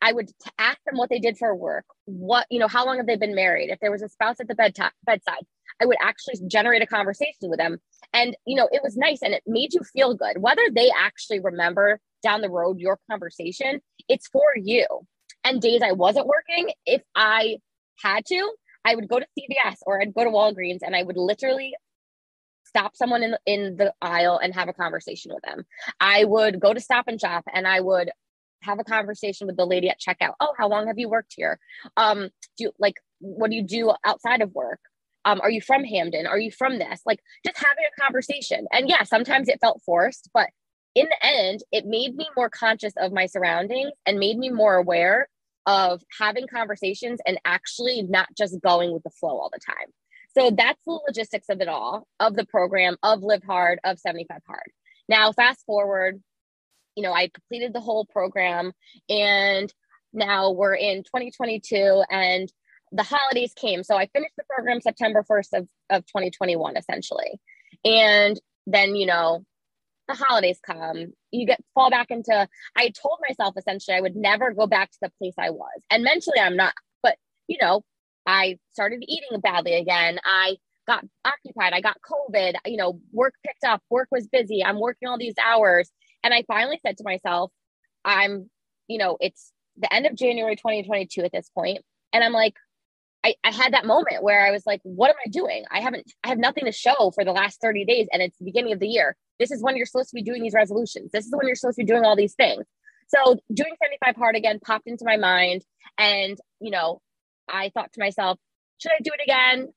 I 0.00 0.12
would 0.12 0.30
ask 0.58 0.78
them 0.86 0.96
what 0.96 1.10
they 1.10 1.18
did 1.18 1.36
for 1.36 1.54
work, 1.54 1.84
what, 2.04 2.46
you 2.50 2.60
know, 2.60 2.68
how 2.68 2.86
long 2.86 2.98
have 2.98 3.06
they 3.06 3.16
been 3.16 3.34
married? 3.34 3.70
If 3.70 3.80
there 3.80 3.90
was 3.90 4.02
a 4.02 4.08
spouse 4.08 4.38
at 4.40 4.46
the 4.46 4.54
bed 4.54 4.76
bedside, 5.04 5.44
I 5.80 5.86
would 5.86 5.96
actually 6.00 6.46
generate 6.48 6.82
a 6.82 6.86
conversation 6.86 7.48
with 7.50 7.58
them. 7.58 7.78
And, 8.12 8.36
you 8.46 8.56
know, 8.56 8.68
it 8.72 8.82
was 8.82 8.96
nice 8.96 9.22
and 9.22 9.34
it 9.34 9.42
made 9.46 9.74
you 9.74 9.80
feel 9.92 10.14
good. 10.14 10.40
Whether 10.40 10.62
they 10.72 10.90
actually 10.98 11.40
remember 11.40 12.00
down 12.22 12.40
the 12.40 12.50
road 12.50 12.78
your 12.78 12.98
conversation, 13.10 13.80
it's 14.08 14.28
for 14.28 14.52
you. 14.56 14.86
And 15.44 15.62
days 15.62 15.82
I 15.82 15.92
wasn't 15.92 16.26
working, 16.26 16.72
if 16.84 17.02
I 17.14 17.58
had 18.02 18.26
to, 18.26 18.52
I 18.84 18.94
would 18.94 19.08
go 19.08 19.18
to 19.20 19.26
CVS 19.38 19.76
or 19.86 20.00
I'd 20.00 20.14
go 20.14 20.24
to 20.24 20.30
Walgreens 20.30 20.80
and 20.82 20.96
I 20.96 21.02
would 21.02 21.16
literally 21.16 21.74
stop 22.64 22.96
someone 22.96 23.22
in 23.22 23.30
the, 23.32 23.40
in 23.46 23.76
the 23.76 23.94
aisle 24.02 24.38
and 24.42 24.54
have 24.54 24.68
a 24.68 24.72
conversation 24.72 25.32
with 25.34 25.42
them. 25.42 25.64
I 26.00 26.24
would 26.24 26.60
go 26.60 26.74
to 26.74 26.80
Stop 26.80 27.06
and 27.08 27.20
Shop 27.20 27.44
and 27.52 27.66
I 27.66 27.80
would 27.80 28.10
have 28.62 28.78
a 28.78 28.84
conversation 28.84 29.46
with 29.46 29.56
the 29.56 29.64
lady 29.64 29.88
at 29.88 30.00
checkout. 30.00 30.34
Oh, 30.40 30.52
how 30.58 30.68
long 30.68 30.88
have 30.88 30.98
you 30.98 31.08
worked 31.08 31.34
here? 31.36 31.58
Um, 31.96 32.28
do 32.56 32.64
you 32.64 32.72
like 32.78 32.94
what 33.20 33.50
do 33.50 33.56
you 33.56 33.62
do 33.62 33.92
outside 34.04 34.42
of 34.42 34.52
work? 34.52 34.80
Um, 35.28 35.42
are 35.42 35.50
you 35.50 35.60
from 35.60 35.84
Hamden? 35.84 36.26
Are 36.26 36.38
you 36.38 36.50
from 36.50 36.78
this? 36.78 37.02
Like 37.04 37.20
just 37.44 37.58
having 37.58 37.84
a 37.84 38.00
conversation. 38.00 38.66
And 38.72 38.88
yeah, 38.88 39.02
sometimes 39.02 39.48
it 39.48 39.60
felt 39.60 39.82
forced, 39.84 40.30
but 40.32 40.48
in 40.94 41.06
the 41.06 41.26
end, 41.26 41.60
it 41.70 41.84
made 41.84 42.16
me 42.16 42.26
more 42.34 42.48
conscious 42.48 42.94
of 42.96 43.12
my 43.12 43.26
surroundings 43.26 43.92
and 44.06 44.18
made 44.18 44.38
me 44.38 44.48
more 44.48 44.76
aware 44.76 45.28
of 45.66 46.02
having 46.18 46.46
conversations 46.46 47.20
and 47.26 47.38
actually 47.44 48.00
not 48.02 48.28
just 48.38 48.58
going 48.62 48.90
with 48.90 49.02
the 49.02 49.10
flow 49.10 49.38
all 49.38 49.50
the 49.52 49.60
time. 49.60 49.92
So 50.36 50.50
that's 50.50 50.82
the 50.86 50.98
logistics 51.06 51.50
of 51.50 51.60
it 51.60 51.68
all, 51.68 52.06
of 52.20 52.34
the 52.34 52.46
program, 52.46 52.96
of 53.02 53.22
Live 53.22 53.44
Hard, 53.44 53.80
of 53.84 53.98
75 53.98 54.40
Hard. 54.46 54.72
Now, 55.10 55.32
fast 55.32 55.62
forward, 55.66 56.22
you 56.96 57.02
know, 57.02 57.12
I 57.12 57.28
completed 57.28 57.74
the 57.74 57.80
whole 57.80 58.06
program 58.06 58.72
and 59.10 59.70
now 60.14 60.52
we're 60.52 60.74
in 60.74 61.02
2022 61.02 62.02
and 62.10 62.50
the 62.92 63.02
holidays 63.02 63.52
came. 63.56 63.82
So 63.82 63.96
I 63.96 64.08
finished 64.12 64.34
the 64.36 64.44
program 64.48 64.80
September 64.80 65.24
1st 65.28 65.58
of, 65.58 65.68
of 65.90 66.06
2021, 66.06 66.76
essentially. 66.76 67.40
And 67.84 68.40
then, 68.66 68.96
you 68.96 69.06
know, 69.06 69.44
the 70.08 70.14
holidays 70.14 70.58
come, 70.64 71.12
you 71.30 71.46
get 71.46 71.60
fall 71.74 71.90
back 71.90 72.10
into 72.10 72.48
I 72.76 72.88
told 73.00 73.18
myself 73.28 73.54
essentially 73.58 73.96
I 73.96 74.00
would 74.00 74.16
never 74.16 74.52
go 74.52 74.66
back 74.66 74.90
to 74.90 74.98
the 75.02 75.12
place 75.18 75.34
I 75.38 75.50
was. 75.50 75.82
And 75.90 76.02
mentally 76.02 76.40
I'm 76.40 76.56
not, 76.56 76.72
but 77.02 77.16
you 77.46 77.58
know, 77.60 77.82
I 78.26 78.58
started 78.72 79.04
eating 79.06 79.40
badly 79.40 79.74
again. 79.74 80.18
I 80.24 80.56
got 80.86 81.04
occupied. 81.24 81.74
I 81.74 81.82
got 81.82 81.98
COVID. 82.00 82.54
You 82.66 82.78
know, 82.78 83.00
work 83.12 83.34
picked 83.44 83.64
up, 83.64 83.82
work 83.90 84.08
was 84.10 84.26
busy. 84.26 84.64
I'm 84.64 84.80
working 84.80 85.08
all 85.08 85.18
these 85.18 85.34
hours. 85.42 85.90
And 86.24 86.32
I 86.32 86.42
finally 86.48 86.80
said 86.84 86.96
to 86.98 87.04
myself, 87.04 87.52
I'm, 88.04 88.50
you 88.88 88.98
know, 88.98 89.18
it's 89.20 89.52
the 89.76 89.92
end 89.92 90.06
of 90.06 90.14
January 90.16 90.56
2022 90.56 91.22
at 91.22 91.32
this 91.32 91.50
point, 91.54 91.84
And 92.12 92.24
I'm 92.24 92.32
like, 92.32 92.54
I, 93.28 93.34
I 93.48 93.52
had 93.52 93.72
that 93.74 93.84
moment 93.84 94.22
where 94.22 94.46
I 94.46 94.50
was 94.50 94.64
like, 94.66 94.80
what 94.82 95.10
am 95.10 95.16
I 95.24 95.28
doing? 95.28 95.64
I 95.70 95.80
haven't, 95.80 96.10
I 96.24 96.28
have 96.28 96.38
nothing 96.38 96.64
to 96.64 96.72
show 96.72 97.10
for 97.14 97.24
the 97.24 97.32
last 97.32 97.60
30 97.60 97.84
days 97.84 98.06
and 98.12 98.22
it's 98.22 98.38
the 98.38 98.44
beginning 98.44 98.72
of 98.72 98.80
the 98.80 98.88
year. 98.88 99.16
This 99.38 99.50
is 99.50 99.62
when 99.62 99.76
you're 99.76 99.86
supposed 99.86 100.10
to 100.10 100.14
be 100.14 100.22
doing 100.22 100.42
these 100.42 100.54
resolutions. 100.54 101.10
This 101.12 101.26
is 101.26 101.32
when 101.34 101.46
you're 101.46 101.56
supposed 101.56 101.76
to 101.76 101.84
be 101.84 101.86
doing 101.86 102.04
all 102.04 102.16
these 102.16 102.34
things. 102.34 102.64
So 103.08 103.36
doing 103.52 103.74
75 103.82 104.16
hard 104.16 104.36
again 104.36 104.60
popped 104.60 104.86
into 104.86 105.04
my 105.04 105.16
mind. 105.16 105.62
And, 105.98 106.38
you 106.60 106.70
know, 106.70 107.00
I 107.48 107.70
thought 107.72 107.92
to 107.92 108.00
myself, 108.00 108.38
should 108.78 108.92
I 108.92 109.02
do 109.02 109.10
it 109.12 109.22
again? 109.22 109.72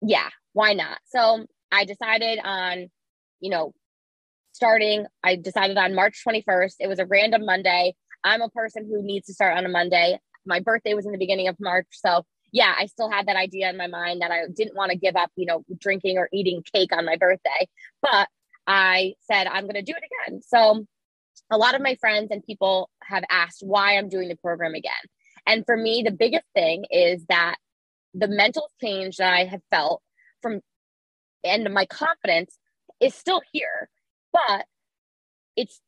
Yeah, 0.00 0.28
why 0.52 0.74
not? 0.74 0.98
So 1.06 1.46
I 1.72 1.84
decided 1.84 2.38
on, 2.42 2.88
you 3.40 3.50
know, 3.50 3.72
starting. 4.52 5.06
I 5.22 5.36
decided 5.36 5.76
on 5.76 5.94
March 5.94 6.22
21st. 6.26 6.74
It 6.80 6.88
was 6.88 6.98
a 6.98 7.06
random 7.06 7.44
Monday. 7.44 7.94
I'm 8.24 8.42
a 8.42 8.48
person 8.48 8.86
who 8.86 9.02
needs 9.02 9.26
to 9.26 9.34
start 9.34 9.56
on 9.56 9.64
a 9.64 9.68
Monday. 9.68 10.18
My 10.46 10.60
birthday 10.60 10.94
was 10.94 11.06
in 11.06 11.12
the 11.12 11.18
beginning 11.18 11.48
of 11.48 11.56
March. 11.60 11.86
So, 11.92 12.24
yeah, 12.52 12.74
I 12.76 12.86
still 12.86 13.10
had 13.10 13.26
that 13.26 13.36
idea 13.36 13.68
in 13.70 13.76
my 13.76 13.86
mind 13.86 14.22
that 14.22 14.30
I 14.30 14.42
didn't 14.54 14.76
want 14.76 14.90
to 14.90 14.98
give 14.98 15.16
up, 15.16 15.30
you 15.36 15.46
know, 15.46 15.64
drinking 15.78 16.18
or 16.18 16.28
eating 16.32 16.62
cake 16.72 16.92
on 16.92 17.04
my 17.04 17.16
birthday. 17.16 17.68
But 18.02 18.28
I 18.66 19.14
said, 19.30 19.46
I'm 19.46 19.64
going 19.64 19.74
to 19.74 19.82
do 19.82 19.92
it 19.92 20.02
again. 20.28 20.42
So, 20.42 20.86
a 21.50 21.56
lot 21.56 21.74
of 21.74 21.80
my 21.80 21.94
friends 21.94 22.28
and 22.30 22.44
people 22.44 22.90
have 23.02 23.24
asked 23.30 23.62
why 23.64 23.96
I'm 23.96 24.08
doing 24.08 24.28
the 24.28 24.36
program 24.36 24.74
again. 24.74 24.92
And 25.46 25.64
for 25.64 25.76
me, 25.76 26.02
the 26.04 26.10
biggest 26.10 26.44
thing 26.54 26.84
is 26.90 27.24
that 27.28 27.56
the 28.12 28.28
mental 28.28 28.68
change 28.82 29.16
that 29.16 29.32
I 29.32 29.44
have 29.44 29.62
felt 29.70 30.02
from 30.42 30.60
and 31.44 31.72
my 31.72 31.86
confidence 31.86 32.58
is 33.00 33.14
still 33.14 33.40
here, 33.52 33.88
but 34.32 34.66
it's 35.56 35.80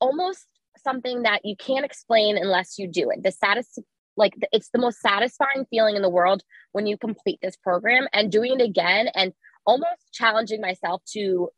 almost 0.00 0.46
something 0.82 1.22
that 1.22 1.44
you 1.44 1.56
can't 1.56 1.84
explain 1.84 2.36
unless 2.36 2.78
you 2.78 2.88
do 2.88 3.10
it. 3.10 3.22
The 3.22 3.32
satis 3.32 3.78
like 4.16 4.34
it's 4.52 4.70
the 4.72 4.78
most 4.78 5.00
satisfying 5.00 5.66
feeling 5.70 5.96
in 5.96 6.02
the 6.02 6.08
world 6.08 6.42
when 6.72 6.86
you 6.86 6.96
complete 6.96 7.38
this 7.42 7.56
program 7.56 8.06
and 8.12 8.30
doing 8.30 8.60
it 8.60 8.62
again 8.62 9.08
and 9.14 9.32
almost 9.66 10.12
challenging 10.12 10.60
myself 10.60 11.02
to 11.12 11.48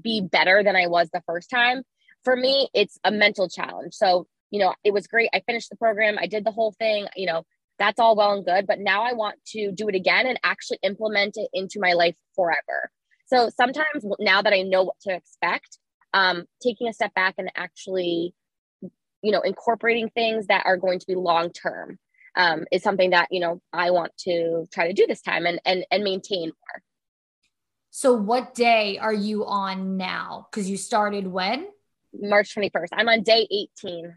be 0.00 0.20
better 0.20 0.62
than 0.62 0.76
I 0.76 0.86
was 0.86 1.08
the 1.10 1.22
first 1.26 1.50
time. 1.50 1.82
For 2.24 2.36
me, 2.36 2.68
it's 2.74 2.98
a 3.04 3.10
mental 3.10 3.48
challenge. 3.48 3.94
So, 3.94 4.26
you 4.50 4.60
know, 4.60 4.74
it 4.82 4.92
was 4.92 5.06
great. 5.06 5.30
I 5.32 5.42
finished 5.46 5.70
the 5.70 5.76
program, 5.76 6.18
I 6.18 6.26
did 6.26 6.44
the 6.44 6.50
whole 6.50 6.72
thing, 6.72 7.06
you 7.16 7.26
know, 7.26 7.44
that's 7.78 7.98
all 7.98 8.16
well 8.16 8.32
and 8.32 8.44
good. 8.44 8.66
But 8.66 8.80
now 8.80 9.02
I 9.02 9.12
want 9.12 9.36
to 9.48 9.72
do 9.72 9.88
it 9.88 9.94
again 9.94 10.26
and 10.26 10.38
actually 10.44 10.78
implement 10.82 11.36
it 11.36 11.48
into 11.52 11.80
my 11.80 11.92
life 11.92 12.14
forever. 12.34 12.90
So 13.26 13.50
sometimes 13.56 14.04
now 14.20 14.42
that 14.42 14.52
I 14.52 14.62
know 14.62 14.84
what 14.84 15.00
to 15.02 15.14
expect, 15.14 15.78
um, 16.12 16.44
taking 16.62 16.88
a 16.88 16.92
step 16.92 17.14
back 17.14 17.34
and 17.38 17.50
actually, 17.56 18.34
you 19.24 19.32
know, 19.32 19.40
incorporating 19.40 20.10
things 20.10 20.46
that 20.48 20.66
are 20.66 20.76
going 20.76 20.98
to 20.98 21.06
be 21.06 21.14
long 21.14 21.50
term 21.50 21.98
um, 22.36 22.64
is 22.70 22.82
something 22.82 23.10
that 23.10 23.28
you 23.30 23.40
know 23.40 23.60
I 23.72 23.90
want 23.90 24.12
to 24.18 24.68
try 24.72 24.86
to 24.86 24.92
do 24.92 25.06
this 25.06 25.22
time 25.22 25.46
and 25.46 25.60
and 25.64 25.84
and 25.90 26.04
maintain 26.04 26.48
more. 26.48 26.82
So, 27.90 28.12
what 28.12 28.54
day 28.54 28.98
are 28.98 29.14
you 29.14 29.46
on 29.46 29.96
now? 29.96 30.46
Because 30.50 30.68
you 30.68 30.76
started 30.76 31.26
when? 31.26 31.68
March 32.12 32.54
21st. 32.54 32.88
I'm 32.92 33.08
on 33.08 33.22
day 33.22 33.48
18. 33.50 34.14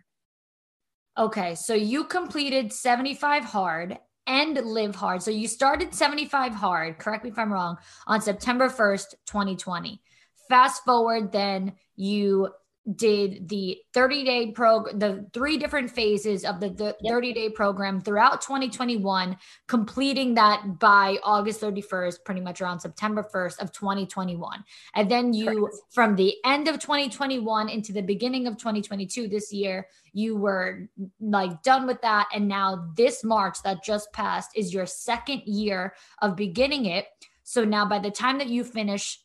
Okay, 1.17 1.55
so 1.55 1.73
you 1.73 2.03
completed 2.03 2.71
75 2.71 3.43
hard 3.43 3.97
and 4.27 4.55
live 4.57 4.93
hard. 4.93 5.23
So 5.23 5.31
you 5.31 5.47
started 5.47 5.95
75 5.95 6.53
hard, 6.53 6.99
correct 6.99 7.23
me 7.23 7.31
if 7.31 7.39
I'm 7.39 7.51
wrong, 7.51 7.77
on 8.05 8.21
September 8.21 8.69
1st, 8.69 9.15
2020. 9.25 9.99
Fast 10.47 10.83
forward, 10.83 11.31
then 11.31 11.73
you 11.95 12.49
did 12.95 13.49
the 13.49 13.77
30 13.93 14.23
day 14.23 14.51
program, 14.51 14.99
the 14.99 15.25
three 15.33 15.57
different 15.57 15.91
phases 15.91 16.45
of 16.45 16.59
the, 16.59 16.95
30 17.05 17.33
day 17.33 17.49
program 17.49 17.99
throughout 17.99 18.41
2021, 18.41 19.37
completing 19.67 20.33
that 20.35 20.79
by 20.79 21.17
August 21.23 21.59
31st, 21.61 22.23
pretty 22.23 22.39
much 22.39 22.61
around 22.61 22.79
September 22.79 23.27
1st 23.33 23.59
of 23.59 23.71
2021. 23.73 24.63
And 24.95 25.11
then 25.11 25.33
you, 25.33 25.45
Correct. 25.45 25.75
from 25.91 26.15
the 26.15 26.35
end 26.45 26.67
of 26.67 26.79
2021 26.79 27.69
into 27.69 27.91
the 27.91 28.01
beginning 28.01 28.47
of 28.47 28.57
2022, 28.57 29.27
this 29.27 29.51
year, 29.51 29.87
you 30.13 30.37
were 30.37 30.87
like 31.19 31.61
done 31.63 31.87
with 31.87 32.01
that. 32.01 32.27
And 32.33 32.47
now 32.47 32.89
this 32.95 33.23
March 33.23 33.61
that 33.63 33.83
just 33.83 34.11
passed 34.13 34.51
is 34.55 34.73
your 34.73 34.85
second 34.85 35.41
year 35.45 35.93
of 36.21 36.35
beginning 36.35 36.85
it. 36.85 37.07
So 37.43 37.63
now 37.65 37.85
by 37.85 37.99
the 37.99 38.11
time 38.11 38.37
that 38.37 38.47
you 38.47 38.63
finish 38.63 39.19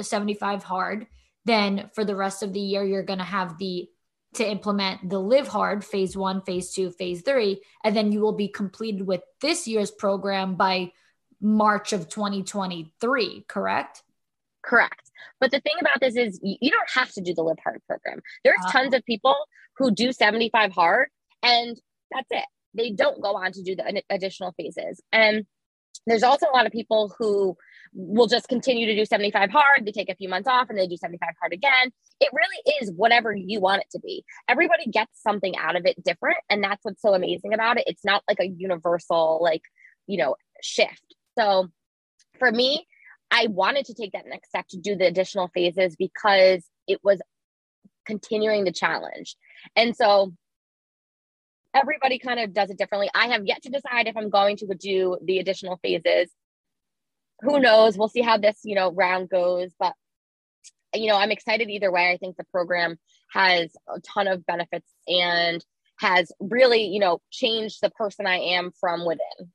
75 0.00 0.64
hard, 0.64 1.06
then 1.44 1.90
for 1.94 2.04
the 2.04 2.16
rest 2.16 2.42
of 2.42 2.52
the 2.52 2.60
year, 2.60 2.84
you're 2.84 3.02
going 3.02 3.18
to 3.18 3.24
have 3.24 3.58
the 3.58 3.88
to 4.34 4.48
implement 4.48 5.10
the 5.10 5.18
live 5.18 5.48
hard 5.48 5.84
phase 5.84 6.16
one, 6.16 6.40
phase 6.42 6.72
two, 6.72 6.90
phase 6.92 7.22
three, 7.22 7.62
and 7.82 7.96
then 7.96 8.12
you 8.12 8.20
will 8.20 8.32
be 8.32 8.46
completed 8.48 9.04
with 9.04 9.22
this 9.40 9.66
year's 9.66 9.90
program 9.90 10.54
by 10.54 10.92
March 11.40 11.92
of 11.92 12.08
2023, 12.08 13.44
correct? 13.48 14.02
Correct. 14.62 15.10
But 15.40 15.50
the 15.50 15.60
thing 15.60 15.74
about 15.80 16.00
this 16.00 16.16
is 16.16 16.38
you 16.42 16.70
don't 16.70 16.90
have 16.90 17.10
to 17.12 17.20
do 17.20 17.34
the 17.34 17.42
live 17.42 17.58
hard 17.62 17.82
program. 17.86 18.20
There's 18.44 18.56
uh-huh. 18.60 18.72
tons 18.72 18.94
of 18.94 19.04
people 19.04 19.34
who 19.78 19.90
do 19.90 20.12
75 20.12 20.72
hard 20.72 21.08
and 21.42 21.80
that's 22.12 22.28
it. 22.30 22.44
They 22.74 22.90
don't 22.90 23.20
go 23.20 23.36
on 23.36 23.52
to 23.52 23.62
do 23.62 23.74
the 23.74 24.02
additional 24.10 24.52
phases. 24.52 25.00
And 25.12 25.46
there's 26.06 26.22
also 26.22 26.46
a 26.46 26.56
lot 26.56 26.66
of 26.66 26.72
people 26.72 27.14
who 27.18 27.56
will 27.92 28.26
just 28.26 28.48
continue 28.48 28.86
to 28.86 28.94
do 28.94 29.04
75 29.04 29.50
hard. 29.50 29.84
They 29.84 29.92
take 29.92 30.10
a 30.10 30.14
few 30.14 30.28
months 30.28 30.48
off 30.48 30.70
and 30.70 30.78
they 30.78 30.86
do 30.86 30.96
75 30.96 31.28
hard 31.40 31.52
again. 31.52 31.90
It 32.20 32.30
really 32.32 32.78
is 32.80 32.92
whatever 32.92 33.34
you 33.34 33.60
want 33.60 33.82
it 33.82 33.88
to 33.92 34.00
be. 34.00 34.24
Everybody 34.48 34.86
gets 34.86 35.22
something 35.22 35.56
out 35.56 35.76
of 35.76 35.86
it 35.86 36.02
different. 36.02 36.38
And 36.48 36.62
that's 36.62 36.84
what's 36.84 37.02
so 37.02 37.14
amazing 37.14 37.52
about 37.52 37.78
it. 37.78 37.84
It's 37.86 38.04
not 38.04 38.22
like 38.28 38.40
a 38.40 38.46
universal, 38.46 39.40
like, 39.42 39.62
you 40.06 40.18
know, 40.18 40.36
shift. 40.62 41.14
So 41.38 41.68
for 42.38 42.50
me, 42.50 42.86
I 43.30 43.46
wanted 43.46 43.86
to 43.86 43.94
take 43.94 44.12
that 44.12 44.26
next 44.26 44.48
step 44.48 44.66
to 44.68 44.78
do 44.78 44.96
the 44.96 45.06
additional 45.06 45.48
phases 45.48 45.96
because 45.96 46.64
it 46.88 47.00
was 47.02 47.20
continuing 48.06 48.64
the 48.64 48.72
challenge. 48.72 49.36
And 49.76 49.94
so 49.94 50.32
everybody 51.74 52.18
kind 52.18 52.40
of 52.40 52.52
does 52.52 52.70
it 52.70 52.78
differently. 52.78 53.10
I 53.14 53.28
have 53.28 53.46
yet 53.46 53.62
to 53.62 53.70
decide 53.70 54.08
if 54.08 54.16
I'm 54.16 54.30
going 54.30 54.56
to 54.58 54.66
do 54.74 55.18
the 55.24 55.38
additional 55.38 55.78
phases. 55.82 56.30
Who 57.42 57.58
knows? 57.58 57.96
We'll 57.96 58.08
see 58.08 58.20
how 58.20 58.36
this, 58.36 58.58
you 58.64 58.74
know, 58.74 58.92
round 58.92 59.30
goes, 59.30 59.70
but 59.78 59.94
you 60.94 61.06
know, 61.06 61.16
I'm 61.16 61.30
excited 61.30 61.70
either 61.70 61.90
way. 61.90 62.10
I 62.10 62.16
think 62.16 62.36
the 62.36 62.44
program 62.44 62.98
has 63.32 63.70
a 63.88 64.00
ton 64.00 64.26
of 64.26 64.44
benefits 64.44 64.90
and 65.06 65.64
has 65.98 66.32
really, 66.40 66.86
you 66.86 66.98
know, 66.98 67.20
changed 67.30 67.78
the 67.80 67.90
person 67.90 68.26
I 68.26 68.38
am 68.38 68.72
from 68.80 69.06
within. 69.06 69.52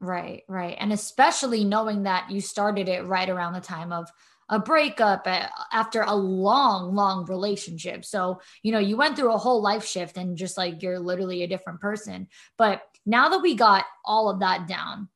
Right, 0.00 0.42
right. 0.48 0.76
And 0.78 0.92
especially 0.92 1.64
knowing 1.64 2.02
that 2.02 2.30
you 2.30 2.40
started 2.40 2.88
it 2.88 3.04
right 3.04 3.28
around 3.28 3.52
the 3.52 3.60
time 3.60 3.92
of 3.92 4.10
a 4.48 4.58
breakup 4.58 5.22
uh, 5.26 5.46
after 5.72 6.02
a 6.02 6.14
long, 6.14 6.94
long 6.94 7.24
relationship. 7.26 8.04
So, 8.04 8.40
you 8.62 8.72
know, 8.72 8.78
you 8.78 8.96
went 8.96 9.16
through 9.16 9.32
a 9.32 9.38
whole 9.38 9.62
life 9.62 9.86
shift 9.86 10.16
and 10.16 10.36
just 10.36 10.58
like 10.58 10.82
you're 10.82 10.98
literally 10.98 11.42
a 11.42 11.48
different 11.48 11.80
person. 11.80 12.28
But 12.58 12.82
now 13.06 13.30
that 13.30 13.42
we 13.42 13.54
got 13.54 13.84
all 14.04 14.30
of 14.30 14.40
that 14.40 14.68
down, 14.68 15.08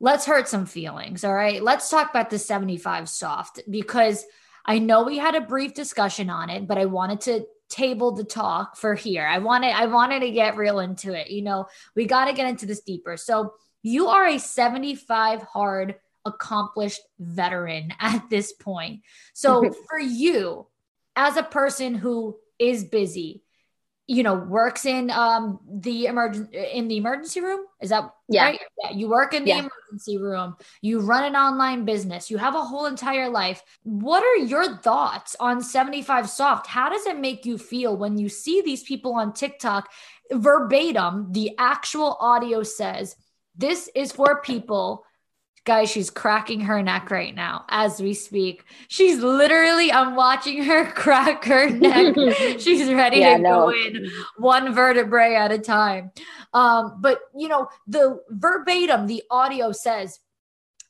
let's 0.00 0.26
hurt 0.26 0.48
some 0.48 0.66
feelings. 0.66 1.24
All 1.24 1.34
right. 1.34 1.62
Let's 1.62 1.88
talk 1.88 2.10
about 2.10 2.30
the 2.30 2.38
75 2.38 3.08
soft 3.08 3.60
because 3.70 4.24
I 4.64 4.78
know 4.78 5.04
we 5.04 5.18
had 5.18 5.34
a 5.34 5.40
brief 5.40 5.74
discussion 5.74 6.30
on 6.30 6.50
it, 6.50 6.66
but 6.66 6.78
I 6.78 6.86
wanted 6.86 7.20
to 7.22 7.46
table 7.68 8.12
the 8.12 8.24
talk 8.24 8.76
for 8.76 8.94
here. 8.94 9.26
I 9.26 9.38
wanted 9.38 9.74
I 9.74 9.86
wanted 9.86 10.20
to 10.20 10.30
get 10.30 10.56
real 10.56 10.80
into 10.80 11.12
it. 11.12 11.30
You 11.30 11.42
know, 11.42 11.66
we 11.94 12.06
got 12.06 12.26
to 12.26 12.32
get 12.32 12.48
into 12.48 12.66
this 12.66 12.80
deeper. 12.80 13.16
So, 13.16 13.54
you 13.82 14.08
are 14.08 14.26
a 14.26 14.38
75 14.38 15.42
hard 15.42 15.96
accomplished 16.24 17.00
veteran 17.18 17.92
at 18.00 18.28
this 18.30 18.52
point. 18.52 19.02
So 19.32 19.72
for 19.88 19.98
you, 19.98 20.66
as 21.16 21.36
a 21.36 21.42
person 21.42 21.94
who 21.94 22.36
is 22.58 22.84
busy, 22.84 23.42
you 24.06 24.22
know, 24.22 24.34
works 24.34 24.84
in 24.84 25.10
um 25.10 25.60
the 25.66 26.06
emergency 26.06 26.58
in 26.72 26.88
the 26.88 26.98
emergency 26.98 27.40
room. 27.40 27.64
Is 27.80 27.88
that 27.88 28.10
yeah. 28.28 28.44
right? 28.44 28.60
Yeah. 28.82 28.90
You 28.90 29.08
work 29.08 29.32
in 29.32 29.44
the 29.44 29.50
yeah. 29.50 29.58
emergency 29.60 30.18
room. 30.18 30.56
You 30.82 31.00
run 31.00 31.24
an 31.24 31.36
online 31.36 31.86
business. 31.86 32.30
You 32.30 32.36
have 32.36 32.54
a 32.54 32.64
whole 32.64 32.84
entire 32.84 33.30
life. 33.30 33.62
What 33.82 34.22
are 34.22 34.44
your 34.44 34.76
thoughts 34.76 35.36
on 35.40 35.62
75 35.62 36.28
soft? 36.28 36.66
How 36.66 36.90
does 36.90 37.06
it 37.06 37.18
make 37.18 37.46
you 37.46 37.56
feel 37.56 37.96
when 37.96 38.18
you 38.18 38.28
see 38.28 38.60
these 38.60 38.82
people 38.82 39.14
on 39.14 39.32
TikTok 39.32 39.88
verbatim? 40.30 41.32
The 41.32 41.52
actual 41.58 42.18
audio 42.20 42.62
says 42.62 43.16
this 43.56 43.88
is 43.94 44.12
for 44.12 44.42
people 44.42 45.06
Guys, 45.64 45.90
she's 45.90 46.10
cracking 46.10 46.60
her 46.60 46.82
neck 46.82 47.10
right 47.10 47.34
now 47.34 47.64
as 47.70 47.98
we 48.00 48.12
speak. 48.12 48.64
She's 48.88 49.20
literally, 49.20 49.90
I'm 49.90 50.14
watching 50.14 50.62
her 50.62 50.84
crack 50.92 51.44
her 51.44 51.70
neck. 51.70 52.14
she's 52.58 52.92
ready 52.92 53.20
yeah, 53.20 53.36
to 53.36 53.42
no. 53.42 53.50
go 53.50 53.70
in 53.70 54.10
one 54.36 54.74
vertebrae 54.74 55.34
at 55.34 55.52
a 55.52 55.58
time. 55.58 56.10
Um, 56.52 56.98
but, 57.00 57.20
you 57.34 57.48
know, 57.48 57.68
the 57.86 58.20
verbatim, 58.28 59.06
the 59.06 59.22
audio 59.30 59.72
says, 59.72 60.20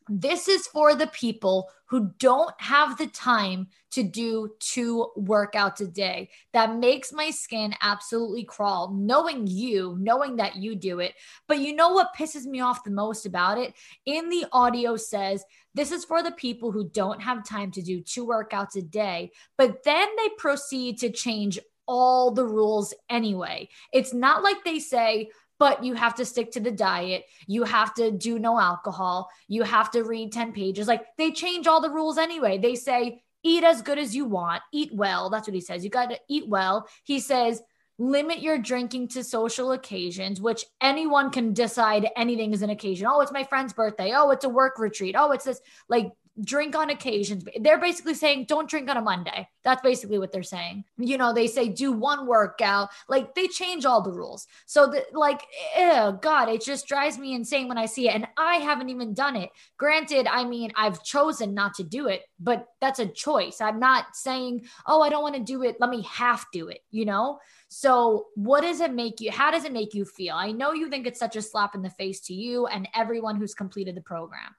this 0.09 0.49
is 0.49 0.67
for 0.67 0.95
the 0.95 1.07
people 1.07 1.71
who 1.87 2.13
don't 2.19 2.55
have 2.61 2.99
the 2.99 3.07
time 3.07 3.69
to 3.93 4.03
do 4.03 4.51
two 4.59 5.09
workouts 5.17 5.81
a 5.81 5.87
day. 5.87 6.29
That 6.53 6.77
makes 6.77 7.13
my 7.13 7.31
skin 7.31 7.75
absolutely 7.81 8.45
crawl, 8.45 8.93
knowing 8.93 9.47
you, 9.47 9.97
knowing 10.01 10.37
that 10.37 10.57
you 10.57 10.75
do 10.75 10.99
it. 10.99 11.15
But 11.47 11.61
you 11.61 11.75
know 11.75 11.91
what 11.91 12.15
pisses 12.17 12.45
me 12.45 12.61
off 12.61 12.85
the 12.85 12.91
most 12.91 13.27
about 13.27 13.59
it? 13.59 13.75
In 14.07 14.29
the 14.29 14.47
audio 14.53 14.97
says, 14.97 15.45
this 15.75 15.93
is 15.93 16.05
for 16.05 16.23
the 16.23 16.33
people 16.33 16.73
who 16.73 16.89
don't 16.91 17.23
have 17.23 17.45
time 17.45 17.71
to 17.73 17.83
do 17.83 18.01
two 18.01 18.27
workouts 18.27 18.77
a 18.77 18.83
day. 18.83 19.31
But 19.57 19.85
then 19.85 20.09
they 20.17 20.29
proceed 20.37 20.99
to 20.99 21.11
change 21.11 21.59
all 21.87 22.31
the 22.31 22.47
rules 22.47 22.95
anyway. 23.11 23.69
It's 23.93 24.15
not 24.15 24.43
like 24.43 24.65
they 24.65 24.79
say, 24.79 25.31
but 25.65 25.83
you 25.83 25.95
have 25.95 26.15
to 26.15 26.27
stick 26.27 26.51
to 26.51 26.61
the 26.61 26.71
diet. 26.71 27.25
You 27.47 27.65
have 27.65 27.95
to 27.95 28.11
do 28.11 28.39
no 28.39 28.61
alcohol. 28.61 29.31
You 29.49 29.63
have 29.63 29.91
to 29.93 30.05
read 30.05 30.31
10 30.31 30.53
pages. 30.53 30.87
Like 30.87 31.07
they 31.17 31.31
change 31.31 31.67
all 31.67 31.81
the 31.81 31.89
rules 31.89 32.19
anyway. 32.19 32.59
They 32.59 32.75
say, 32.75 33.23
eat 33.43 33.65
as 33.65 33.81
good 33.81 33.99
as 33.99 34.15
you 34.15 34.27
want, 34.27 34.63
eat 34.75 34.91
well. 34.93 35.31
That's 35.31 35.49
what 35.49 35.55
he 35.55 35.63
says. 35.63 35.83
You 35.83 35.89
got 35.89 36.11
to 36.11 36.21
eat 36.29 36.47
well. 36.47 36.87
He 37.05 37.19
says, 37.19 37.63
limit 37.97 38.41
your 38.41 38.59
drinking 38.59 39.09
to 39.09 39.25
social 39.25 39.73
occasions, 39.73 40.39
which 40.39 40.67
anyone 40.83 41.31
can 41.31 41.55
decide 41.55 42.09
anything 42.15 42.53
is 42.53 42.61
an 42.61 42.69
occasion. 42.69 43.07
Oh, 43.07 43.23
it's 43.23 43.33
my 43.33 43.45
friend's 43.45 43.73
birthday. 43.73 44.13
Oh, 44.15 44.33
it's 44.33 44.45
a 44.45 44.51
work 44.51 44.79
retreat. 44.79 45.15
Oh, 45.19 45.31
it's 45.31 45.47
this. 45.47 45.63
Like, 45.89 46.13
drink 46.43 46.75
on 46.75 46.91
occasions. 46.91 47.45
They're 47.61 47.79
basically 47.79 48.15
saying 48.15 48.47
don't 48.49 48.69
drink 48.69 48.91
on 48.91 48.97
a 48.97 49.01
Monday. 49.03 49.49
That's 49.63 49.83
basically 49.83 50.19
what 50.19 50.33
they're 50.33 50.43
saying. 50.43 50.85
You 50.97 51.17
know, 51.17 51.33
they 51.33 51.47
say 51.47 51.69
do 51.69 51.93
one 51.93 52.27
workout. 52.27 52.91
Like 53.09 53.35
they 53.35 53.47
change 53.47 53.85
all 53.85 54.03
the 54.03 54.13
rules. 54.13 54.47
So 54.67 54.87
the, 54.89 55.05
like, 55.13 55.43
God, 56.21 56.49
it 56.49 56.63
just 56.63 56.89
drives 56.89 57.19
me 57.19 57.35
insane 57.35 57.69
when 57.69 57.79
I 57.79 57.87
see 57.87 58.09
it. 58.09 58.15
And 58.15 58.27
I 58.37 58.57
haven't 58.57 58.91
even 58.91 59.15
done 59.15 59.37
it. 59.37 59.51
Granted, 59.77 60.27
I 60.27 60.45
mean, 60.45 60.73
I've 60.77 61.05
chosen 61.05 61.55
not 61.55 61.75
to 61.75 61.85
do 61.85 62.09
it, 62.09 62.23
but 62.41 62.67
that's 62.81 62.99
a 62.99 63.07
choice. 63.07 63.61
I'm 63.61 63.79
not 63.79 64.15
saying, 64.15 64.67
oh, 64.87 65.03
I 65.03 65.11
don't 65.11 65.23
want 65.23 65.37
to 65.37 65.43
do 65.43 65.63
it. 65.63 65.77
Let 65.79 65.91
me 65.91 66.03
half 66.03 66.47
do 66.53 66.69
it, 66.69 66.81
you 66.91 67.05
know? 67.05 67.39
So, 67.69 68.27
what 68.35 68.61
does 68.61 68.81
it 68.81 68.93
make 68.93 69.21
you? 69.21 69.33
How 69.33 69.51
does 69.51 69.65
it 69.65 69.73
make 69.73 69.95
you 69.95 70.05
feel? 70.05 70.35
I 70.37 70.53
know 70.53 70.73
you 70.73 70.89
think 70.89 71.07
it's 71.07 71.19
such 71.19 71.35
a 71.37 71.43
slap 71.43 71.75
in 71.75 71.83
the 71.83 71.91
face 71.91 72.21
to 72.23 72.35
you 72.35 72.67
and 72.67 72.89
everyone 72.95 73.37
who's 73.37 73.55
completed 73.55 73.97
the 73.97 74.01
program. 74.01 74.55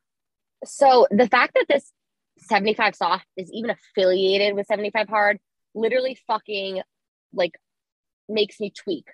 So 0.65 1.07
the 1.11 1.27
fact 1.27 1.53
that 1.55 1.65
this 1.69 1.91
75 2.39 2.95
soft 2.95 3.25
is 3.37 3.49
even 3.51 3.71
affiliated 3.71 4.55
with 4.55 4.67
75 4.67 5.07
hard 5.07 5.39
literally 5.73 6.17
fucking 6.27 6.81
like 7.33 7.53
makes 8.27 8.59
me 8.59 8.71
tweak. 8.71 9.07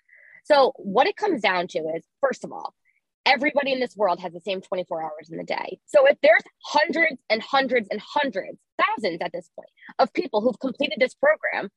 So 0.43 0.74
what 0.78 1.08
it 1.08 1.16
comes 1.16 1.41
down 1.41 1.68
to 1.70 1.80
is 1.80 2.04
first 2.20 2.43
of 2.43 2.52
all, 2.52 2.74
everybody 3.26 3.72
in 3.72 3.80
this 3.80 3.95
world 3.95 4.20
has 4.20 4.34
the 4.34 4.39
same 4.39 4.62
24 4.62 5.04
hours 5.04 5.30
in 5.30 5.38
the 5.38 5.43
day. 5.43 5.80
So 5.86 6.08
if 6.08 6.18
there's 6.22 6.41
hundreds 6.64 7.22
and 7.30 7.41
hundreds 7.41 7.88
and 7.89 8.02
hundreds, 8.02 8.58
thousands 8.78 9.20
at 9.22 9.32
this 9.32 9.49
point 9.56 9.70
of 9.99 10.14
people 10.14 10.41
who've 10.41 10.60
completed 10.60 10.97
this 10.99 11.14
program, 11.14 11.70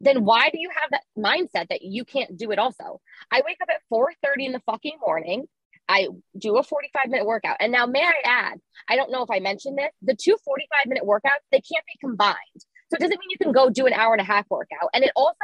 then 0.00 0.24
why 0.24 0.50
do 0.50 0.58
you 0.60 0.70
have 0.70 0.90
that 0.90 1.02
mindset 1.18 1.68
that 1.68 1.82
you 1.82 2.04
can't 2.04 2.36
do 2.36 2.50
it 2.50 2.58
also? 2.58 3.00
I 3.32 3.42
wake 3.44 3.58
up 3.62 3.68
at 3.70 3.82
4:30 3.90 4.46
in 4.46 4.52
the 4.52 4.60
fucking 4.60 4.98
morning. 5.04 5.46
I 5.88 6.08
do 6.38 6.56
a 6.56 6.62
45 6.62 7.10
minute 7.10 7.26
workout. 7.26 7.56
And 7.60 7.72
now, 7.72 7.86
may 7.86 8.02
I 8.02 8.14
add, 8.24 8.60
I 8.88 8.96
don't 8.96 9.10
know 9.10 9.22
if 9.22 9.30
I 9.30 9.40
mentioned 9.40 9.78
this, 9.78 9.92
the 10.02 10.16
two 10.16 10.36
45 10.44 10.86
minute 10.86 11.04
workouts, 11.04 11.44
they 11.50 11.60
can't 11.60 11.84
be 11.86 11.98
combined. 12.00 12.36
So 12.54 12.96
it 12.96 13.00
doesn't 13.00 13.18
mean 13.18 13.30
you 13.30 13.38
can 13.38 13.52
go 13.52 13.70
do 13.70 13.86
an 13.86 13.92
hour 13.92 14.12
and 14.12 14.20
a 14.20 14.24
half 14.24 14.46
workout. 14.50 14.90
And 14.94 15.04
it 15.04 15.12
also, 15.16 15.34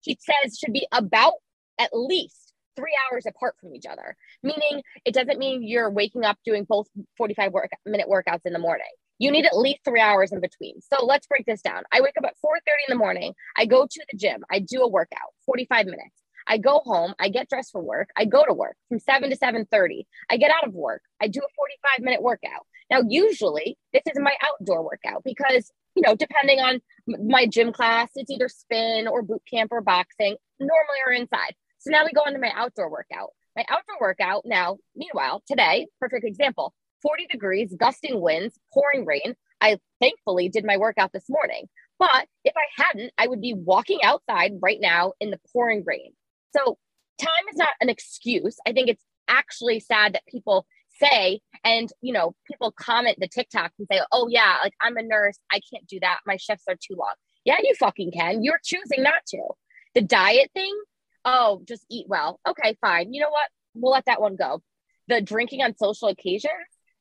he 0.00 0.18
says, 0.20 0.58
should 0.58 0.72
be 0.72 0.86
about 0.92 1.34
at 1.78 1.90
least 1.92 2.52
three 2.76 2.96
hours 3.10 3.26
apart 3.26 3.54
from 3.60 3.74
each 3.74 3.86
other, 3.86 4.16
meaning 4.42 4.82
it 5.04 5.14
doesn't 5.14 5.38
mean 5.38 5.62
you're 5.62 5.90
waking 5.90 6.24
up 6.24 6.38
doing 6.44 6.64
both 6.64 6.88
45 7.16 7.52
work, 7.52 7.70
minute 7.84 8.08
workouts 8.08 8.46
in 8.46 8.52
the 8.52 8.58
morning. 8.58 8.86
You 9.18 9.30
need 9.30 9.46
at 9.46 9.56
least 9.56 9.80
three 9.84 10.00
hours 10.00 10.32
in 10.32 10.40
between. 10.40 10.80
So 10.80 11.04
let's 11.04 11.26
break 11.26 11.46
this 11.46 11.62
down. 11.62 11.82
I 11.92 12.00
wake 12.00 12.14
up 12.18 12.24
at 12.24 12.34
4:30 12.44 12.58
in 12.88 12.96
the 12.96 12.98
morning. 12.98 13.34
I 13.56 13.66
go 13.66 13.86
to 13.86 14.06
the 14.10 14.18
gym. 14.18 14.42
I 14.50 14.58
do 14.58 14.82
a 14.82 14.88
workout, 14.88 15.32
45 15.46 15.86
minutes. 15.86 16.21
I 16.46 16.58
go 16.58 16.80
home, 16.84 17.14
I 17.18 17.28
get 17.28 17.48
dressed 17.48 17.72
for 17.72 17.82
work, 17.82 18.10
I 18.16 18.24
go 18.24 18.44
to 18.44 18.52
work 18.52 18.76
from 18.88 18.98
7 18.98 19.30
to 19.30 19.36
7:30. 19.36 20.06
I 20.30 20.36
get 20.36 20.50
out 20.50 20.66
of 20.66 20.74
work, 20.74 21.02
I 21.20 21.28
do 21.28 21.40
a 21.40 21.54
45 21.56 22.04
minute 22.04 22.22
workout. 22.22 22.66
Now, 22.90 23.00
usually 23.08 23.78
this 23.92 24.02
is 24.06 24.20
my 24.20 24.34
outdoor 24.42 24.82
workout 24.82 25.22
because, 25.24 25.72
you 25.94 26.02
know, 26.02 26.14
depending 26.14 26.60
on 26.60 26.80
my 27.06 27.46
gym 27.46 27.72
class, 27.72 28.10
it's 28.14 28.30
either 28.30 28.48
spin 28.48 29.08
or 29.08 29.22
boot 29.22 29.42
camp 29.50 29.72
or 29.72 29.80
boxing, 29.80 30.36
normally 30.60 30.98
are 31.06 31.12
inside. 31.12 31.54
So 31.78 31.90
now 31.90 32.04
we 32.04 32.12
go 32.12 32.24
into 32.26 32.38
my 32.38 32.52
outdoor 32.54 32.90
workout. 32.90 33.30
My 33.56 33.64
outdoor 33.68 33.96
workout 34.00 34.42
now, 34.46 34.78
meanwhile, 34.94 35.42
today, 35.46 35.86
perfect 36.00 36.24
example 36.24 36.74
40 37.02 37.26
degrees, 37.30 37.74
gusting 37.78 38.20
winds, 38.20 38.58
pouring 38.72 39.04
rain. 39.04 39.34
I 39.60 39.78
thankfully 40.00 40.48
did 40.48 40.64
my 40.64 40.76
workout 40.76 41.12
this 41.12 41.28
morning. 41.28 41.68
But 41.98 42.26
if 42.44 42.54
I 42.56 42.82
hadn't, 42.82 43.12
I 43.16 43.26
would 43.26 43.40
be 43.40 43.54
walking 43.54 44.00
outside 44.02 44.52
right 44.60 44.78
now 44.80 45.12
in 45.20 45.30
the 45.30 45.40
pouring 45.52 45.84
rain. 45.86 46.12
So 46.56 46.78
time 47.20 47.48
is 47.50 47.56
not 47.56 47.70
an 47.80 47.88
excuse. 47.88 48.56
I 48.66 48.72
think 48.72 48.88
it's 48.88 49.04
actually 49.28 49.80
sad 49.80 50.14
that 50.14 50.26
people 50.26 50.66
say 51.00 51.40
and 51.64 51.88
you 52.02 52.12
know 52.12 52.34
people 52.46 52.70
comment 52.70 53.16
the 53.18 53.26
tiktok 53.26 53.72
and 53.78 53.88
say 53.90 53.98
oh 54.12 54.28
yeah 54.28 54.56
like 54.62 54.74
i'm 54.80 54.96
a 54.96 55.02
nurse. 55.02 55.38
I 55.50 55.60
can't 55.72 55.86
do 55.86 55.98
that. 56.00 56.18
My 56.26 56.36
shifts 56.36 56.64
are 56.68 56.74
too 56.74 56.96
long. 56.96 57.14
Yeah 57.44 57.56
you 57.62 57.74
fucking 57.78 58.12
can. 58.12 58.42
You're 58.42 58.60
choosing 58.62 59.02
not 59.02 59.24
to. 59.28 59.42
The 59.94 60.02
diet 60.02 60.50
thing 60.54 60.74
oh 61.24 61.62
just 61.66 61.84
eat 61.90 62.06
well. 62.08 62.40
Okay 62.46 62.76
fine. 62.80 63.12
You 63.12 63.22
know 63.22 63.30
what? 63.30 63.48
We'll 63.74 63.92
let 63.92 64.04
that 64.06 64.20
one 64.20 64.36
go. 64.36 64.62
The 65.08 65.20
drinking 65.20 65.62
on 65.62 65.76
social 65.76 66.08
occasions 66.08 66.52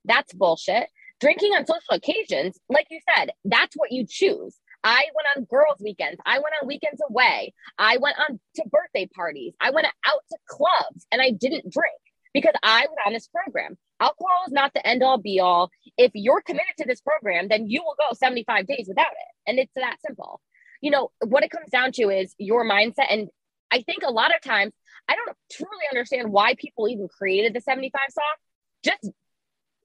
that's 0.06 0.34
bullshit. 0.34 0.88
Drinking 1.20 1.52
on 1.52 1.66
social 1.66 1.94
occasions 1.94 2.58
like 2.70 2.88
you 2.90 3.00
said 3.16 3.32
that's 3.46 3.76
what 3.76 3.92
you 3.92 4.06
choose 4.08 4.56
I 4.84 5.06
went 5.16 5.28
on 5.38 5.44
girls' 5.46 5.80
weekends. 5.80 6.20
I 6.26 6.40
went 6.40 6.56
on 6.62 6.68
weekends 6.68 7.02
away. 7.10 7.54
I 7.78 7.98
went 7.98 8.18
on 8.18 8.40
to 8.56 8.64
birthday 8.70 9.08
parties. 9.14 9.54
I 9.60 9.72
went 9.72 9.88
out 10.06 10.22
to 10.32 10.38
clubs 10.48 11.06
and 11.12 11.22
I 11.22 11.32
didn't 11.32 11.72
drink 11.72 12.00
because 12.34 12.54
I 12.64 12.88
was 12.90 12.98
on 13.06 13.14
this 13.14 13.28
program. 13.28 13.78
Alcohol 14.00 14.44
is 14.48 14.54
not 14.54 14.74
the 14.74 14.86
end 14.86 15.04
all 15.04 15.18
be 15.18 15.40
all. 15.40 15.70
If 15.98 16.12
you're 16.16 16.42
committed 16.42 16.74
to 16.80 16.88
this 16.88 17.02
program, 17.02 17.48
then 17.48 17.70
you 17.70 17.84
will 17.84 17.96
go 17.98 18.16
75 18.16 18.66
days 18.68 18.86
without 18.88 19.12
it. 19.12 19.50
And 19.50 19.60
it's 19.60 19.74
that 19.76 19.98
simple. 20.06 20.42
You 20.82 20.92
know, 20.92 21.12
what 21.26 21.44
it 21.44 21.52
comes 21.52 21.70
down 21.70 21.92
to 21.94 22.10
is 22.10 22.34
your 22.40 22.66
mindset. 22.66 23.08
And 23.12 23.30
I 23.72 23.82
think 23.82 24.04
a 24.04 24.12
lot 24.12 24.34
of 24.36 24.42
times, 24.42 24.74
I 25.08 25.16
don't 25.16 25.38
truly 25.52 25.86
understand 25.92 26.32
why 26.32 26.56
people 26.56 26.88
even 26.88 27.08
created 27.08 27.54
the 27.54 27.62
75 27.62 28.02
soft. 28.10 28.40
Just 28.84 29.14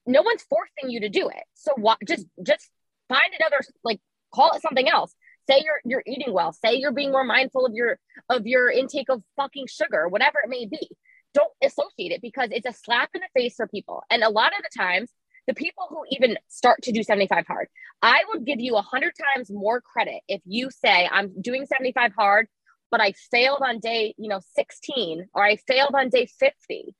no 0.07 0.23
one's 0.23 0.43
forcing 0.43 0.91
you 0.91 1.01
to 1.01 1.09
do 1.09 1.29
it. 1.29 1.45
So 1.55 1.73
what 1.77 1.99
just 2.07 2.27
just 2.43 2.71
find 3.09 3.33
another 3.39 3.61
like 3.85 4.01
call 4.35 4.53
it 4.53 4.63
something 4.63 4.89
else. 4.89 5.15
Say 5.49 5.63
you're 5.65 5.81
you're 5.85 6.03
eating 6.07 6.33
well. 6.33 6.53
Say 6.53 6.77
you're 6.77 6.93
being 6.93 7.13
more 7.13 7.25
mindful 7.25 7.67
of 7.67 7.73
your 7.75 7.99
of 8.29 8.47
your 8.47 8.71
intake 8.71 9.09
of 9.09 9.23
fucking 9.37 9.67
sugar 9.69 10.09
whatever 10.09 10.39
it 10.45 10.51
may 10.51 10.67
be. 10.67 10.91
Don't 11.35 11.53
associate 11.63 12.13
it 12.13 12.23
because 12.23 12.51
it's 12.51 12.67
a 12.67 12.73
slap 12.73 13.11
in 13.15 13.21
the 13.21 13.41
face 13.41 13.55
for 13.57 13.67
people. 13.67 14.03
And 14.11 14.23
a 14.23 14.31
lot 14.31 14.53
of 14.57 14.63
the 14.63 14.79
times 14.79 15.11
the 15.47 15.55
people 15.55 15.87
who 15.89 16.03
even 16.11 16.37
start 16.49 16.83
to 16.83 16.91
do 16.93 17.05
75 17.05 17.47
hard 17.47 17.69
i 18.03 18.25
would 18.29 18.45
give 18.45 18.59
you 18.59 18.75
100 18.75 19.13
times 19.37 19.49
more 19.49 19.81
credit 19.81 20.23
if 20.27 20.41
you 20.45 20.71
say 20.71 21.09
i'm 21.13 21.41
doing 21.41 21.67
75 21.67 22.13
hard 22.19 22.49
but 22.91 23.01
i 23.01 23.13
failed 23.31 23.63
on 23.65 23.79
day 23.79 24.13
you 24.19 24.29
know 24.29 24.41
16 24.57 25.29
or 25.35 25.45
i 25.45 25.55
failed 25.55 25.95
on 25.95 26.09
day 26.09 26.27
50 26.27 26.97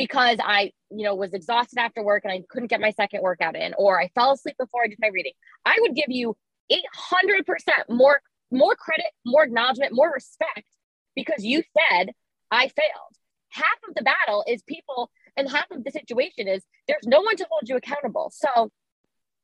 because 0.00 0.38
I, 0.42 0.72
you 0.90 1.04
know, 1.04 1.14
was 1.14 1.34
exhausted 1.34 1.78
after 1.78 2.02
work 2.02 2.24
and 2.24 2.32
I 2.32 2.42
couldn't 2.48 2.70
get 2.70 2.80
my 2.80 2.90
second 2.92 3.20
workout 3.20 3.54
in, 3.54 3.74
or 3.76 4.00
I 4.00 4.08
fell 4.14 4.32
asleep 4.32 4.56
before 4.58 4.82
I 4.82 4.88
did 4.88 4.98
my 4.98 5.08
reading. 5.08 5.32
I 5.66 5.76
would 5.80 5.94
give 5.94 6.06
you 6.08 6.38
800% 6.70 7.44
more 7.88 8.20
more 8.52 8.74
credit, 8.74 9.06
more 9.24 9.44
acknowledgement, 9.44 9.92
more 9.94 10.10
respect 10.12 10.66
because 11.14 11.44
you 11.44 11.62
said 11.62 12.10
I 12.50 12.68
failed. 12.68 13.14
Half 13.50 13.78
of 13.88 13.94
the 13.94 14.02
battle 14.02 14.44
is 14.46 14.62
people 14.62 15.10
and 15.36 15.48
half 15.48 15.70
of 15.70 15.84
the 15.84 15.90
situation 15.90 16.48
is 16.48 16.62
there's 16.88 17.06
no 17.06 17.20
one 17.20 17.36
to 17.36 17.46
hold 17.48 17.68
you 17.68 17.76
accountable. 17.76 18.32
So 18.34 18.70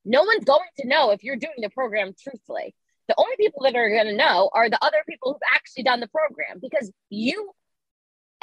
no 0.05 0.23
one's 0.23 0.45
going 0.45 0.61
to 0.79 0.89
know 0.89 1.11
if 1.11 1.23
you're 1.23 1.37
doing 1.37 1.55
the 1.59 1.71
program 1.71 2.15
truthfully. 2.21 2.75
The 3.09 3.15
only 3.19 3.37
people 3.37 3.63
that 3.63 3.77
are 3.77 3.89
going 3.89 4.07
to 4.07 4.17
know 4.17 4.51
are 4.53 4.69
the 4.69 4.83
other 4.85 4.99
people 5.09 5.33
who've 5.33 5.55
actually 5.55 5.85
done 5.85 6.01
the 6.01 6.09
program 6.09 6.59
because 6.61 6.91
you 7.11 7.51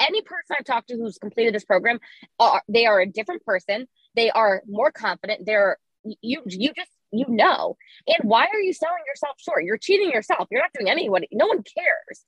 any 0.00 0.22
person 0.22 0.56
I've 0.58 0.64
talked 0.64 0.88
to 0.88 0.96
who's 0.96 1.18
completed 1.18 1.54
this 1.54 1.64
program 1.64 2.00
are 2.38 2.62
they 2.68 2.86
are 2.86 3.00
a 3.00 3.06
different 3.06 3.44
person. 3.44 3.86
They 4.16 4.30
are 4.30 4.62
more 4.66 4.90
confident. 4.90 5.46
They're 5.46 5.78
you 6.20 6.42
you 6.46 6.72
just 6.74 6.90
you 7.16 7.26
know. 7.28 7.76
And 8.06 8.28
why 8.28 8.46
are 8.52 8.60
you 8.60 8.72
selling 8.72 9.02
yourself 9.06 9.36
short? 9.38 9.64
You're 9.64 9.78
cheating 9.78 10.10
yourself. 10.10 10.48
You're 10.50 10.60
not 10.60 10.72
doing 10.72 10.90
anyone, 10.90 11.24
no 11.32 11.46
one 11.46 11.62
cares. 11.62 12.24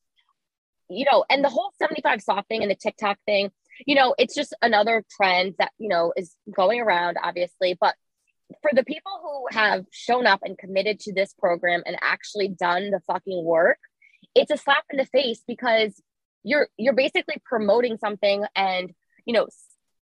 You 0.89 1.05
know, 1.11 1.24
and 1.28 1.45
the 1.45 1.49
whole 1.49 1.72
75 1.78 2.22
soft 2.22 2.49
thing 2.49 2.62
and 2.62 2.70
the 2.70 2.76
TikTok 2.76 3.18
thing, 3.26 3.51
you 3.87 3.97
know, 3.97 4.14
it's 4.18 4.34
just 4.34 4.55
another 4.62 5.05
trend 5.16 5.55
that, 5.59 5.72
you 5.78 5.89
know, 5.89 6.12
is 6.16 6.37
going 6.55 6.80
around, 6.80 7.16
obviously. 7.22 7.76
But 7.78 7.97
for 8.62 8.70
the 8.72 8.84
people 8.84 9.12
who 9.20 9.57
have 9.57 9.84
shown 9.91 10.26
up 10.26 10.41
and 10.45 10.57
committed 10.57 11.01
to 11.01 11.12
this 11.12 11.34
program 11.39 11.82
and 11.87 11.97
actually 12.01 12.49
done 12.49 12.91
the 12.91 13.01
fucking 13.07 13.45
work, 13.45 13.78
it's 14.34 14.53
a 14.53 14.57
slap 14.57 14.84
in 14.91 14.99
the 14.99 15.07
face 15.07 15.43
because 15.47 16.01
you're 16.45 16.68
you're 16.76 16.95
basically 16.95 17.37
promoting 17.45 17.97
something 17.99 18.45
and 18.55 18.93
you 19.24 19.34
know 19.34 19.49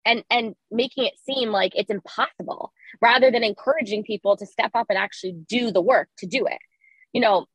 and 0.05 0.23
and 0.29 0.55
making 0.69 1.05
it 1.05 1.13
seem 1.25 1.49
like 1.49 1.73
it's 1.75 1.89
impossible 1.89 2.71
rather 3.01 3.31
than 3.31 3.43
encouraging 3.43 4.03
people 4.03 4.35
to 4.37 4.45
step 4.45 4.71
up 4.73 4.87
and 4.89 4.97
actually 4.97 5.33
do 5.47 5.71
the 5.71 5.81
work 5.81 6.09
to 6.17 6.27
do 6.27 6.45
it. 6.45 6.59
You 7.13 7.21
know 7.21 7.45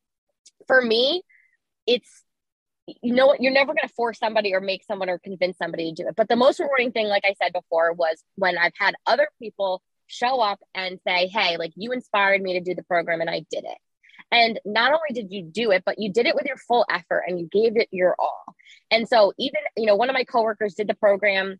for 0.67 0.81
me 0.81 1.23
it's 1.85 2.23
you 2.87 3.13
know 3.13 3.35
you're 3.39 3.53
never 3.53 3.73
going 3.73 3.87
to 3.87 3.93
force 3.93 4.17
somebody 4.19 4.53
or 4.53 4.61
make 4.61 4.83
someone 4.83 5.09
or 5.09 5.19
convince 5.19 5.57
somebody 5.57 5.91
to 5.91 6.03
do 6.03 6.07
it. 6.07 6.15
But 6.15 6.29
the 6.29 6.35
most 6.35 6.59
rewarding 6.59 6.91
thing 6.91 7.07
like 7.07 7.23
i 7.25 7.33
said 7.41 7.53
before 7.53 7.93
was 7.93 8.21
when 8.35 8.57
i've 8.57 8.73
had 8.77 8.95
other 9.05 9.27
people 9.39 9.81
show 10.07 10.39
up 10.39 10.59
and 10.73 10.99
say 11.05 11.27
hey 11.27 11.57
like 11.57 11.73
you 11.75 11.91
inspired 11.91 12.41
me 12.41 12.53
to 12.53 12.61
do 12.61 12.75
the 12.75 12.83
program 12.83 13.21
and 13.21 13.29
i 13.29 13.39
did 13.51 13.63
it. 13.63 13.77
And 14.29 14.59
not 14.65 14.91
only 14.91 15.13
did 15.13 15.31
you 15.31 15.43
do 15.43 15.71
it 15.71 15.83
but 15.85 15.99
you 15.99 16.11
did 16.11 16.27
it 16.27 16.35
with 16.35 16.45
your 16.45 16.57
full 16.57 16.85
effort 16.89 17.23
and 17.27 17.39
you 17.39 17.49
gave 17.51 17.77
it 17.77 17.89
your 17.91 18.15
all. 18.19 18.55
And 18.89 19.07
so 19.07 19.33
even 19.37 19.59
you 19.75 19.85
know 19.85 19.95
one 19.95 20.09
of 20.09 20.13
my 20.13 20.23
coworkers 20.23 20.75
did 20.75 20.87
the 20.87 20.95
program 20.95 21.59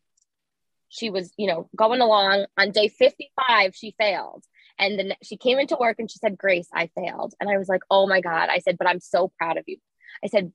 she 0.89 1.09
was, 1.09 1.33
you 1.38 1.47
know, 1.47 1.69
going 1.75 2.01
along 2.01 2.45
on 2.57 2.71
day 2.71 2.88
55, 2.88 3.75
she 3.75 3.95
failed. 3.99 4.43
And 4.79 4.99
then 4.99 5.13
she 5.23 5.38
came 5.38 5.59
into 5.59 5.77
work 5.79 5.97
and 5.99 6.09
she 6.09 6.19
said, 6.19 6.38
Grace, 6.38 6.67
I 6.73 6.89
failed. 6.95 7.33
And 7.39 7.49
I 7.49 7.57
was 7.57 7.67
like, 7.67 7.81
oh 7.89 8.07
my 8.07 8.21
God. 8.21 8.49
I 8.49 8.59
said, 8.59 8.77
but 8.77 8.88
I'm 8.88 8.99
so 8.99 9.31
proud 9.38 9.57
of 9.57 9.63
you. 9.67 9.77
I 10.23 10.27
said, 10.27 10.51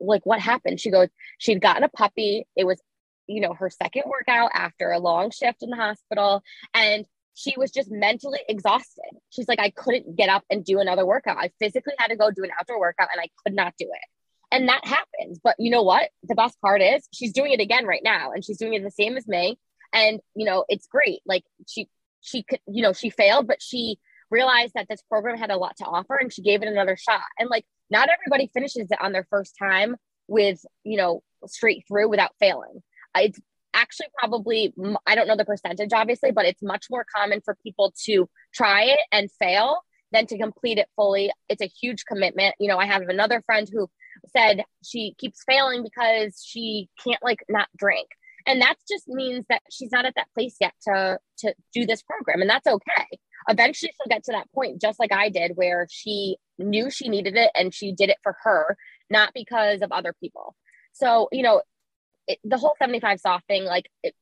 like, 0.00 0.24
what 0.24 0.40
happened? 0.40 0.80
She 0.80 0.90
goes, 0.90 1.08
she'd 1.38 1.60
gotten 1.60 1.84
a 1.84 1.88
puppy. 1.88 2.46
It 2.56 2.64
was, 2.64 2.80
you 3.26 3.40
know, 3.40 3.52
her 3.54 3.70
second 3.70 4.04
workout 4.06 4.50
after 4.54 4.90
a 4.90 4.98
long 4.98 5.30
shift 5.30 5.62
in 5.62 5.70
the 5.70 5.76
hospital. 5.76 6.42
And 6.74 7.06
she 7.34 7.54
was 7.56 7.70
just 7.70 7.90
mentally 7.90 8.40
exhausted. 8.48 9.10
She's 9.30 9.46
like, 9.46 9.60
I 9.60 9.70
couldn't 9.70 10.16
get 10.16 10.28
up 10.28 10.44
and 10.50 10.64
do 10.64 10.80
another 10.80 11.06
workout. 11.06 11.36
I 11.38 11.50
physically 11.60 11.94
had 11.98 12.08
to 12.08 12.16
go 12.16 12.30
do 12.30 12.42
an 12.42 12.50
outdoor 12.58 12.80
workout 12.80 13.10
and 13.12 13.20
I 13.20 13.28
could 13.44 13.54
not 13.54 13.74
do 13.78 13.86
it. 13.86 14.08
And 14.50 14.68
that 14.68 14.84
happens. 14.84 15.38
But 15.42 15.54
you 15.58 15.70
know 15.70 15.82
what? 15.82 16.08
The 16.24 16.34
best 16.34 16.60
part 16.60 16.82
is 16.82 17.06
she's 17.12 17.32
doing 17.32 17.52
it 17.52 17.60
again 17.60 17.86
right 17.86 18.02
now 18.02 18.32
and 18.32 18.44
she's 18.44 18.58
doing 18.58 18.74
it 18.74 18.82
the 18.82 18.90
same 18.90 19.16
as 19.16 19.28
me. 19.28 19.58
And, 19.92 20.20
you 20.34 20.44
know, 20.44 20.64
it's 20.68 20.86
great. 20.86 21.20
Like 21.26 21.44
she, 21.66 21.88
she 22.20 22.42
could, 22.42 22.60
you 22.66 22.82
know, 22.82 22.92
she 22.92 23.10
failed, 23.10 23.46
but 23.46 23.62
she 23.62 23.98
realized 24.30 24.74
that 24.74 24.86
this 24.88 25.02
program 25.08 25.38
had 25.38 25.50
a 25.50 25.56
lot 25.56 25.76
to 25.78 25.84
offer 25.84 26.16
and 26.16 26.32
she 26.32 26.42
gave 26.42 26.62
it 26.62 26.68
another 26.68 26.96
shot. 26.96 27.22
And 27.38 27.48
like, 27.48 27.64
not 27.90 28.08
everybody 28.10 28.50
finishes 28.52 28.90
it 28.90 29.00
on 29.00 29.12
their 29.12 29.26
first 29.30 29.54
time 29.58 29.96
with, 30.26 30.64
you 30.84 30.96
know, 30.98 31.22
straight 31.46 31.84
through 31.88 32.08
without 32.08 32.32
failing. 32.38 32.82
Uh, 33.14 33.20
it's 33.22 33.40
actually 33.72 34.08
probably, 34.18 34.74
I 35.06 35.14
don't 35.14 35.28
know 35.28 35.36
the 35.36 35.44
percentage 35.44 35.92
obviously, 35.92 36.32
but 36.32 36.44
it's 36.44 36.62
much 36.62 36.86
more 36.90 37.06
common 37.14 37.40
for 37.40 37.56
people 37.62 37.94
to 38.04 38.28
try 38.52 38.82
it 38.84 39.00
and 39.12 39.30
fail 39.32 39.78
than 40.12 40.26
to 40.26 40.38
complete 40.38 40.78
it 40.78 40.88
fully. 40.96 41.30
It's 41.48 41.62
a 41.62 41.70
huge 41.80 42.04
commitment. 42.04 42.54
You 42.58 42.68
know, 42.68 42.78
I 42.78 42.86
have 42.86 43.02
another 43.02 43.42
friend 43.46 43.68
who 43.70 43.88
said 44.36 44.64
she 44.84 45.14
keeps 45.18 45.44
failing 45.46 45.82
because 45.82 46.42
she 46.44 46.88
can't 47.02 47.22
like 47.22 47.44
not 47.48 47.68
drink. 47.76 48.08
And 48.48 48.62
that 48.62 48.76
just 48.90 49.06
means 49.06 49.44
that 49.50 49.60
she's 49.70 49.92
not 49.92 50.06
at 50.06 50.14
that 50.16 50.28
place 50.34 50.56
yet 50.58 50.72
to 50.84 51.18
to 51.40 51.54
do 51.72 51.86
this 51.86 52.02
program. 52.02 52.40
And 52.40 52.48
that's 52.48 52.66
okay. 52.66 53.18
Eventually 53.48 53.92
she'll 53.92 54.08
get 54.08 54.24
to 54.24 54.32
that 54.32 54.50
point, 54.52 54.80
just 54.80 54.98
like 54.98 55.12
I 55.12 55.28
did, 55.28 55.52
where 55.54 55.86
she 55.90 56.38
knew 56.58 56.90
she 56.90 57.08
needed 57.08 57.36
it 57.36 57.50
and 57.54 57.72
she 57.72 57.92
did 57.92 58.08
it 58.08 58.16
for 58.22 58.36
her, 58.42 58.76
not 59.10 59.32
because 59.34 59.82
of 59.82 59.92
other 59.92 60.14
people. 60.18 60.56
So, 60.92 61.28
you 61.30 61.42
know, 61.42 61.62
it, 62.26 62.38
the 62.42 62.58
whole 62.58 62.74
75 62.78 63.20
soft 63.20 63.46
thing, 63.46 63.64
like 63.64 63.90
it, 64.02 64.14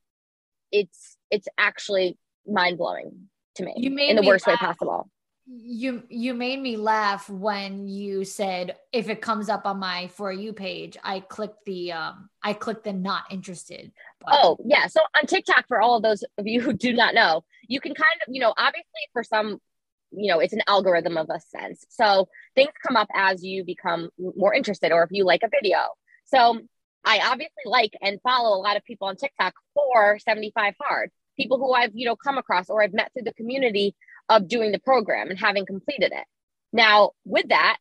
it's 0.72 1.16
it's 1.30 1.46
actually 1.56 2.18
mind 2.46 2.78
blowing 2.78 3.28
to 3.54 3.64
me 3.64 3.74
you 3.76 3.90
made 3.90 4.10
in 4.10 4.16
the 4.16 4.22
worst 4.22 4.46
laugh. 4.46 4.60
way 4.60 4.66
possible 4.66 5.08
you 5.48 6.02
you 6.08 6.34
made 6.34 6.60
me 6.60 6.76
laugh 6.76 7.30
when 7.30 7.86
you 7.86 8.24
said 8.24 8.76
if 8.92 9.08
it 9.08 9.20
comes 9.20 9.48
up 9.48 9.64
on 9.64 9.78
my 9.78 10.08
for 10.08 10.32
you 10.32 10.52
page 10.52 10.96
i 11.04 11.20
click 11.20 11.52
the 11.66 11.92
um 11.92 12.28
i 12.42 12.52
click 12.52 12.82
the 12.82 12.92
not 12.92 13.22
interested 13.30 13.92
button. 14.20 14.38
oh 14.42 14.58
yeah. 14.64 14.88
So 14.88 15.00
on 15.16 15.26
tiktok 15.26 15.66
for 15.68 15.80
all 15.80 15.96
of 15.96 16.02
those 16.02 16.24
of 16.36 16.48
you 16.48 16.60
who 16.60 16.72
do 16.72 16.92
not 16.92 17.14
know 17.14 17.44
you 17.68 17.80
can 17.80 17.94
kind 17.94 18.20
of 18.26 18.34
you 18.34 18.40
know 18.40 18.54
obviously 18.58 18.84
for 19.12 19.22
some 19.22 19.60
you 20.10 20.32
know 20.32 20.40
it's 20.40 20.52
an 20.52 20.62
algorithm 20.66 21.16
of 21.16 21.28
a 21.30 21.38
sense. 21.38 21.84
So 21.90 22.28
things 22.56 22.72
come 22.84 22.96
up 22.96 23.08
as 23.14 23.44
you 23.44 23.64
become 23.64 24.10
more 24.18 24.52
interested 24.52 24.90
or 24.90 25.04
if 25.04 25.10
you 25.12 25.24
like 25.24 25.42
a 25.44 25.48
video. 25.48 25.78
So 26.24 26.60
i 27.04 27.20
obviously 27.24 27.62
like 27.66 27.92
and 28.02 28.20
follow 28.20 28.56
a 28.56 28.60
lot 28.60 28.76
of 28.76 28.84
people 28.84 29.06
on 29.06 29.14
tiktok 29.14 29.54
for 29.74 30.18
75 30.18 30.74
hard. 30.80 31.12
People 31.36 31.58
who 31.58 31.72
i've 31.72 31.92
you 31.94 32.04
know 32.04 32.16
come 32.16 32.36
across 32.36 32.68
or 32.68 32.82
i've 32.82 32.92
met 32.94 33.12
through 33.12 33.22
the 33.22 33.34
community 33.34 33.94
of 34.28 34.48
doing 34.48 34.72
the 34.72 34.78
program 34.78 35.30
and 35.30 35.38
having 35.38 35.66
completed 35.66 36.12
it. 36.12 36.24
Now, 36.72 37.12
with 37.24 37.48
that, 37.48 37.78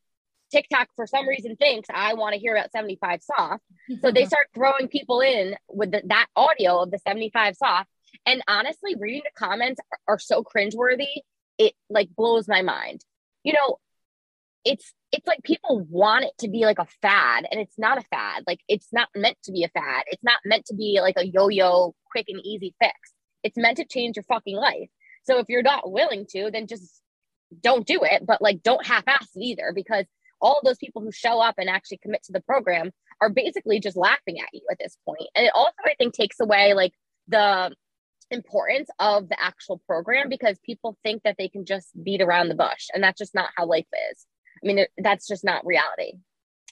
TikTok 0.52 0.88
for 0.96 1.08
some 1.08 1.28
reason 1.28 1.56
thinks 1.56 1.89
I 1.93 2.14
want 2.14 2.34
to 2.34 2.39
hear 2.39 2.56
about 2.56 2.72
75 2.72 3.22
soft. 3.22 3.64
So 4.02 4.12
they 4.12 4.26
start 4.26 4.48
throwing 4.54 4.88
people 4.88 5.22
in 5.22 5.56
with 5.70 5.91
the, 5.91 6.02
that 6.06 6.28
audio 6.36 6.82
of 6.82 6.91
the 6.91 7.00
75 7.00 7.56
soft. 7.56 7.89
And 8.26 8.41
honestly, 8.48 8.96
reading 8.96 9.24
the 9.26 9.38
comments 9.38 9.82
are, 9.91 10.16
are 10.16 10.20
so 10.20 10.43
cringeworthy. 10.43 11.22
It 11.58 11.74
like 11.89 12.10
blows 12.16 12.48
my 12.48 12.62
mind. 12.62 13.02
You 13.43 13.54
know, 13.54 13.78
it's 14.64 14.93
it's 15.12 15.28
like 15.28 15.43
people 15.43 15.86
want 15.89 16.26
it 16.26 16.34
to 16.39 16.50
be 16.50 16.66
like 16.66 16.80
a 16.80 16.88
fad 17.02 17.46
and 17.50 17.62
it's 17.62 17.78
not 17.78 17.98
a 17.98 18.02
fad. 18.02 18.43
Like 18.48 18.60
it's 18.68 18.88
not 18.91 19.08
meant 19.16 19.38
to 19.43 19.52
be 19.52 19.64
a 19.64 19.70
fad. 19.70 20.04
It's 20.08 20.24
not 20.24 20.39
meant 20.43 20.66
to 20.66 20.76
be 20.76 21.00
like 21.02 21.16
a 21.18 21.26
yo-yo 21.26 21.93
quick 22.12 22.26
and 22.28 22.41
easy 22.43 22.74
fix. 22.82 22.96
It's 23.43 23.58
meant 23.58 23.78
to 23.78 23.86
change 23.86 24.18
your 24.18 24.24
fucking 24.24 24.58
life. 24.58 24.89
So 25.26 25.39
if 25.39 25.47
you're 25.49 25.63
not 25.63 25.91
willing 25.91 26.26
to, 26.32 26.49
then 26.51 26.67
just 26.67 27.01
don't 27.61 27.86
do 27.86 27.99
it, 28.03 28.26
but 28.26 28.41
like 28.41 28.63
don't 28.63 28.86
half 28.86 29.03
ass 29.07 29.30
it 29.36 29.41
either 29.41 29.71
because 29.73 30.05
all 30.41 30.61
those 30.63 30.78
people 30.78 31.01
who 31.01 31.11
show 31.11 31.39
up 31.41 31.55
and 31.57 31.69
actually 31.69 31.97
commit 31.97 32.23
to 32.23 32.32
the 32.32 32.41
program 32.41 32.91
are 33.21 33.30
basically 33.30 33.80
just 33.80 33.97
laughing 33.97 34.39
at 34.39 34.49
you 34.53 34.61
at 34.69 34.78
this 34.80 34.97
point. 35.05 35.30
And 35.36 35.45
it 35.45 35.51
also, 35.55 35.73
I 35.86 35.95
think, 35.97 36.13
takes 36.13 36.39
away 36.39 36.73
like 36.73 36.93
the 37.28 37.73
importance 38.32 38.89
of 38.99 39.30
the 39.30 39.41
actual 39.41 39.82
program 39.88 40.30
because 40.30 40.57
people 40.65 40.97
think 41.03 41.23
that 41.23 41.36
they 41.38 41.47
can 41.47 41.65
just 41.65 41.88
beat 42.03 42.21
around 42.21 42.49
the 42.49 42.55
bush. 42.55 42.88
And 42.93 43.03
that's 43.03 43.17
just 43.17 43.36
not 43.36 43.49
how 43.55 43.65
life 43.65 43.88
is. 44.11 44.26
I 44.63 44.67
mean, 44.67 44.86
that's 44.97 45.28
just 45.28 45.43
not 45.43 45.65
reality. 45.65 46.13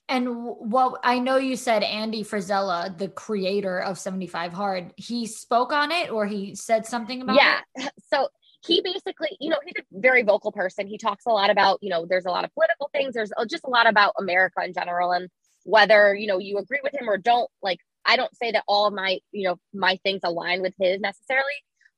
And 0.10 0.28
what 0.46 1.00
I 1.04 1.20
know 1.20 1.38
you 1.38 1.56
said 1.56 1.82
Andy 1.82 2.24
Frisella, 2.24 2.98
the 2.98 3.08
creator 3.08 3.80
of 3.80 3.98
75 3.98 4.52
Hard, 4.52 4.94
he 4.98 5.26
spoke 5.26 5.72
on 5.72 5.92
it 5.92 6.12
or 6.12 6.26
he 6.26 6.56
said 6.56 6.86
something 6.86 7.22
about 7.22 7.38
yeah. 7.38 7.60
it? 7.76 7.84
Yeah. 7.84 7.90
So 8.14 8.28
he 8.66 8.82
basically, 8.82 9.36
you 9.40 9.50
know, 9.50 9.58
he's 9.66 9.74
a 9.80 10.00
very 10.00 10.24
vocal 10.24 10.52
person. 10.52 10.88
He 10.88 10.98
talks 10.98 11.26
a 11.26 11.32
lot 11.32 11.50
about, 11.50 11.80
you 11.82 11.90
know, 11.90 12.06
there's 12.06 12.26
a 12.26 12.32
lot 12.32 12.46
of 12.46 12.54
political 12.54 12.90
things. 12.94 13.14
There's 13.14 13.32
uh, 13.36 13.46
just 13.46 13.66
a 13.66 13.70
lot 13.70 13.88
about 13.88 14.14
America 14.18 14.64
in 14.64 14.74
general. 14.74 15.12
And 15.12 15.30
whether, 15.66 16.16
you 16.16 16.28
know, 16.28 16.40
you 16.40 16.58
agree 16.58 16.80
with 16.82 16.94
him 16.94 17.10
or 17.10 17.18
don't, 17.18 17.50
like, 17.62 17.80
I 18.06 18.16
don't 18.16 18.36
say 18.36 18.52
that 18.52 18.64
all 18.68 18.88
of 18.88 18.94
my, 18.94 19.20
you 19.32 19.48
know, 19.48 19.58
my 19.74 20.00
things 20.04 20.22
align 20.24 20.62
with 20.62 20.74
his 20.80 21.02
necessarily, 21.02 21.46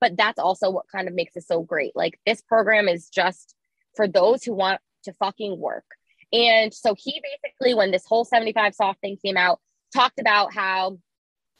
but 0.02 0.18
that's 0.18 0.40
also 0.40 0.72
what 0.72 0.86
kind 0.92 1.08
of 1.08 1.14
makes 1.14 1.36
it 1.36 1.46
so 1.46 1.62
great. 1.62 1.96
Like, 1.96 2.20
this 2.26 2.42
program 2.42 2.88
is 2.88 3.10
just 3.10 3.56
for 3.96 4.08
those 4.08 4.44
who 4.44 4.54
want 4.54 4.82
to 5.04 5.14
fucking 5.14 5.60
work. 5.60 5.86
And 6.34 6.74
so 6.74 6.96
he 6.98 7.22
basically, 7.22 7.76
when 7.76 7.92
this 7.92 8.06
whole 8.08 8.26
75 8.26 8.74
soft 8.74 9.02
thing 9.02 9.18
came 9.24 9.38
out, 9.38 9.60
talked 9.94 10.20
about 10.20 10.54
how 10.54 10.98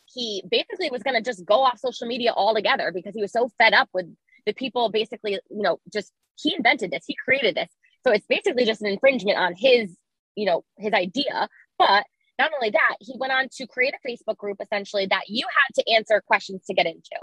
he 0.06 0.44
basically 0.50 0.90
was 0.90 1.04
going 1.04 1.16
to 1.16 1.22
just 1.22 1.46
go 1.46 1.62
off 1.62 1.80
social 1.80 2.08
media 2.08 2.32
altogether 2.36 2.92
because 2.94 3.14
he 3.16 3.22
was 3.22 3.32
so 3.32 3.50
fed 3.58 3.74
up 3.74 3.90
with 3.94 4.06
the 4.46 4.54
people 4.54 4.90
basically, 4.90 5.34
you 5.34 5.62
know, 5.62 5.80
just 5.92 6.12
he 6.38 6.56
invented 6.56 6.92
this, 6.92 7.06
he 7.08 7.16
created 7.16 7.56
this. 7.56 7.70
So 8.06 8.12
it's 8.12 8.28
basically 8.28 8.66
just 8.66 8.82
an 8.82 8.88
infringement 8.88 9.38
on 9.38 9.54
his, 9.56 9.96
you 10.36 10.46
know, 10.46 10.64
his 10.78 10.94
idea. 10.94 11.50
But 11.78 12.06
not 12.38 12.52
only 12.54 12.72
that, 12.72 12.98
he 13.00 13.16
went 13.18 13.34
on 13.34 13.48
to 13.58 13.68
create 13.68 13.94
a 13.94 14.08
Facebook 14.08 14.38
group 14.38 14.58
essentially 14.62 15.08
that 15.08 15.24
you 15.28 15.46
had 15.48 15.82
to 15.82 15.92
answer 15.94 16.22
questions 16.26 16.64
to 16.68 16.74
get 16.74 16.86
into. 16.86 17.18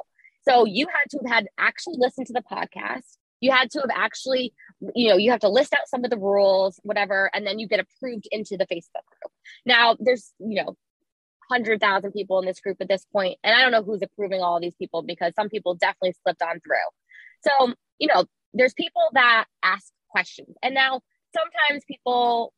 So 0.48 0.64
you 0.64 0.86
had 0.88 1.10
to 1.10 1.18
have 1.18 1.34
had 1.34 1.46
actually 1.58 1.96
listened 1.98 2.26
to 2.28 2.32
the 2.32 2.42
podcast. 2.42 3.16
You 3.40 3.52
had 3.52 3.70
to 3.72 3.80
have 3.80 3.90
actually, 3.94 4.54
you 4.94 5.08
know, 5.08 5.16
you 5.16 5.30
have 5.30 5.40
to 5.40 5.48
list 5.48 5.72
out 5.74 5.88
some 5.88 6.04
of 6.04 6.10
the 6.10 6.18
rules, 6.18 6.80
whatever, 6.82 7.30
and 7.34 7.46
then 7.46 7.58
you 7.58 7.68
get 7.68 7.80
approved 7.80 8.26
into 8.30 8.56
the 8.56 8.66
Facebook 8.66 9.04
group. 9.06 9.32
Now, 9.66 9.96
there's, 9.98 10.32
you 10.38 10.62
know, 10.62 10.76
100,000 11.48 12.12
people 12.12 12.38
in 12.38 12.46
this 12.46 12.60
group 12.60 12.78
at 12.80 12.88
this 12.88 13.04
point, 13.12 13.38
and 13.44 13.54
I 13.54 13.60
don't 13.60 13.72
know 13.72 13.82
who's 13.82 14.02
approving 14.02 14.40
all 14.40 14.60
these 14.60 14.76
people 14.76 15.02
because 15.02 15.34
some 15.34 15.48
people 15.48 15.74
definitely 15.74 16.14
slipped 16.22 16.42
on 16.42 16.60
through. 16.60 16.76
So, 17.42 17.74
you 17.98 18.08
know, 18.08 18.24
there's 18.54 18.74
people 18.74 19.02
that 19.12 19.46
ask 19.62 19.86
questions. 20.10 20.56
And 20.62 20.74
now 20.74 21.00
sometimes 21.34 21.84
people, 21.86 22.52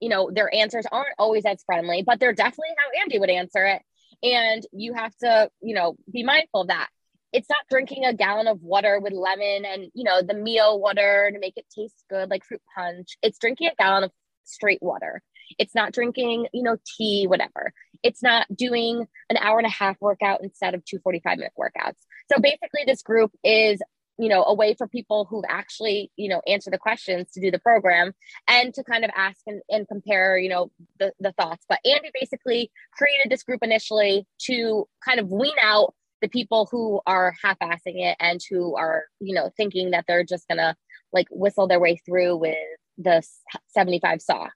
you 0.00 0.08
know, 0.08 0.30
their 0.32 0.52
answers 0.54 0.86
aren't 0.90 1.14
always 1.18 1.44
as 1.44 1.62
friendly, 1.64 2.02
but 2.02 2.20
they're 2.20 2.32
definitely 2.32 2.74
how 2.78 3.02
Andy 3.02 3.18
would 3.18 3.30
answer 3.30 3.66
it. 3.66 3.82
And 4.22 4.64
you 4.72 4.94
have 4.94 5.14
to, 5.18 5.50
you 5.60 5.74
know, 5.74 5.96
be 6.10 6.22
mindful 6.22 6.62
of 6.62 6.68
that. 6.68 6.88
It's 7.32 7.48
not 7.48 7.58
drinking 7.70 8.04
a 8.04 8.14
gallon 8.14 8.48
of 8.48 8.60
water 8.60 8.98
with 9.00 9.12
lemon 9.12 9.64
and, 9.64 9.90
you 9.94 10.04
know, 10.04 10.20
the 10.20 10.34
meal 10.34 10.80
water 10.80 11.30
to 11.32 11.38
make 11.38 11.56
it 11.56 11.66
taste 11.74 12.04
good, 12.10 12.28
like 12.28 12.44
fruit 12.44 12.62
punch. 12.74 13.16
It's 13.22 13.38
drinking 13.38 13.68
a 13.68 13.74
gallon 13.76 14.04
of 14.04 14.10
straight 14.44 14.82
water. 14.82 15.22
It's 15.58 15.74
not 15.74 15.92
drinking, 15.92 16.48
you 16.52 16.62
know, 16.62 16.76
tea, 16.96 17.26
whatever. 17.26 17.72
It's 18.02 18.22
not 18.22 18.46
doing 18.54 19.06
an 19.28 19.36
hour 19.36 19.58
and 19.58 19.66
a 19.66 19.70
half 19.70 19.96
workout 20.00 20.42
instead 20.42 20.74
of 20.74 20.84
two 20.84 20.98
45 21.02 21.38
minute 21.38 21.52
workouts. 21.58 21.98
So 22.32 22.40
basically, 22.40 22.82
this 22.86 23.02
group 23.02 23.32
is 23.44 23.80
you 24.20 24.28
know 24.28 24.44
a 24.44 24.54
way 24.54 24.74
for 24.74 24.86
people 24.86 25.26
who've 25.28 25.44
actually 25.48 26.10
you 26.16 26.28
know 26.28 26.42
answer 26.46 26.70
the 26.70 26.78
questions 26.78 27.30
to 27.32 27.40
do 27.40 27.50
the 27.50 27.58
program 27.58 28.12
and 28.48 28.74
to 28.74 28.84
kind 28.84 29.04
of 29.04 29.10
ask 29.16 29.38
and, 29.46 29.62
and 29.70 29.88
compare 29.88 30.36
you 30.36 30.48
know 30.48 30.70
the, 30.98 31.12
the 31.20 31.32
thoughts. 31.32 31.64
But 31.68 31.80
andy 31.84 32.10
basically 32.18 32.70
created 32.96 33.30
this 33.30 33.42
group 33.42 33.62
initially 33.62 34.26
to 34.46 34.86
kind 35.04 35.18
of 35.18 35.30
wean 35.30 35.56
out 35.62 35.94
the 36.20 36.28
people 36.28 36.68
who 36.70 37.00
are 37.06 37.34
half-assing 37.42 37.96
it 37.96 38.16
and 38.20 38.40
who 38.50 38.76
are 38.76 39.04
you 39.20 39.34
know 39.34 39.50
thinking 39.56 39.92
that 39.92 40.04
they're 40.06 40.24
just 40.24 40.46
gonna 40.48 40.76
like 41.12 41.26
whistle 41.30 41.66
their 41.66 41.80
way 41.80 41.96
through 42.04 42.36
with 42.36 42.56
the 42.98 43.22
75 43.68 44.20
soft 44.20 44.52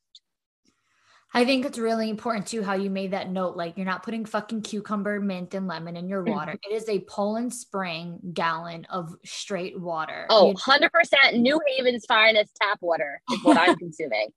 I 1.36 1.44
think 1.44 1.66
it's 1.66 1.78
really 1.78 2.08
important 2.08 2.46
too 2.46 2.62
how 2.62 2.74
you 2.74 2.90
made 2.90 3.10
that 3.10 3.28
note. 3.28 3.56
Like 3.56 3.76
you're 3.76 3.84
not 3.84 4.04
putting 4.04 4.24
fucking 4.24 4.62
cucumber, 4.62 5.20
mint, 5.20 5.52
and 5.54 5.66
lemon 5.66 5.96
in 5.96 6.08
your 6.08 6.22
mm-hmm. 6.22 6.32
water. 6.32 6.52
it 6.52 6.72
is 6.72 6.88
a 6.88 7.00
Poland 7.00 7.52
Spring 7.52 8.20
gallon 8.32 8.86
of 8.88 9.14
straight 9.24 9.78
water. 9.78 10.26
Oh, 10.30 10.54
100% 10.54 10.88
New 11.34 11.60
Haven's 11.76 12.06
finest 12.06 12.54
tap 12.54 12.78
water 12.80 13.20
is 13.32 13.42
what 13.42 13.58
I'm 13.58 13.74
consuming. 13.76 14.28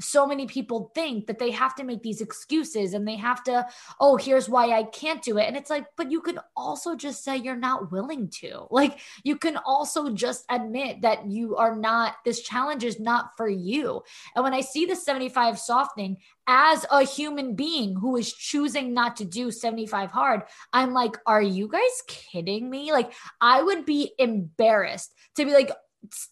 So 0.00 0.26
many 0.26 0.46
people 0.46 0.90
think 0.94 1.26
that 1.26 1.38
they 1.38 1.50
have 1.50 1.74
to 1.76 1.84
make 1.84 2.02
these 2.02 2.20
excuses 2.20 2.94
and 2.94 3.06
they 3.06 3.16
have 3.16 3.42
to, 3.44 3.66
oh, 4.00 4.16
here's 4.16 4.48
why 4.48 4.72
I 4.72 4.84
can't 4.84 5.22
do 5.22 5.38
it. 5.38 5.46
And 5.46 5.56
it's 5.56 5.70
like, 5.70 5.86
but 5.96 6.10
you 6.10 6.20
can 6.20 6.38
also 6.56 6.94
just 6.94 7.24
say 7.24 7.36
you're 7.36 7.56
not 7.56 7.92
willing 7.92 8.28
to. 8.40 8.66
Like, 8.76 8.98
you 9.24 9.36
can 9.36 9.56
also 9.56 10.10
just 10.10 10.44
admit 10.50 11.00
that 11.00 11.30
you 11.30 11.56
are 11.56 11.74
not, 11.74 12.16
this 12.26 12.42
challenge 12.42 12.84
is 12.84 13.00
not 13.00 13.30
for 13.38 13.48
you. 13.48 14.02
And 14.34 14.44
when 14.44 14.52
I 14.52 14.60
see 14.60 14.84
the 14.84 14.94
75 14.94 15.58
softening 15.58 16.18
as 16.46 16.84
a 16.90 17.02
human 17.02 17.54
being 17.54 17.96
who 17.96 18.16
is 18.16 18.32
choosing 18.32 18.92
not 18.92 19.16
to 19.16 19.24
do 19.24 19.50
75 19.50 20.10
hard, 20.10 20.42
I'm 20.74 20.92
like, 20.92 21.16
are 21.26 21.40
you 21.40 21.68
guys 21.68 22.02
kidding 22.06 22.68
me? 22.68 22.92
Like, 22.92 23.12
I 23.40 23.62
would 23.62 23.86
be 23.86 24.12
embarrassed 24.18 25.14
to 25.36 25.46
be 25.46 25.52
like, 25.52 25.70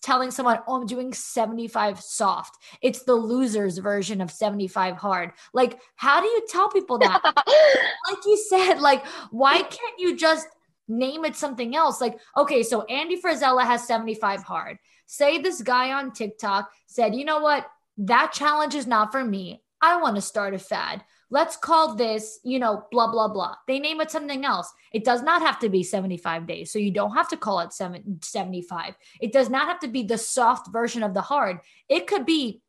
telling 0.02 0.30
someone, 0.30 0.58
oh, 0.66 0.80
I'm 0.80 0.86
doing 0.86 1.12
75 1.12 2.00
soft. 2.00 2.58
It's 2.82 3.02
the 3.02 3.14
loser's 3.14 3.78
version 3.78 4.20
of 4.20 4.30
75 4.30 4.96
hard. 4.96 5.32
Like, 5.52 5.78
how 5.96 6.20
do 6.20 6.26
you 6.26 6.42
tell 6.48 6.68
people 6.68 6.98
that? 6.98 7.20
like 7.34 8.24
you 8.26 8.36
said, 8.36 8.80
like, 8.80 9.04
why 9.30 9.62
can't 9.62 9.98
you 9.98 10.16
just 10.16 10.48
name 10.88 11.24
it 11.24 11.36
something 11.36 11.74
else? 11.74 12.00
Like, 12.00 12.18
okay, 12.36 12.62
so 12.62 12.82
Andy 12.82 13.20
Frisella 13.20 13.64
has 13.64 13.86
75 13.86 14.42
hard. 14.42 14.78
Say 15.06 15.38
this 15.38 15.60
guy 15.60 15.92
on 15.92 16.12
TikTok 16.12 16.70
said, 16.86 17.14
you 17.14 17.24
know 17.24 17.40
what? 17.40 17.66
That 17.98 18.32
challenge 18.32 18.74
is 18.74 18.86
not 18.86 19.12
for 19.12 19.24
me. 19.24 19.62
I 19.80 20.00
want 20.00 20.16
to 20.16 20.22
start 20.22 20.54
a 20.54 20.58
fad 20.58 21.04
let's 21.34 21.56
call 21.56 21.96
this, 21.96 22.38
you 22.44 22.60
know, 22.60 22.86
blah, 22.92 23.10
blah, 23.10 23.26
blah. 23.26 23.56
They 23.66 23.80
name 23.80 24.00
it 24.00 24.08
something 24.08 24.44
else. 24.44 24.72
It 24.92 25.02
does 25.02 25.20
not 25.20 25.42
have 25.42 25.58
to 25.58 25.68
be 25.68 25.82
75 25.82 26.46
days. 26.46 26.70
So 26.70 26.78
you 26.78 26.92
don't 26.92 27.10
have 27.10 27.28
to 27.30 27.36
call 27.36 27.58
it 27.58 27.72
75. 27.72 28.94
It 29.20 29.32
does 29.32 29.50
not 29.50 29.66
have 29.66 29.80
to 29.80 29.88
be 29.88 30.04
the 30.04 30.16
soft 30.16 30.72
version 30.72 31.02
of 31.02 31.12
the 31.12 31.20
hard. 31.20 31.58
It 31.88 32.06
could 32.06 32.24
be 32.24 32.62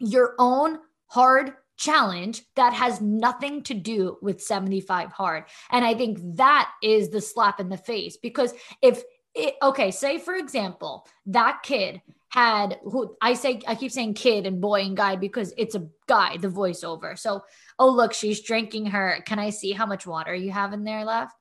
your 0.00 0.34
own 0.40 0.80
hard 1.06 1.52
challenge 1.76 2.42
that 2.56 2.72
has 2.72 3.00
nothing 3.00 3.62
to 3.62 3.74
do 3.74 4.18
with 4.20 4.42
75 4.42 5.12
hard. 5.12 5.44
And 5.70 5.84
I 5.84 5.94
think 5.94 6.18
that 6.38 6.72
is 6.82 7.10
the 7.10 7.20
slap 7.20 7.60
in 7.60 7.68
the 7.68 7.76
face 7.76 8.16
because 8.16 8.52
if 8.82 9.00
it, 9.32 9.54
okay, 9.62 9.92
say 9.92 10.18
for 10.18 10.34
example, 10.34 11.06
that 11.26 11.60
kid 11.62 12.02
had 12.32 12.78
who 12.82 13.14
I 13.20 13.34
say 13.34 13.60
I 13.66 13.74
keep 13.74 13.92
saying 13.92 14.14
kid 14.14 14.46
and 14.46 14.58
boy 14.58 14.80
and 14.80 14.96
guy 14.96 15.16
because 15.16 15.52
it's 15.58 15.74
a 15.74 15.86
guy, 16.06 16.38
the 16.38 16.48
voiceover. 16.48 17.18
So, 17.18 17.44
oh 17.82 17.90
look, 17.90 18.12
she's 18.12 18.40
drinking 18.40 18.86
her. 18.86 19.22
Can 19.26 19.40
I 19.40 19.50
see 19.50 19.72
how 19.72 19.86
much 19.86 20.06
water 20.06 20.32
you 20.32 20.52
have 20.52 20.72
in 20.72 20.84
there 20.84 21.04
left? 21.04 21.34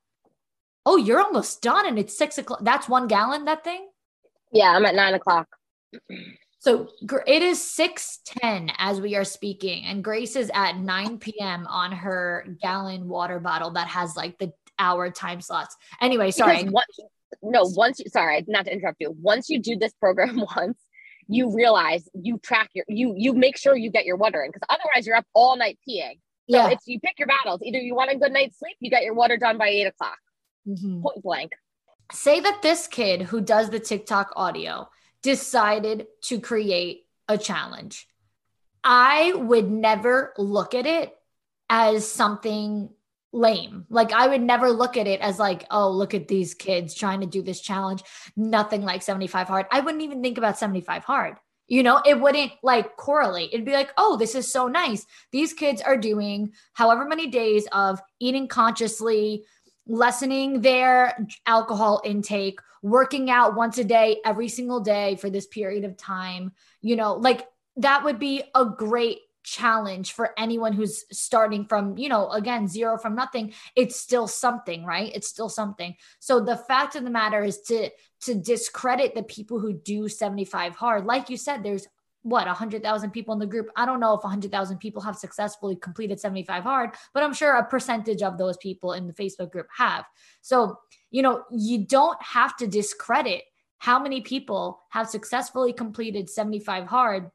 Oh, 0.87 0.97
you're 0.97 1.21
almost 1.21 1.61
done, 1.61 1.87
and 1.87 1.99
it's 1.99 2.17
six 2.17 2.39
o'clock. 2.39 2.61
That's 2.63 2.89
one 2.89 3.07
gallon. 3.07 3.45
That 3.45 3.63
thing. 3.63 3.87
Yeah, 4.51 4.71
I'm 4.71 4.83
at 4.85 4.95
nine 4.95 5.13
o'clock. 5.13 5.47
So 6.57 6.89
it 7.27 7.43
is 7.43 7.61
six 7.61 8.19
ten 8.25 8.71
as 8.79 8.99
we 8.99 9.15
are 9.15 9.23
speaking, 9.23 9.85
and 9.85 10.03
Grace 10.03 10.35
is 10.35 10.49
at 10.55 10.77
nine 10.77 11.19
p.m. 11.19 11.67
on 11.67 11.91
her 11.91 12.47
gallon 12.59 13.07
water 13.07 13.39
bottle 13.39 13.71
that 13.71 13.87
has 13.87 14.15
like 14.15 14.39
the 14.39 14.51
hour 14.79 15.11
time 15.11 15.41
slots. 15.41 15.75
Anyway, 16.01 16.31
sorry 16.31 16.63
Once, 16.63 16.99
no, 17.43 17.65
once 17.75 17.99
you 17.99 18.05
sorry, 18.09 18.43
not 18.47 18.65
to 18.65 18.73
interrupt 18.73 18.97
you. 18.99 19.15
Once 19.21 19.47
you 19.47 19.59
do 19.59 19.77
this 19.77 19.93
program 19.93 20.43
once, 20.55 20.79
you 21.27 21.55
realize 21.55 22.09
you 22.15 22.39
track 22.39 22.71
your 22.73 22.85
you 22.87 23.13
you 23.15 23.33
make 23.33 23.57
sure 23.57 23.75
you 23.75 23.91
get 23.91 24.05
your 24.05 24.17
water 24.17 24.41
in 24.43 24.49
because 24.51 24.65
otherwise 24.67 25.05
you're 25.05 25.15
up 25.15 25.27
all 25.35 25.55
night 25.55 25.77
peeing. 25.87 26.17
So 26.51 26.57
yeah. 26.57 26.69
it's 26.69 26.85
you 26.85 26.99
pick 26.99 27.17
your 27.17 27.29
battles. 27.29 27.61
Either 27.63 27.79
you 27.79 27.95
want 27.95 28.11
a 28.11 28.17
good 28.17 28.33
night's 28.33 28.59
sleep, 28.59 28.75
you 28.81 28.89
get 28.89 29.03
your 29.03 29.13
water 29.13 29.37
done 29.37 29.57
by 29.57 29.69
eight 29.69 29.87
o'clock. 29.87 30.17
Mm-hmm. 30.67 31.01
Point 31.01 31.23
blank. 31.23 31.51
Say 32.11 32.41
that 32.41 32.61
this 32.61 32.87
kid 32.87 33.21
who 33.21 33.39
does 33.39 33.69
the 33.69 33.79
TikTok 33.79 34.33
audio 34.35 34.89
decided 35.21 36.07
to 36.23 36.41
create 36.41 37.05
a 37.29 37.37
challenge. 37.37 38.05
I 38.83 39.33
would 39.33 39.71
never 39.71 40.33
look 40.37 40.75
at 40.75 40.85
it 40.85 41.15
as 41.69 42.11
something 42.11 42.89
lame. 43.31 43.85
Like 43.89 44.11
I 44.11 44.27
would 44.27 44.41
never 44.41 44.71
look 44.71 44.97
at 44.97 45.07
it 45.07 45.21
as 45.21 45.39
like, 45.39 45.65
oh, 45.71 45.89
look 45.89 46.13
at 46.13 46.27
these 46.27 46.53
kids 46.53 46.93
trying 46.93 47.21
to 47.21 47.27
do 47.27 47.41
this 47.41 47.61
challenge. 47.61 48.03
Nothing 48.35 48.81
like 48.81 49.03
75 49.03 49.47
hard. 49.47 49.67
I 49.71 49.79
wouldn't 49.79 50.03
even 50.03 50.21
think 50.21 50.37
about 50.37 50.57
75 50.57 51.05
hard. 51.05 51.37
You 51.71 51.83
know, 51.83 52.01
it 52.05 52.19
wouldn't 52.19 52.51
like 52.63 52.97
correlate. 52.97 53.51
It'd 53.53 53.65
be 53.65 53.71
like, 53.71 53.93
oh, 53.97 54.17
this 54.17 54.35
is 54.35 54.51
so 54.51 54.67
nice. 54.67 55.05
These 55.31 55.53
kids 55.53 55.81
are 55.81 55.95
doing 55.95 56.51
however 56.73 57.05
many 57.05 57.27
days 57.27 57.65
of 57.71 58.01
eating 58.19 58.49
consciously, 58.49 59.45
lessening 59.87 60.59
their 60.59 61.17
alcohol 61.45 62.01
intake, 62.03 62.59
working 62.83 63.29
out 63.29 63.55
once 63.55 63.77
a 63.77 63.85
day, 63.85 64.19
every 64.25 64.49
single 64.49 64.81
day 64.81 65.15
for 65.15 65.29
this 65.29 65.47
period 65.47 65.85
of 65.85 65.95
time. 65.95 66.51
You 66.81 66.97
know, 66.97 67.13
like 67.13 67.47
that 67.77 68.03
would 68.03 68.19
be 68.19 68.43
a 68.53 68.65
great 68.65 69.19
challenge 69.43 70.13
for 70.13 70.31
anyone 70.37 70.73
who's 70.73 71.05
starting 71.11 71.65
from, 71.65 71.97
you 71.97 72.09
know, 72.09 72.29
again, 72.29 72.67
zero 72.67 72.97
from 72.97 73.15
nothing, 73.15 73.53
it's 73.75 73.95
still 73.95 74.27
something, 74.27 74.85
right? 74.85 75.11
It's 75.13 75.27
still 75.27 75.49
something. 75.49 75.95
So 76.19 76.39
the 76.39 76.57
fact 76.57 76.95
of 76.95 77.03
the 77.03 77.09
matter 77.09 77.43
is 77.43 77.61
to 77.63 77.89
to 78.21 78.35
discredit 78.35 79.15
the 79.15 79.23
people 79.23 79.59
who 79.59 79.73
do 79.73 80.07
75 80.07 80.75
hard. 80.75 81.05
Like 81.05 81.29
you 81.29 81.37
said, 81.37 81.63
there's 81.63 81.87
what 82.23 82.45
100,000 82.45 83.11
people 83.11 83.33
in 83.33 83.39
the 83.39 83.47
group. 83.47 83.69
I 83.75 83.85
don't 83.85 83.99
know 83.99 84.13
if 84.13 84.23
100,000 84.23 84.77
people 84.77 85.01
have 85.01 85.15
successfully 85.15 85.75
completed 85.75 86.19
75 86.19 86.63
hard, 86.63 86.91
but 87.13 87.23
I'm 87.23 87.33
sure 87.33 87.55
a 87.55 87.65
percentage 87.65 88.21
of 88.21 88.37
those 88.37 88.57
people 88.57 88.93
in 88.93 89.07
the 89.07 89.13
Facebook 89.13 89.51
group 89.51 89.67
have. 89.75 90.05
So, 90.41 90.77
you 91.09 91.23
know, 91.23 91.43
you 91.51 91.85
don't 91.85 92.21
have 92.21 92.55
to 92.57 92.67
discredit 92.67 93.43
how 93.79 93.99
many 93.99 94.21
people 94.21 94.83
have 94.89 95.09
successfully 95.09 95.73
completed 95.73 96.29
75 96.29 96.85
hard 96.85 97.31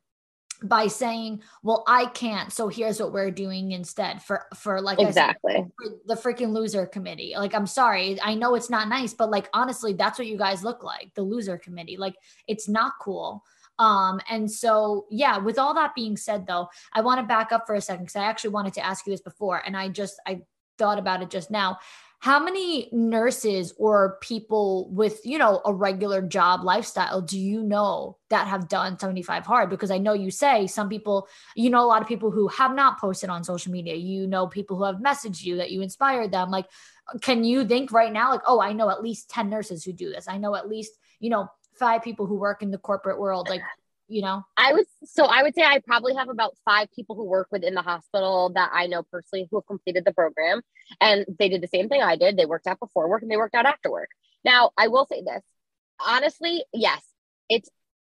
by 0.63 0.87
saying, 0.87 1.43
"Well, 1.63 1.85
I 1.87 2.07
can't, 2.07 2.53
so 2.53 2.69
here's 2.69 3.01
what 3.01 3.13
we're 3.13 3.31
doing 3.31 3.73
instead." 3.73 4.23
For 4.23 4.47
for 4.55 4.81
like 4.81 5.01
exactly 5.01 5.55
said, 5.55 5.93
the 6.07 6.15
freaking 6.15 6.53
loser 6.53 6.87
committee. 6.87 7.35
Like, 7.37 7.55
I'm 7.55 7.67
sorry, 7.67 8.21
I 8.23 8.35
know 8.35 8.55
it's 8.55 8.71
not 8.71 8.89
nice, 8.89 9.15
but 9.15 9.31
like 9.31 9.49
honestly, 9.53 9.93
that's 9.93 10.19
what 10.19 10.29
you 10.29 10.37
guys 10.37 10.65
look 10.65 10.83
like, 10.83 11.13
the 11.15 11.23
loser 11.23 11.59
committee. 11.59 11.97
Like, 11.97 12.17
it's 12.47 12.69
not 12.69 12.93
cool. 13.01 13.45
Um, 13.79 14.21
and 14.31 14.51
so 14.51 15.07
yeah, 15.11 15.39
with 15.39 15.59
all 15.59 15.75
that 15.75 15.95
being 15.95 16.17
said, 16.17 16.47
though, 16.47 16.69
I 16.93 17.03
want 17.03 17.21
to 17.21 17.27
back 17.27 17.53
up 17.53 17.67
for 17.67 17.75
a 17.75 17.81
second 17.81 18.05
because 18.07 18.17
I 18.17 18.25
actually 18.25 18.51
wanted 18.51 18.75
to 18.75 18.85
ask 18.85 19.07
you 19.07 19.13
this 19.13 19.21
before, 19.21 19.63
and 19.65 19.77
I 19.77 19.89
just 19.89 20.21
I 20.27 20.43
thought 20.79 20.99
about 20.99 21.23
it 21.23 21.31
just 21.31 21.51
now 21.51 21.79
how 22.27 22.41
many 22.41 22.89
nurses 22.91 23.73
or 23.79 24.19
people 24.21 24.91
with 24.91 25.25
you 25.25 25.39
know 25.39 25.63
a 25.65 25.73
regular 25.73 26.21
job 26.21 26.65
lifestyle 26.65 27.23
do 27.23 27.39
you 27.39 27.63
know 27.63 28.19
that 28.31 28.49
have 28.49 28.69
done 28.69 28.99
75 28.99 29.47
hard? 29.47 29.71
Because 29.71 29.93
i 29.93 29.99
know 29.99 30.13
you 30.13 30.33
say 30.33 30.67
some 30.67 30.89
people 30.89 31.29
you 31.55 31.71
know 31.71 31.85
a 31.85 31.87
lot 31.87 32.03
of 32.03 32.09
people 32.09 32.33
who 32.33 32.49
have 32.49 32.75
not 32.75 32.99
posted 32.99 33.31
on 33.31 33.45
social 33.45 33.71
media 33.71 33.95
you 33.95 34.27
know 34.27 34.49
people 34.49 34.77
who 34.77 34.83
have 34.83 34.97
messaged 34.97 35.45
you 35.45 35.59
that 35.59 35.71
you 35.71 35.83
inspired 35.83 36.33
them. 36.33 36.51
Like 36.51 36.67
can 37.21 37.45
you 37.45 37.65
think 37.65 37.93
right 37.93 38.13
now 38.13 38.33
like 38.33 38.43
oh 38.49 38.61
i 38.61 38.73
know 38.73 38.91
at 38.91 39.05
least 39.05 39.31
10 39.31 39.49
nurses 39.49 39.85
who 39.85 39.93
do 39.93 40.11
this. 40.11 40.27
I 40.27 40.39
know 40.39 40.57
at 40.57 40.69
least 40.69 40.99
you 41.21 41.31
know 41.31 41.49
five 41.79 42.03
people 42.03 42.27
who 42.27 42.35
work 42.35 42.61
in 42.61 42.73
the 42.73 42.79
corporate 42.79 43.21
world. 43.21 43.49
Like 43.49 43.63
you 44.09 44.23
know? 44.23 44.43
I 44.57 44.73
would 44.73 44.87
so 45.05 45.25
i 45.25 45.43
would 45.43 45.55
say 45.55 45.63
i 45.63 45.81
probably 45.81 46.15
have 46.15 46.29
about 46.29 46.57
five 46.65 46.89
people 46.95 47.17
who 47.17 47.25
work 47.25 47.49
within 47.51 47.75
the 47.75 47.83
hospital 47.83 48.51
that 48.55 48.71
i 48.73 48.87
know 48.87 49.03
personally 49.03 49.49
who 49.51 49.59
have 49.59 49.67
completed 49.67 50.05
the 50.05 50.13
program 50.13 50.63
and 51.01 51.27
they 51.39 51.49
did 51.49 51.63
the 51.63 51.69
same 51.69 51.89
thing 51.89 52.03
i 52.03 52.17
did. 52.17 52.37
They 52.37 52.47
worked 52.47 52.67
out 52.67 52.81
before 52.81 53.09
work 53.09 53.23
and 53.23 53.31
they 53.31 53.37
worked 53.37 53.55
out 53.55 53.67
after 53.67 53.91
work. 53.91 54.09
Now 54.45 54.71
i 54.77 54.89
will 54.89 55.07
say 55.07 55.23
this. 55.25 55.43
Honestly 56.05 56.65
yes 56.73 57.03
it's 57.49 57.69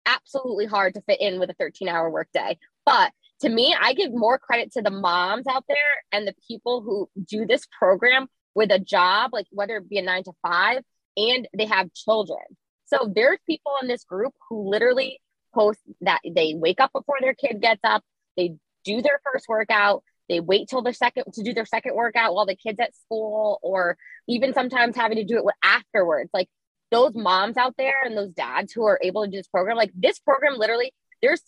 absolutely 0.05 0.65
hard 0.65 0.95
to 0.95 1.01
fit 1.01 1.21
in 1.21 1.39
with 1.39 1.49
a 1.49 1.55
13 1.55 1.87
hour 1.87 2.09
workday 2.09 2.57
but 2.85 3.11
to 3.41 3.49
me 3.49 3.75
i 3.79 3.93
give 3.93 4.11
more 4.13 4.39
credit 4.39 4.71
to 4.71 4.81
the 4.81 4.89
moms 4.89 5.45
out 5.47 5.65
there 5.67 5.77
and 6.11 6.27
the 6.27 6.33
people 6.47 6.81
who 6.81 7.07
do 7.27 7.45
this 7.45 7.67
program 7.77 8.27
with 8.55 8.71
a 8.71 8.79
job 8.79 9.31
like 9.33 9.45
whether 9.51 9.77
it 9.77 9.89
be 9.89 9.99
a 9.99 10.01
nine 10.01 10.23
to 10.23 10.31
five 10.41 10.83
and 11.19 11.47
they 11.55 11.65
have 11.65 11.93
children. 11.93 12.39
So 12.85 13.11
there's 13.13 13.39
people 13.45 13.73
in 13.81 13.87
this 13.87 14.03
group 14.03 14.33
who 14.49 14.69
literally 14.69 15.19
post 15.53 15.79
that 16.01 16.19
they 16.23 16.53
wake 16.55 16.79
up 16.79 16.91
before 16.93 17.17
their 17.21 17.33
kid 17.33 17.61
gets 17.61 17.81
up, 17.83 18.03
they 18.37 18.55
do 18.83 19.01
their 19.01 19.19
first 19.23 19.45
workout, 19.47 20.03
they 20.29 20.39
wait 20.39 20.69
till 20.69 20.81
their 20.81 20.93
second 20.93 21.25
to 21.33 21.43
do 21.43 21.53
their 21.53 21.65
second 21.65 21.95
workout 21.95 22.33
while 22.33 22.45
the 22.45 22.55
kid's 22.55 22.79
at 22.79 22.95
school, 22.95 23.59
or 23.61 23.97
even 24.27 24.53
sometimes 24.53 24.95
having 24.95 25.17
to 25.17 25.23
do 25.23 25.37
it 25.37 25.55
afterwards. 25.63 26.29
Like 26.33 26.49
those 26.91 27.13
moms 27.15 27.57
out 27.57 27.75
there 27.77 28.01
and 28.03 28.15
those 28.15 28.29
dads 28.29 28.71
who 28.71 28.85
are 28.85 28.99
able 29.03 29.25
to 29.25 29.31
do 29.31 29.37
this 29.37 29.47
program, 29.47 29.75
like 29.75 29.91
this 29.95 30.19
program 30.19 30.57
literally, 30.57 30.93
there's 31.21 31.41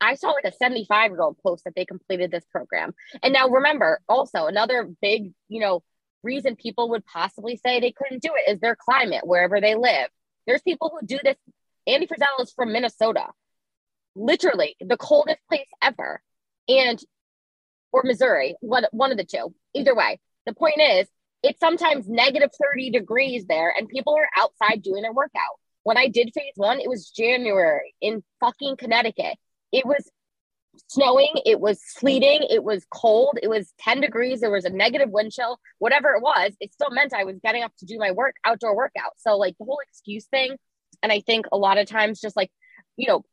I 0.00 0.14
saw 0.14 0.30
like 0.30 0.44
a 0.44 0.52
75 0.52 1.10
year 1.10 1.20
old 1.20 1.38
post 1.38 1.64
that 1.64 1.74
they 1.74 1.84
completed 1.84 2.30
this 2.30 2.44
program. 2.50 2.94
And 3.22 3.32
now 3.32 3.48
remember, 3.48 4.00
also 4.08 4.46
another 4.46 4.88
big, 5.02 5.32
you 5.48 5.60
know, 5.60 5.82
reason 6.22 6.56
people 6.56 6.90
would 6.90 7.04
possibly 7.04 7.56
say 7.56 7.80
they 7.80 7.92
couldn't 7.92 8.22
do 8.22 8.30
it 8.34 8.50
is 8.50 8.60
their 8.60 8.76
climate, 8.76 9.26
wherever 9.26 9.60
they 9.60 9.74
live. 9.74 10.08
There's 10.46 10.62
people 10.62 10.90
who 10.92 11.06
do 11.06 11.18
this 11.22 11.36
Andy 11.88 12.06
Frisella 12.06 12.42
is 12.42 12.52
from 12.52 12.72
Minnesota, 12.72 13.26
literally 14.14 14.76
the 14.80 14.98
coldest 14.98 15.38
place 15.48 15.66
ever, 15.82 16.20
and 16.68 17.00
or 17.92 18.02
Missouri, 18.04 18.56
one 18.60 18.84
one 18.92 19.10
of 19.10 19.16
the 19.16 19.24
two. 19.24 19.54
Either 19.74 19.94
way, 19.94 20.20
the 20.46 20.52
point 20.52 20.80
is, 20.80 21.08
it's 21.42 21.58
sometimes 21.58 22.08
negative 22.08 22.50
thirty 22.62 22.90
degrees 22.90 23.46
there, 23.46 23.72
and 23.76 23.88
people 23.88 24.14
are 24.14 24.28
outside 24.36 24.82
doing 24.82 25.02
their 25.02 25.14
workout. 25.14 25.58
When 25.82 25.96
I 25.96 26.08
did 26.08 26.30
phase 26.34 26.52
one, 26.56 26.80
it 26.80 26.88
was 26.88 27.08
January 27.08 27.94
in 28.02 28.22
fucking 28.40 28.76
Connecticut. 28.76 29.36
It 29.72 29.86
was 29.86 30.10
snowing, 30.88 31.32
it 31.46 31.60
was 31.60 31.80
sleeting, 31.82 32.46
it 32.50 32.62
was 32.62 32.86
cold, 32.90 33.38
it 33.42 33.48
was 33.48 33.72
10 33.80 34.00
degrees, 34.00 34.40
there 34.40 34.50
was 34.50 34.64
a 34.64 34.70
negative 34.70 35.10
wind 35.10 35.32
chill, 35.32 35.58
whatever 35.78 36.10
it 36.10 36.22
was, 36.22 36.52
it 36.60 36.72
still 36.72 36.90
meant 36.90 37.12
I 37.12 37.24
was 37.24 37.38
getting 37.42 37.62
up 37.62 37.72
to 37.78 37.86
do 37.86 37.98
my 37.98 38.12
work, 38.12 38.36
outdoor 38.44 38.76
workout. 38.76 39.12
So, 39.16 39.36
like 39.36 39.56
the 39.58 39.64
whole 39.64 39.80
excuse 39.88 40.26
thing. 40.26 40.56
And 41.02 41.12
I 41.12 41.20
think 41.20 41.46
a 41.52 41.56
lot 41.56 41.78
of 41.78 41.86
times, 41.86 42.20
just 42.20 42.36
like, 42.36 42.50
you 42.96 43.06
know, 43.08 43.24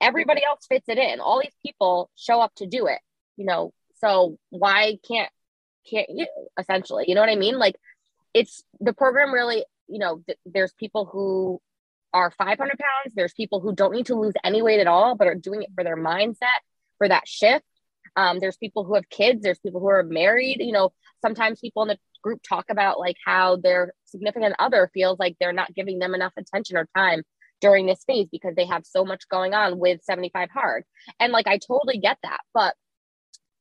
everybody 0.00 0.42
else 0.44 0.66
fits 0.68 0.88
it 0.88 0.98
in. 0.98 1.20
All 1.20 1.40
these 1.40 1.56
people 1.64 2.10
show 2.14 2.40
up 2.40 2.54
to 2.56 2.66
do 2.66 2.86
it, 2.86 2.98
you 3.36 3.46
know, 3.46 3.72
so 3.96 4.38
why 4.50 4.98
can't, 5.06 5.30
can't 5.90 6.08
you 6.10 6.26
essentially, 6.58 7.04
you 7.08 7.14
know 7.14 7.20
what 7.20 7.30
I 7.30 7.36
mean? 7.36 7.58
Like, 7.58 7.76
it's 8.34 8.64
the 8.80 8.92
program 8.92 9.32
really, 9.32 9.64
you 9.88 9.98
know, 9.98 10.22
th- 10.26 10.38
there's 10.44 10.72
people 10.74 11.06
who 11.06 11.60
are 12.12 12.30
500 12.30 12.58
pounds. 12.58 13.14
There's 13.14 13.32
people 13.34 13.60
who 13.60 13.74
don't 13.74 13.92
need 13.92 14.06
to 14.06 14.14
lose 14.14 14.34
any 14.42 14.62
weight 14.62 14.80
at 14.80 14.86
all, 14.86 15.14
but 15.16 15.26
are 15.26 15.34
doing 15.34 15.62
it 15.62 15.70
for 15.74 15.84
their 15.84 15.96
mindset 15.96 16.60
for 16.98 17.08
that 17.08 17.26
shift. 17.26 17.64
Um, 18.16 18.38
there's 18.38 18.56
people 18.56 18.84
who 18.84 18.94
have 18.94 19.08
kids, 19.08 19.42
there's 19.42 19.58
people 19.58 19.80
who 19.80 19.88
are 19.88 20.04
married. 20.04 20.58
You 20.60 20.72
know, 20.72 20.92
sometimes 21.22 21.60
people 21.60 21.82
in 21.82 21.88
the 21.88 21.98
group 22.24 22.40
talk 22.42 22.64
about 22.70 22.98
like 22.98 23.16
how 23.24 23.56
their 23.56 23.92
significant 24.06 24.56
other 24.58 24.90
feels 24.94 25.18
like 25.18 25.36
they're 25.38 25.52
not 25.52 25.74
giving 25.74 25.98
them 25.98 26.14
enough 26.14 26.32
attention 26.38 26.78
or 26.78 26.88
time 26.96 27.22
during 27.60 27.86
this 27.86 28.02
phase 28.06 28.26
because 28.32 28.54
they 28.56 28.66
have 28.66 28.84
so 28.84 29.04
much 29.04 29.28
going 29.28 29.52
on 29.52 29.78
with 29.78 30.02
75 30.02 30.48
hard. 30.50 30.84
And 31.20 31.32
like, 31.32 31.46
I 31.46 31.58
totally 31.58 31.98
get 31.98 32.16
that. 32.22 32.40
But 32.54 32.74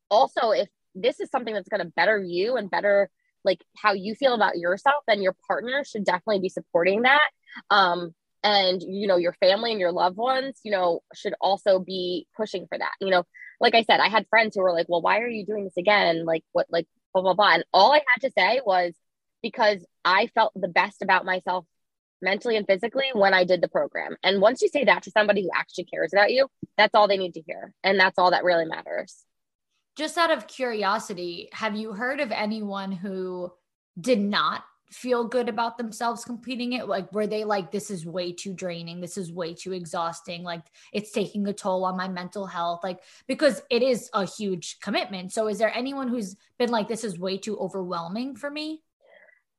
also, 0.09 0.51
if 0.51 0.69
this 0.95 1.19
is 1.19 1.29
something 1.29 1.53
that's 1.53 1.69
going 1.69 1.83
to 1.83 1.91
better 1.95 2.23
you 2.23 2.55
and 2.55 2.71
better 2.71 3.09
like 3.43 3.61
how 3.77 3.91
you 3.91 4.15
feel 4.15 4.33
about 4.33 4.57
yourself, 4.57 5.03
then 5.07 5.21
your 5.21 5.35
partner 5.47 5.83
should 5.83 6.05
definitely 6.05 6.39
be 6.39 6.49
supporting 6.49 7.01
that. 7.01 7.27
Um, 7.69 8.15
and 8.43 8.81
you 8.83 9.07
know 9.07 9.15
your 9.15 9.33
family 9.33 9.71
and 9.71 9.79
your 9.79 9.93
loved 9.93 10.17
ones 10.17 10.59
you 10.63 10.71
know 10.71 11.01
should 11.15 11.33
also 11.39 11.79
be 11.79 12.27
pushing 12.35 12.67
for 12.67 12.77
that 12.77 12.91
you 12.99 13.09
know 13.09 13.23
like 13.61 13.73
i 13.73 13.83
said 13.83 14.01
i 14.01 14.09
had 14.09 14.27
friends 14.29 14.53
who 14.53 14.61
were 14.61 14.73
like 14.73 14.87
well 14.89 15.01
why 15.01 15.19
are 15.19 15.29
you 15.29 15.45
doing 15.45 15.63
this 15.63 15.77
again 15.77 16.25
like 16.25 16.43
what 16.51 16.67
like 16.69 16.85
blah 17.13 17.21
blah 17.21 17.33
blah. 17.33 17.53
And 17.53 17.65
all 17.73 17.91
i 17.93 18.01
had 18.13 18.27
to 18.27 18.31
say 18.37 18.61
was 18.65 18.93
because 19.41 19.85
i 20.03 20.27
felt 20.35 20.53
the 20.55 20.67
best 20.67 21.01
about 21.01 21.25
myself 21.25 21.65
mentally 22.21 22.55
and 22.57 22.67
physically 22.67 23.05
when 23.13 23.33
i 23.33 23.43
did 23.43 23.61
the 23.61 23.67
program. 23.67 24.15
And 24.23 24.41
once 24.41 24.61
you 24.61 24.67
say 24.69 24.85
that 24.85 25.03
to 25.03 25.11
somebody 25.11 25.43
who 25.43 25.49
actually 25.55 25.85
cares 25.85 26.13
about 26.13 26.31
you 26.31 26.47
that's 26.77 26.95
all 26.95 27.07
they 27.07 27.17
need 27.17 27.35
to 27.35 27.41
hear. 27.41 27.73
And 27.83 27.99
that's 27.99 28.17
all 28.17 28.31
that 28.31 28.43
really 28.43 28.65
matters. 28.65 29.23
Just 29.95 30.17
out 30.17 30.31
of 30.31 30.47
curiosity 30.47 31.49
have 31.53 31.75
you 31.75 31.93
heard 31.93 32.19
of 32.19 32.31
anyone 32.31 32.91
who 32.91 33.51
did 33.99 34.19
not 34.19 34.63
feel 34.93 35.25
good 35.25 35.49
about 35.49 35.77
themselves 35.77 36.23
completing 36.23 36.73
it? 36.73 36.87
Like, 36.87 37.11
were 37.13 37.27
they 37.27 37.43
like, 37.43 37.71
this 37.71 37.89
is 37.89 38.05
way 38.05 38.31
too 38.31 38.53
draining? 38.53 39.01
This 39.01 39.17
is 39.17 39.31
way 39.31 39.53
too 39.53 39.73
exhausting. 39.73 40.43
Like, 40.43 40.63
it's 40.91 41.11
taking 41.11 41.47
a 41.47 41.53
toll 41.53 41.83
on 41.85 41.97
my 41.97 42.07
mental 42.07 42.45
health. 42.45 42.81
Like, 42.83 43.01
because 43.27 43.61
it 43.69 43.81
is 43.81 44.09
a 44.13 44.25
huge 44.25 44.79
commitment. 44.79 45.33
So, 45.33 45.47
is 45.47 45.57
there 45.57 45.75
anyone 45.75 46.07
who's 46.07 46.35
been 46.57 46.69
like, 46.69 46.87
this 46.87 47.03
is 47.03 47.17
way 47.17 47.37
too 47.37 47.57
overwhelming 47.57 48.35
for 48.35 48.49
me? 48.49 48.81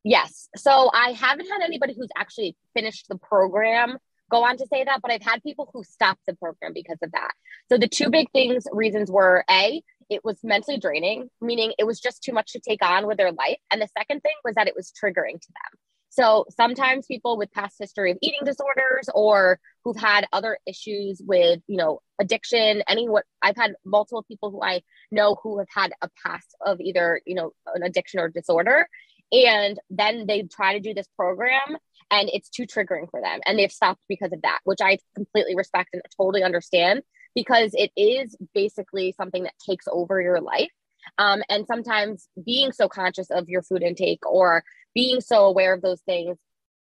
Yes. 0.05 0.49
So, 0.57 0.91
I 0.93 1.11
haven't 1.11 1.47
had 1.47 1.62
anybody 1.62 1.95
who's 1.99 2.11
actually 2.16 2.57
finished 2.74 3.09
the 3.09 3.16
program 3.18 3.99
go 4.30 4.43
on 4.43 4.57
to 4.57 4.66
say 4.66 4.82
that, 4.85 5.01
but 5.03 5.11
I've 5.11 5.22
had 5.22 5.43
people 5.43 5.70
who 5.72 5.85
stopped 5.85 6.22
the 6.26 6.35
program 6.35 6.72
because 6.72 6.99
of 7.03 7.12
that. 7.12 7.32
So, 7.68 7.78
the 7.78 7.89
two 7.89 8.11
big 8.11 8.30
things, 8.32 8.64
reasons 8.72 9.11
were 9.11 9.45
A, 9.51 9.82
it 10.11 10.24
was 10.24 10.38
mentally 10.42 10.78
draining, 10.78 11.28
meaning 11.40 11.72
it 11.78 11.84
was 11.84 12.00
just 12.00 12.22
too 12.22 12.32
much 12.32 12.52
to 12.52 12.61
take 12.61 12.84
on 12.84 13.07
with 13.07 13.18
their 13.18 13.32
life. 13.32 13.59
And 13.70 13.80
the 13.80 13.88
second 13.98 14.20
thing 14.20 14.34
was 14.44 14.55
that 14.55 14.68
it 14.68 14.74
was 14.76 14.92
triggering 14.92 15.40
to 15.40 15.48
them. 15.48 15.78
So 16.14 16.44
sometimes 16.48 17.07
people 17.07 17.36
with 17.36 17.50
past 17.50 17.74
history 17.80 18.12
of 18.12 18.18
eating 18.22 18.44
disorders 18.44 19.09
or 19.12 19.59
who've 19.82 19.96
had 19.96 20.26
other 20.32 20.59
issues 20.64 21.20
with, 21.26 21.61
you 21.66 21.76
know, 21.76 22.02
addiction, 22.20 22.84
any 22.86 23.09
what 23.09 23.24
I've 23.42 23.57
had 23.57 23.74
multiple 23.84 24.22
people 24.22 24.52
who 24.52 24.62
I 24.62 24.82
know 25.11 25.36
who 25.42 25.59
have 25.59 25.66
had 25.74 25.92
a 26.02 26.09
past 26.24 26.55
of 26.64 26.80
either, 26.80 27.20
you 27.26 27.34
know, 27.34 27.50
an 27.74 27.82
addiction 27.82 28.20
or 28.20 28.28
disorder. 28.28 28.86
And 29.32 29.76
then 29.90 30.26
they 30.28 30.42
try 30.42 30.74
to 30.74 30.80
do 30.80 30.94
this 30.94 31.09
program 31.16 31.76
and 32.12 32.30
it's 32.32 32.48
too 32.48 32.64
triggering 32.64 33.11
for 33.11 33.20
them. 33.20 33.40
And 33.44 33.59
they've 33.59 33.72
stopped 33.72 34.02
because 34.09 34.32
of 34.32 34.42
that, 34.42 34.61
which 34.62 34.80
I 34.80 34.98
completely 35.16 35.57
respect 35.57 35.90
and 35.94 36.02
totally 36.16 36.44
understand 36.44 37.02
because 37.35 37.74
it 37.74 37.91
is 37.97 38.37
basically 38.55 39.12
something 39.16 39.45
that 39.45 39.55
takes 39.64 39.87
over 39.91 40.20
your 40.20 40.41
life. 40.41 40.70
Um, 41.18 41.43
and 41.49 41.66
sometimes 41.66 42.28
being 42.45 42.72
so 42.72 42.89
conscious 42.89 43.30
of 43.30 43.49
your 43.49 43.62
food 43.62 43.82
intake 43.82 44.24
or 44.26 44.64
being 44.95 45.20
so 45.20 45.45
aware 45.45 45.74
of 45.74 45.82
those 45.82 46.01
things 46.03 46.39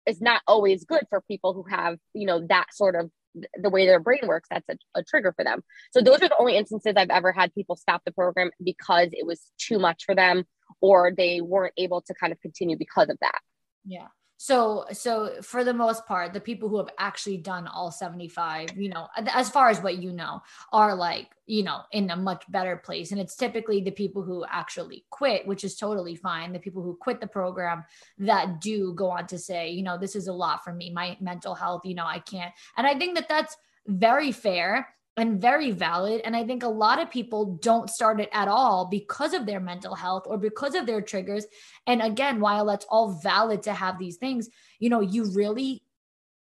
is 0.06 0.20
not 0.20 0.42
always 0.46 0.84
good 0.84 1.06
for 1.08 1.20
people 1.20 1.52
who 1.54 1.64
have, 1.70 1.98
you 2.14 2.26
know, 2.26 2.44
that 2.48 2.66
sort 2.72 2.96
of 2.96 3.10
the 3.54 3.70
way 3.70 3.86
their 3.86 4.00
brain 4.00 4.22
works, 4.26 4.48
that's 4.50 4.68
a, 4.68 4.76
a 4.98 5.04
trigger 5.04 5.32
for 5.36 5.44
them. 5.44 5.62
So 5.92 6.00
those 6.00 6.22
are 6.22 6.28
the 6.28 6.38
only 6.38 6.56
instances 6.56 6.94
I've 6.96 7.10
ever 7.10 7.30
had 7.30 7.54
people 7.54 7.76
stop 7.76 8.02
the 8.04 8.12
program 8.12 8.50
because 8.62 9.08
it 9.12 9.26
was 9.26 9.52
too 9.58 9.78
much 9.78 10.04
for 10.04 10.14
them 10.14 10.44
or 10.80 11.12
they 11.16 11.40
weren't 11.40 11.74
able 11.76 12.00
to 12.02 12.14
kind 12.14 12.32
of 12.32 12.40
continue 12.40 12.76
because 12.76 13.08
of 13.08 13.18
that. 13.20 13.40
Yeah. 13.84 14.08
So, 14.40 14.84
so 14.92 15.32
for 15.42 15.64
the 15.64 15.74
most 15.74 16.06
part, 16.06 16.32
the 16.32 16.40
people 16.40 16.68
who 16.68 16.78
have 16.78 16.90
actually 16.96 17.38
done 17.38 17.66
all 17.66 17.90
75, 17.90 18.76
you 18.76 18.88
know, 18.88 19.08
as 19.34 19.50
far 19.50 19.68
as 19.68 19.82
what 19.82 19.98
you 19.98 20.12
know, 20.12 20.42
are 20.72 20.94
like, 20.94 21.28
you 21.46 21.64
know, 21.64 21.80
in 21.90 22.08
a 22.10 22.16
much 22.16 22.44
better 22.48 22.76
place. 22.76 23.10
And 23.10 23.20
it's 23.20 23.34
typically 23.34 23.80
the 23.80 23.90
people 23.90 24.22
who 24.22 24.44
actually 24.48 25.04
quit, 25.10 25.44
which 25.44 25.64
is 25.64 25.74
totally 25.74 26.14
fine. 26.14 26.52
The 26.52 26.60
people 26.60 26.84
who 26.84 26.96
quit 27.00 27.20
the 27.20 27.26
program 27.26 27.84
that 28.18 28.60
do 28.60 28.94
go 28.94 29.10
on 29.10 29.26
to 29.26 29.38
say, 29.38 29.70
you 29.70 29.82
know, 29.82 29.98
this 29.98 30.14
is 30.14 30.28
a 30.28 30.32
lot 30.32 30.62
for 30.62 30.72
me, 30.72 30.92
my 30.92 31.16
mental 31.20 31.56
health, 31.56 31.82
you 31.84 31.96
know, 31.96 32.06
I 32.06 32.20
can't. 32.20 32.54
And 32.76 32.86
I 32.86 32.96
think 32.96 33.16
that 33.16 33.28
that's 33.28 33.56
very 33.88 34.30
fair 34.30 34.86
and 35.18 35.40
very 35.40 35.70
valid. 35.70 36.22
And 36.24 36.36
I 36.36 36.44
think 36.44 36.62
a 36.62 36.68
lot 36.68 37.00
of 37.00 37.10
people 37.10 37.56
don't 37.56 37.90
start 37.90 38.20
it 38.20 38.28
at 38.32 38.48
all 38.48 38.86
because 38.86 39.34
of 39.34 39.46
their 39.46 39.60
mental 39.60 39.94
health 39.94 40.24
or 40.26 40.38
because 40.38 40.74
of 40.74 40.86
their 40.86 41.02
triggers. 41.02 41.44
And 41.86 42.00
again, 42.00 42.40
while 42.40 42.66
that's 42.66 42.86
all 42.88 43.12
valid 43.22 43.62
to 43.64 43.72
have 43.72 43.98
these 43.98 44.16
things, 44.16 44.48
you 44.78 44.88
know, 44.88 45.00
you 45.00 45.24
really 45.32 45.82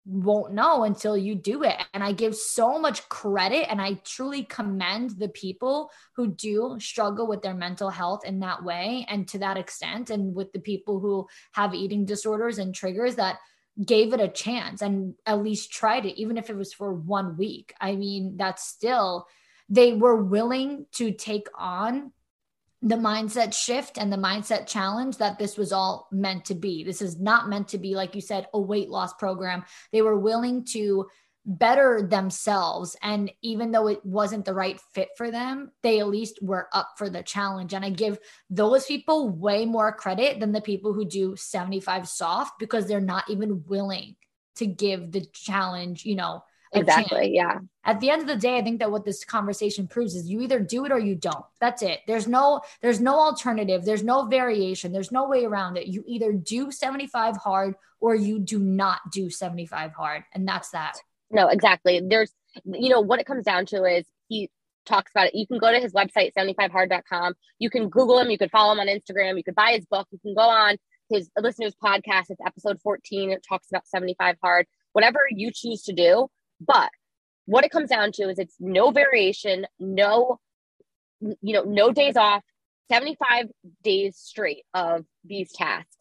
won't 0.05 0.53
know 0.53 0.83
until 0.83 1.17
you 1.17 1.35
do 1.35 1.63
it. 1.63 1.75
And 1.93 2.03
I 2.03 2.13
give 2.13 2.35
so 2.35 2.79
much 2.79 3.07
credit 3.09 3.69
and 3.69 3.81
I 3.81 3.93
truly 4.05 4.43
commend 4.43 5.11
the 5.11 5.29
people 5.29 5.91
who 6.15 6.27
do 6.27 6.77
struggle 6.79 7.27
with 7.27 7.41
their 7.41 7.53
mental 7.53 7.89
health 7.89 8.25
in 8.25 8.39
that 8.39 8.63
way 8.63 9.05
and 9.09 9.27
to 9.29 9.39
that 9.39 9.57
extent. 9.57 10.09
And 10.09 10.33
with 10.33 10.51
the 10.51 10.59
people 10.59 10.99
who 10.99 11.27
have 11.51 11.75
eating 11.75 12.05
disorders 12.05 12.57
and 12.57 12.73
triggers 12.73 13.15
that 13.15 13.37
gave 13.83 14.13
it 14.13 14.19
a 14.19 14.27
chance 14.27 14.81
and 14.81 15.15
at 15.25 15.41
least 15.41 15.71
tried 15.71 16.05
it, 16.05 16.19
even 16.19 16.37
if 16.37 16.49
it 16.49 16.55
was 16.55 16.73
for 16.73 16.93
one 16.93 17.37
week. 17.37 17.73
I 17.79 17.95
mean, 17.95 18.35
that's 18.37 18.67
still, 18.67 19.27
they 19.69 19.93
were 19.93 20.21
willing 20.21 20.85
to 20.93 21.11
take 21.11 21.47
on 21.57 22.11
the 22.81 22.95
mindset 22.95 23.53
shift 23.53 23.97
and 23.97 24.11
the 24.11 24.17
mindset 24.17 24.65
challenge 24.65 25.17
that 25.17 25.37
this 25.37 25.57
was 25.57 25.73
all 25.73 26.07
meant 26.11 26.45
to 26.45 26.55
be. 26.55 26.83
This 26.83 27.01
is 27.01 27.19
not 27.19 27.49
meant 27.49 27.69
to 27.69 27.77
be, 27.77 27.95
like 27.95 28.15
you 28.15 28.21
said, 28.21 28.47
a 28.53 28.59
weight 28.59 28.89
loss 28.89 29.13
program. 29.13 29.65
They 29.91 30.01
were 30.01 30.17
willing 30.17 30.65
to 30.71 31.07
better 31.49 32.07
themselves. 32.07 32.95
And 33.01 33.31
even 33.41 33.71
though 33.71 33.87
it 33.87 34.05
wasn't 34.05 34.45
the 34.45 34.53
right 34.53 34.79
fit 34.93 35.09
for 35.17 35.31
them, 35.31 35.71
they 35.81 35.99
at 35.99 36.07
least 36.07 36.41
were 36.43 36.69
up 36.73 36.91
for 36.97 37.09
the 37.09 37.23
challenge. 37.23 37.73
And 37.73 37.83
I 37.83 37.89
give 37.89 38.19
those 38.49 38.85
people 38.85 39.29
way 39.29 39.65
more 39.65 39.91
credit 39.91 40.39
than 40.39 40.51
the 40.51 40.61
people 40.61 40.93
who 40.93 41.05
do 41.05 41.35
75 41.35 42.07
soft 42.07 42.59
because 42.59 42.87
they're 42.87 43.01
not 43.01 43.29
even 43.29 43.63
willing 43.67 44.15
to 44.57 44.67
give 44.67 45.11
the 45.11 45.25
challenge, 45.33 46.05
you 46.05 46.15
know. 46.15 46.43
Exactly. 46.71 47.33
Yeah. 47.33 47.61
At 47.83 47.99
the 47.99 48.11
end 48.11 48.21
of 48.21 48.27
the 48.27 48.35
day, 48.35 48.57
I 48.57 48.61
think 48.61 48.77
that 48.77 48.91
what 48.91 49.03
this 49.03 49.25
conversation 49.25 49.87
proves 49.87 50.13
is 50.13 50.29
you 50.29 50.41
either 50.41 50.59
do 50.59 50.85
it 50.85 50.91
or 50.91 50.99
you 50.99 51.15
don't. 51.15 51.45
That's 51.59 51.81
it. 51.81 52.01
There's 52.05 52.27
no 52.27 52.61
there's 52.81 53.01
no 53.01 53.17
alternative. 53.17 53.83
There's 53.83 54.03
no 54.03 54.27
variation. 54.27 54.91
There's 54.91 55.11
no 55.11 55.27
way 55.27 55.45
around 55.45 55.77
it. 55.77 55.87
You 55.87 56.03
either 56.05 56.31
do 56.31 56.71
75 56.71 57.37
hard 57.37 57.73
or 57.99 58.13
you 58.13 58.37
do 58.37 58.59
not 58.59 58.99
do 59.11 59.31
75 59.31 59.93
hard. 59.93 60.25
And 60.35 60.47
that's 60.47 60.69
that. 60.69 60.99
No, 61.31 61.47
exactly. 61.47 62.01
There's, 62.03 62.33
you 62.65 62.89
know, 62.89 63.01
what 63.01 63.19
it 63.19 63.25
comes 63.25 63.45
down 63.45 63.65
to 63.67 63.85
is 63.85 64.05
he 64.27 64.49
talks 64.85 65.11
about 65.11 65.27
it. 65.27 65.35
You 65.35 65.45
can 65.45 65.59
go 65.59 65.71
to 65.71 65.79
his 65.79 65.93
website, 65.93 66.31
75hard.com. 66.37 67.35
You 67.59 67.69
can 67.69 67.89
Google 67.89 68.19
him. 68.19 68.29
You 68.29 68.37
could 68.37 68.51
follow 68.51 68.73
him 68.73 68.79
on 68.79 68.87
Instagram. 68.87 69.37
You 69.37 69.43
could 69.43 69.55
buy 69.55 69.73
his 69.75 69.85
book. 69.85 70.07
You 70.11 70.19
can 70.19 70.33
go 70.33 70.41
on 70.41 70.77
his 71.09 71.29
listeners 71.37 71.75
podcast. 71.83 72.25
It's 72.29 72.41
episode 72.45 72.79
14. 72.81 73.31
It 73.31 73.45
talks 73.47 73.67
about 73.71 73.87
75 73.87 74.37
hard, 74.41 74.65
whatever 74.93 75.19
you 75.29 75.51
choose 75.53 75.83
to 75.83 75.93
do. 75.93 76.27
But 76.59 76.89
what 77.45 77.63
it 77.63 77.71
comes 77.71 77.89
down 77.89 78.11
to 78.13 78.29
is 78.29 78.39
it's 78.39 78.55
no 78.59 78.91
variation, 78.91 79.67
no, 79.79 80.39
you 81.19 81.53
know, 81.53 81.63
no 81.63 81.91
days 81.91 82.15
off, 82.15 82.43
75 82.91 83.47
days 83.83 84.17
straight 84.17 84.65
of 84.73 85.05
these 85.23 85.51
tasks. 85.53 85.95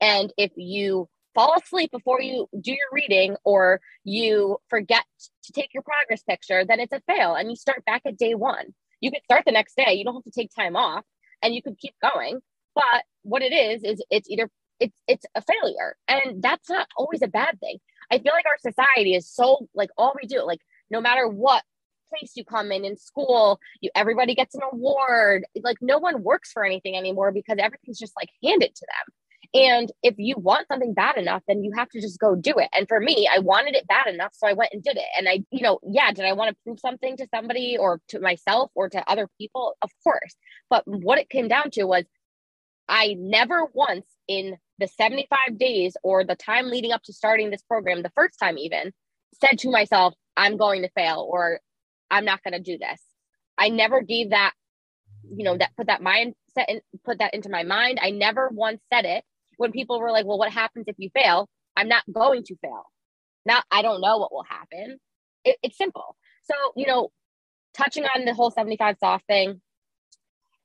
And 0.00 0.32
if 0.36 0.52
you 0.56 1.08
fall 1.34 1.54
asleep 1.56 1.90
before 1.90 2.20
you 2.20 2.48
do 2.60 2.70
your 2.70 2.88
reading 2.92 3.36
or 3.44 3.80
you 4.04 4.58
forget 4.68 5.04
to 5.44 5.52
take 5.52 5.74
your 5.74 5.82
progress 5.82 6.22
picture, 6.22 6.64
then 6.64 6.80
it's 6.80 6.92
a 6.92 7.00
fail 7.06 7.34
and 7.34 7.50
you 7.50 7.56
start 7.56 7.84
back 7.84 8.02
at 8.06 8.16
day 8.16 8.34
one. 8.34 8.74
You 9.00 9.10
can 9.10 9.22
start 9.24 9.44
the 9.44 9.52
next 9.52 9.76
day. 9.76 9.94
You 9.94 10.04
don't 10.04 10.14
have 10.14 10.24
to 10.24 10.30
take 10.30 10.50
time 10.54 10.76
off 10.76 11.04
and 11.42 11.54
you 11.54 11.62
can 11.62 11.76
keep 11.76 11.94
going. 12.02 12.40
But 12.74 13.04
what 13.22 13.42
it 13.42 13.52
is, 13.52 13.84
is 13.84 14.02
it's 14.10 14.28
either 14.30 14.48
it's 14.80 14.98
it's 15.06 15.26
a 15.34 15.42
failure. 15.42 15.96
And 16.08 16.42
that's 16.42 16.68
not 16.68 16.88
always 16.96 17.22
a 17.22 17.28
bad 17.28 17.60
thing. 17.60 17.78
I 18.10 18.18
feel 18.18 18.32
like 18.32 18.46
our 18.46 18.72
society 18.72 19.14
is 19.14 19.30
so 19.30 19.68
like 19.74 19.90
all 19.96 20.14
we 20.20 20.26
do, 20.26 20.42
like 20.44 20.60
no 20.90 21.00
matter 21.00 21.28
what 21.28 21.62
place 22.10 22.32
you 22.36 22.44
come 22.44 22.70
in 22.70 22.84
in 22.84 22.96
school 22.96 23.58
you 23.80 23.90
everybody 23.94 24.34
gets 24.34 24.54
an 24.54 24.60
award 24.72 25.44
like 25.62 25.78
no 25.80 25.98
one 25.98 26.22
works 26.22 26.52
for 26.52 26.64
anything 26.64 26.96
anymore 26.96 27.32
because 27.32 27.56
everything's 27.58 27.98
just 27.98 28.12
like 28.16 28.28
handed 28.44 28.72
to 28.74 28.86
them 28.86 29.14
and 29.54 29.92
if 30.02 30.16
you 30.18 30.34
want 30.36 30.66
something 30.66 30.94
bad 30.94 31.16
enough, 31.16 31.42
then 31.46 31.62
you 31.62 31.72
have 31.76 31.88
to 31.90 32.00
just 32.00 32.18
go 32.18 32.34
do 32.34 32.54
it. 32.58 32.68
And 32.76 32.88
for 32.88 32.98
me, 32.98 33.28
I 33.32 33.38
wanted 33.38 33.76
it 33.76 33.86
bad 33.86 34.08
enough. 34.08 34.32
So 34.34 34.48
I 34.48 34.52
went 34.52 34.70
and 34.72 34.82
did 34.82 34.96
it. 34.96 35.04
And 35.16 35.28
I, 35.28 35.44
you 35.52 35.62
know, 35.62 35.78
yeah, 35.88 36.10
did 36.10 36.24
I 36.24 36.32
want 36.32 36.50
to 36.50 36.56
prove 36.64 36.80
something 36.80 37.16
to 37.18 37.28
somebody 37.32 37.76
or 37.78 38.00
to 38.08 38.18
myself 38.18 38.72
or 38.74 38.88
to 38.88 39.08
other 39.08 39.28
people? 39.38 39.76
Of 39.80 39.90
course. 40.02 40.34
But 40.68 40.82
what 40.86 41.18
it 41.18 41.30
came 41.30 41.46
down 41.46 41.70
to 41.72 41.84
was 41.84 42.04
I 42.88 43.14
never 43.16 43.66
once 43.72 44.06
in 44.26 44.56
the 44.78 44.88
75 44.88 45.56
days 45.56 45.96
or 46.02 46.24
the 46.24 46.34
time 46.34 46.66
leading 46.66 46.90
up 46.90 47.04
to 47.04 47.12
starting 47.12 47.50
this 47.50 47.62
program, 47.62 48.02
the 48.02 48.10
first 48.16 48.40
time 48.40 48.58
even, 48.58 48.92
said 49.40 49.60
to 49.60 49.70
myself, 49.70 50.14
I'm 50.36 50.56
going 50.56 50.82
to 50.82 50.90
fail 50.96 51.28
or 51.30 51.60
I'm 52.10 52.24
not 52.24 52.42
going 52.42 52.54
to 52.54 52.60
do 52.60 52.76
this. 52.76 53.00
I 53.56 53.68
never 53.68 54.02
gave 54.02 54.30
that, 54.30 54.52
you 55.32 55.44
know, 55.44 55.56
that 55.56 55.76
put 55.76 55.86
that 55.86 56.02
mindset 56.02 56.64
and 56.66 56.80
put 57.04 57.20
that 57.20 57.34
into 57.34 57.50
my 57.50 57.62
mind. 57.62 58.00
I 58.02 58.10
never 58.10 58.48
once 58.52 58.80
said 58.92 59.04
it 59.04 59.22
when 59.56 59.72
people 59.72 60.00
were 60.00 60.10
like, 60.10 60.26
well, 60.26 60.38
what 60.38 60.52
happens 60.52 60.86
if 60.88 60.96
you 60.98 61.10
fail? 61.14 61.48
I'm 61.76 61.88
not 61.88 62.04
going 62.10 62.44
to 62.44 62.56
fail. 62.56 62.84
Not, 63.46 63.64
I 63.70 63.82
don't 63.82 64.00
know 64.00 64.18
what 64.18 64.32
will 64.32 64.44
happen. 64.44 64.98
It, 65.44 65.56
it's 65.62 65.76
simple. 65.76 66.16
So, 66.44 66.54
you 66.76 66.86
know, 66.86 67.10
touching 67.74 68.04
on 68.04 68.24
the 68.24 68.34
whole 68.34 68.50
75 68.50 68.96
soft 68.98 69.26
thing, 69.26 69.60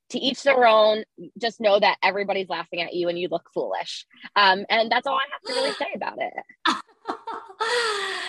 to 0.10 0.20
each 0.20 0.44
their 0.44 0.66
own, 0.66 1.04
just 1.40 1.62
know 1.62 1.80
that 1.80 1.98
everybody's 2.04 2.50
laughing 2.50 2.82
at 2.82 2.94
you 2.94 3.10
and 3.10 3.20
you 3.20 3.28
look 3.30 3.50
foolish. 3.54 4.06
Um, 4.36 4.66
and 4.70 4.92
that's 4.92 5.06
all 5.06 5.16
I 5.16 5.26
have 5.32 5.42
to 5.44 5.54
really 5.54 5.74
say 5.74 5.88
about 5.96 6.18
it. 6.20 6.34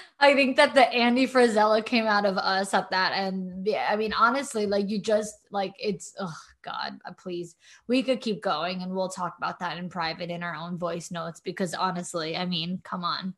I 0.20 0.34
think 0.34 0.56
that 0.56 0.74
the 0.74 0.86
Andy 0.92 1.26
Frisella 1.26 1.84
came 1.84 2.06
out 2.06 2.26
of 2.26 2.36
us 2.36 2.74
up 2.74 2.90
that. 2.90 3.12
And 3.12 3.66
yeah, 3.66 3.88
I 3.90 3.96
mean, 3.96 4.12
honestly, 4.12 4.66
like 4.66 4.90
you 4.90 5.00
just 5.00 5.34
like 5.50 5.72
it's, 5.78 6.12
oh 6.20 6.34
God, 6.62 6.98
uh, 7.06 7.12
please. 7.12 7.56
We 7.88 8.02
could 8.02 8.20
keep 8.20 8.42
going 8.42 8.82
and 8.82 8.94
we'll 8.94 9.08
talk 9.08 9.34
about 9.38 9.58
that 9.60 9.78
in 9.78 9.88
private 9.88 10.30
in 10.30 10.42
our 10.42 10.54
own 10.54 10.76
voice 10.76 11.10
notes 11.10 11.40
because 11.40 11.72
honestly, 11.72 12.36
I 12.36 12.44
mean, 12.44 12.80
come 12.84 13.02
on. 13.02 13.34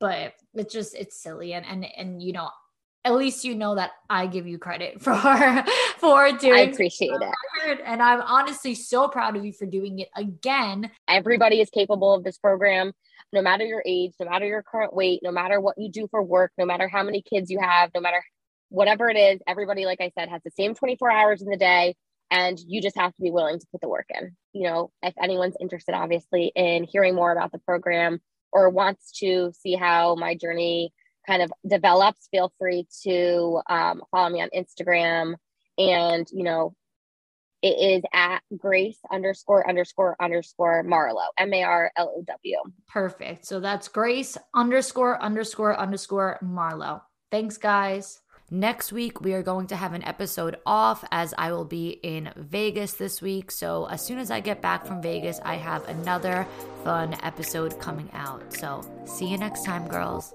But 0.00 0.34
it's 0.54 0.72
just, 0.72 0.94
it's 0.94 1.22
silly. 1.22 1.52
And, 1.52 1.66
and, 1.66 1.86
and, 1.96 2.22
you 2.22 2.32
know, 2.32 2.48
at 3.04 3.14
least 3.14 3.44
you 3.44 3.54
know 3.54 3.74
that 3.74 3.90
I 4.08 4.26
give 4.26 4.46
you 4.46 4.58
credit 4.58 5.00
for 5.02 5.14
for 5.98 6.32
doing. 6.38 6.54
I 6.54 6.60
appreciate 6.60 7.10
it, 7.66 7.80
and 7.84 8.00
I'm 8.00 8.20
honestly 8.20 8.74
so 8.74 9.08
proud 9.08 9.36
of 9.36 9.44
you 9.44 9.52
for 9.52 9.66
doing 9.66 9.98
it 9.98 10.08
again. 10.16 10.88
Everybody 11.08 11.60
is 11.60 11.68
capable 11.68 12.14
of 12.14 12.22
this 12.22 12.38
program 12.38 12.92
no 13.32 13.42
matter 13.42 13.64
your 13.64 13.82
age, 13.86 14.12
no 14.20 14.28
matter 14.28 14.46
your 14.46 14.62
current 14.62 14.94
weight, 14.94 15.20
no 15.22 15.32
matter 15.32 15.60
what 15.60 15.78
you 15.78 15.90
do 15.90 16.06
for 16.10 16.22
work, 16.22 16.52
no 16.58 16.66
matter 16.66 16.88
how 16.88 17.02
many 17.02 17.22
kids 17.22 17.50
you 17.50 17.58
have, 17.60 17.90
no 17.94 18.00
matter 18.00 18.22
whatever 18.68 19.08
it 19.08 19.16
is, 19.16 19.40
everybody, 19.46 19.84
like 19.84 20.00
I 20.00 20.12
said, 20.18 20.28
has 20.28 20.42
the 20.44 20.50
same 20.50 20.74
24 20.74 21.10
hours 21.10 21.42
in 21.42 21.48
the 21.48 21.56
day. 21.56 21.94
And 22.30 22.58
you 22.66 22.80
just 22.80 22.96
have 22.96 23.14
to 23.14 23.22
be 23.22 23.30
willing 23.30 23.58
to 23.58 23.66
put 23.70 23.82
the 23.82 23.90
work 23.90 24.06
in. 24.08 24.34
You 24.54 24.70
know, 24.70 24.90
if 25.02 25.12
anyone's 25.22 25.56
interested, 25.60 25.94
obviously, 25.94 26.50
in 26.56 26.84
hearing 26.84 27.14
more 27.14 27.30
about 27.30 27.52
the 27.52 27.58
program 27.58 28.20
or 28.50 28.70
wants 28.70 29.12
to 29.18 29.52
see 29.60 29.74
how 29.74 30.14
my 30.14 30.34
journey 30.34 30.94
kind 31.26 31.42
of 31.42 31.52
develops, 31.66 32.28
feel 32.30 32.50
free 32.58 32.86
to 33.02 33.60
um, 33.68 34.02
follow 34.10 34.30
me 34.30 34.40
on 34.40 34.48
Instagram 34.56 35.34
and, 35.76 36.26
you 36.32 36.42
know, 36.42 36.74
it 37.62 37.68
is 37.68 38.02
at 38.12 38.40
Grace 38.58 38.98
underscore 39.10 39.68
underscore 39.68 40.16
underscore 40.20 40.82
Marlow, 40.82 41.28
M 41.38 41.52
A 41.54 41.62
R 41.62 41.92
L 41.96 42.12
O 42.16 42.22
W. 42.22 42.58
Perfect. 42.88 43.46
So 43.46 43.60
that's 43.60 43.88
Grace 43.88 44.36
underscore 44.54 45.22
underscore 45.22 45.78
underscore 45.78 46.38
Marlow. 46.42 47.02
Thanks, 47.30 47.56
guys. 47.56 48.20
Next 48.50 48.92
week, 48.92 49.22
we 49.22 49.32
are 49.32 49.42
going 49.42 49.66
to 49.68 49.76
have 49.76 49.94
an 49.94 50.04
episode 50.04 50.58
off 50.66 51.06
as 51.10 51.32
I 51.38 51.52
will 51.52 51.64
be 51.64 51.98
in 52.02 52.30
Vegas 52.36 52.92
this 52.92 53.22
week. 53.22 53.50
So, 53.50 53.86
as 53.86 54.04
soon 54.04 54.18
as 54.18 54.30
I 54.30 54.40
get 54.40 54.60
back 54.60 54.84
from 54.84 55.00
Vegas, 55.00 55.40
I 55.42 55.54
have 55.54 55.88
another 55.88 56.46
fun 56.84 57.16
episode 57.22 57.80
coming 57.80 58.10
out. 58.12 58.52
So, 58.52 58.82
see 59.06 59.26
you 59.26 59.38
next 59.38 59.64
time, 59.64 59.88
girls. 59.88 60.34